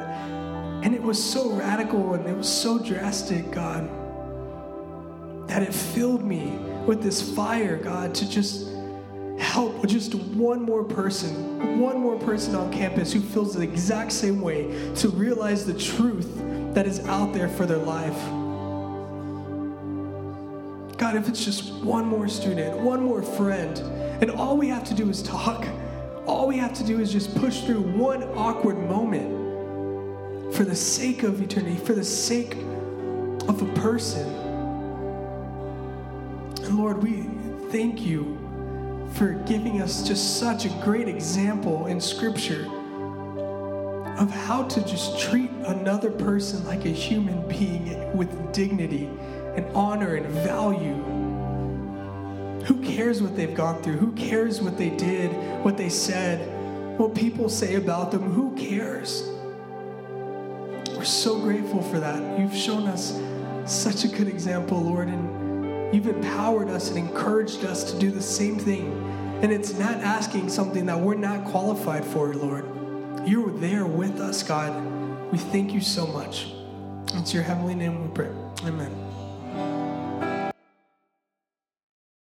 and 0.84 0.96
it 0.96 1.02
was 1.02 1.22
so 1.22 1.50
radical 1.52 2.14
and 2.14 2.26
it 2.28 2.36
was 2.36 2.48
so 2.48 2.80
drastic, 2.80 3.52
God, 3.52 3.90
that 5.50 5.62
it 5.62 5.74
filled 5.74 6.24
me 6.24 6.58
with 6.86 7.04
this 7.04 7.36
fire, 7.36 7.78
God, 7.78 8.16
to 8.16 8.30
just 8.30 8.68
help 9.40 9.88
just 9.88 10.14
one 10.16 10.62
more 10.62 10.84
person, 10.84 11.80
one 11.80 11.98
more 12.00 12.18
person 12.20 12.56
on 12.56 12.72
campus 12.72 13.14
who 13.14 13.22
feels 13.22 13.54
the 13.54 13.62
exact 13.62 14.12
same 14.12 14.42
way 14.42 14.94
to 14.96 15.10
realize 15.10 15.66
the 15.66 15.74
truth 15.74 16.30
that 16.74 16.86
is 16.86 17.00
out 17.08 17.34
there 17.34 17.50
for 17.50 17.66
their 17.66 17.78
life. 17.78 18.18
God, 20.98 21.16
if 21.16 21.30
it's 21.30 21.44
just 21.44 21.74
one 21.76 22.06
more 22.06 22.28
student, 22.28 22.78
one 22.78 23.02
more 23.02 23.24
friend, 23.24 23.78
and 24.22 24.30
all 24.30 24.58
we 24.58 24.68
have 24.68 24.84
to 24.86 24.94
do 24.94 25.10
is 25.10 25.24
talk, 25.24 25.66
all 26.26 26.46
we 26.46 26.58
have 26.58 26.74
to 26.74 26.84
do 26.84 27.00
is 27.00 27.12
just 27.12 27.34
push 27.36 27.62
through 27.62 27.82
one 27.82 28.24
awkward 28.36 28.78
moment 28.78 30.54
for 30.54 30.64
the 30.66 30.76
sake 30.76 31.24
of 31.24 31.42
eternity, 31.42 31.78
for 31.78 31.94
the 31.94 32.04
sake 32.04 32.56
of 33.48 33.62
a 33.62 33.74
person. 33.80 34.28
And 36.64 36.78
Lord, 36.78 37.02
we 37.02 37.30
thank 37.72 38.02
you 38.02 38.39
for 39.14 39.34
giving 39.46 39.82
us 39.82 40.08
just 40.08 40.40
such 40.40 40.66
a 40.66 40.70
great 40.84 41.08
example 41.08 41.88
in 41.88 42.00
Scripture 42.00 42.66
of 44.18 44.30
how 44.32 44.64
to 44.64 44.82
just 44.86 45.20
treat 45.20 45.50
another 45.66 46.12
person 46.12 46.66
like 46.66 46.86
a 46.86 46.90
human 46.90 47.48
being 47.48 48.16
with 48.16 48.52
dignity 48.52 49.10
and 49.56 49.66
honor 49.76 50.16
and 50.16 50.28
value. 50.28 50.96
Who 52.66 52.82
cares 52.84 53.22
what 53.22 53.36
they've 53.36 53.56
gone 53.56 53.82
through? 53.82 53.98
Who 53.98 54.12
cares 54.12 54.62
what 54.62 54.78
they 54.78 54.90
did, 54.90 55.32
what 55.64 55.78
they 55.78 55.90
said, 55.90 57.00
what 57.00 57.16
people 57.16 57.48
say 57.50 57.76
about 57.76 58.12
them? 58.12 58.24
Who 58.24 58.56
cares? 58.58 59.24
We're 60.96 61.06
so 61.06 61.40
grateful 61.40 61.82
for 61.82 62.00
that. 62.02 62.40
You've 62.40 62.56
shown 62.56 62.88
us 62.88 63.18
such 63.66 64.04
a 64.04 64.10
good 64.10 64.28
example, 64.28 64.82
Lord, 64.82 65.08
and 65.08 65.29
you've 65.92 66.08
empowered 66.08 66.70
us 66.70 66.90
and 66.90 66.98
encouraged 66.98 67.66
us 67.66 67.92
to 67.92 68.00
do 68.00 68.12
the 68.12 68.22
same 68.22 68.58
thing. 68.58 68.92
And 69.42 69.52
it's 69.52 69.78
not 69.78 69.96
asking 69.98 70.50
something 70.50 70.86
that 70.88 71.00
we're 71.00 71.16
not 71.16 71.46
qualified 71.46 72.04
for, 72.04 72.34
Lord. 72.34 72.66
You're 73.26 73.52
there 73.52 73.86
with 73.86 74.20
us, 74.20 74.44
God. 74.44 75.32
We 75.32 75.38
thank 75.38 75.74
you 75.74 75.82
so 75.82 76.08
much. 76.08 76.54
It's 77.14 77.34
your 77.34 77.44
heavenly 77.44 77.76
name 77.76 78.02
we 78.02 78.14
pray. 78.14 78.32
Amen. 78.66 79.09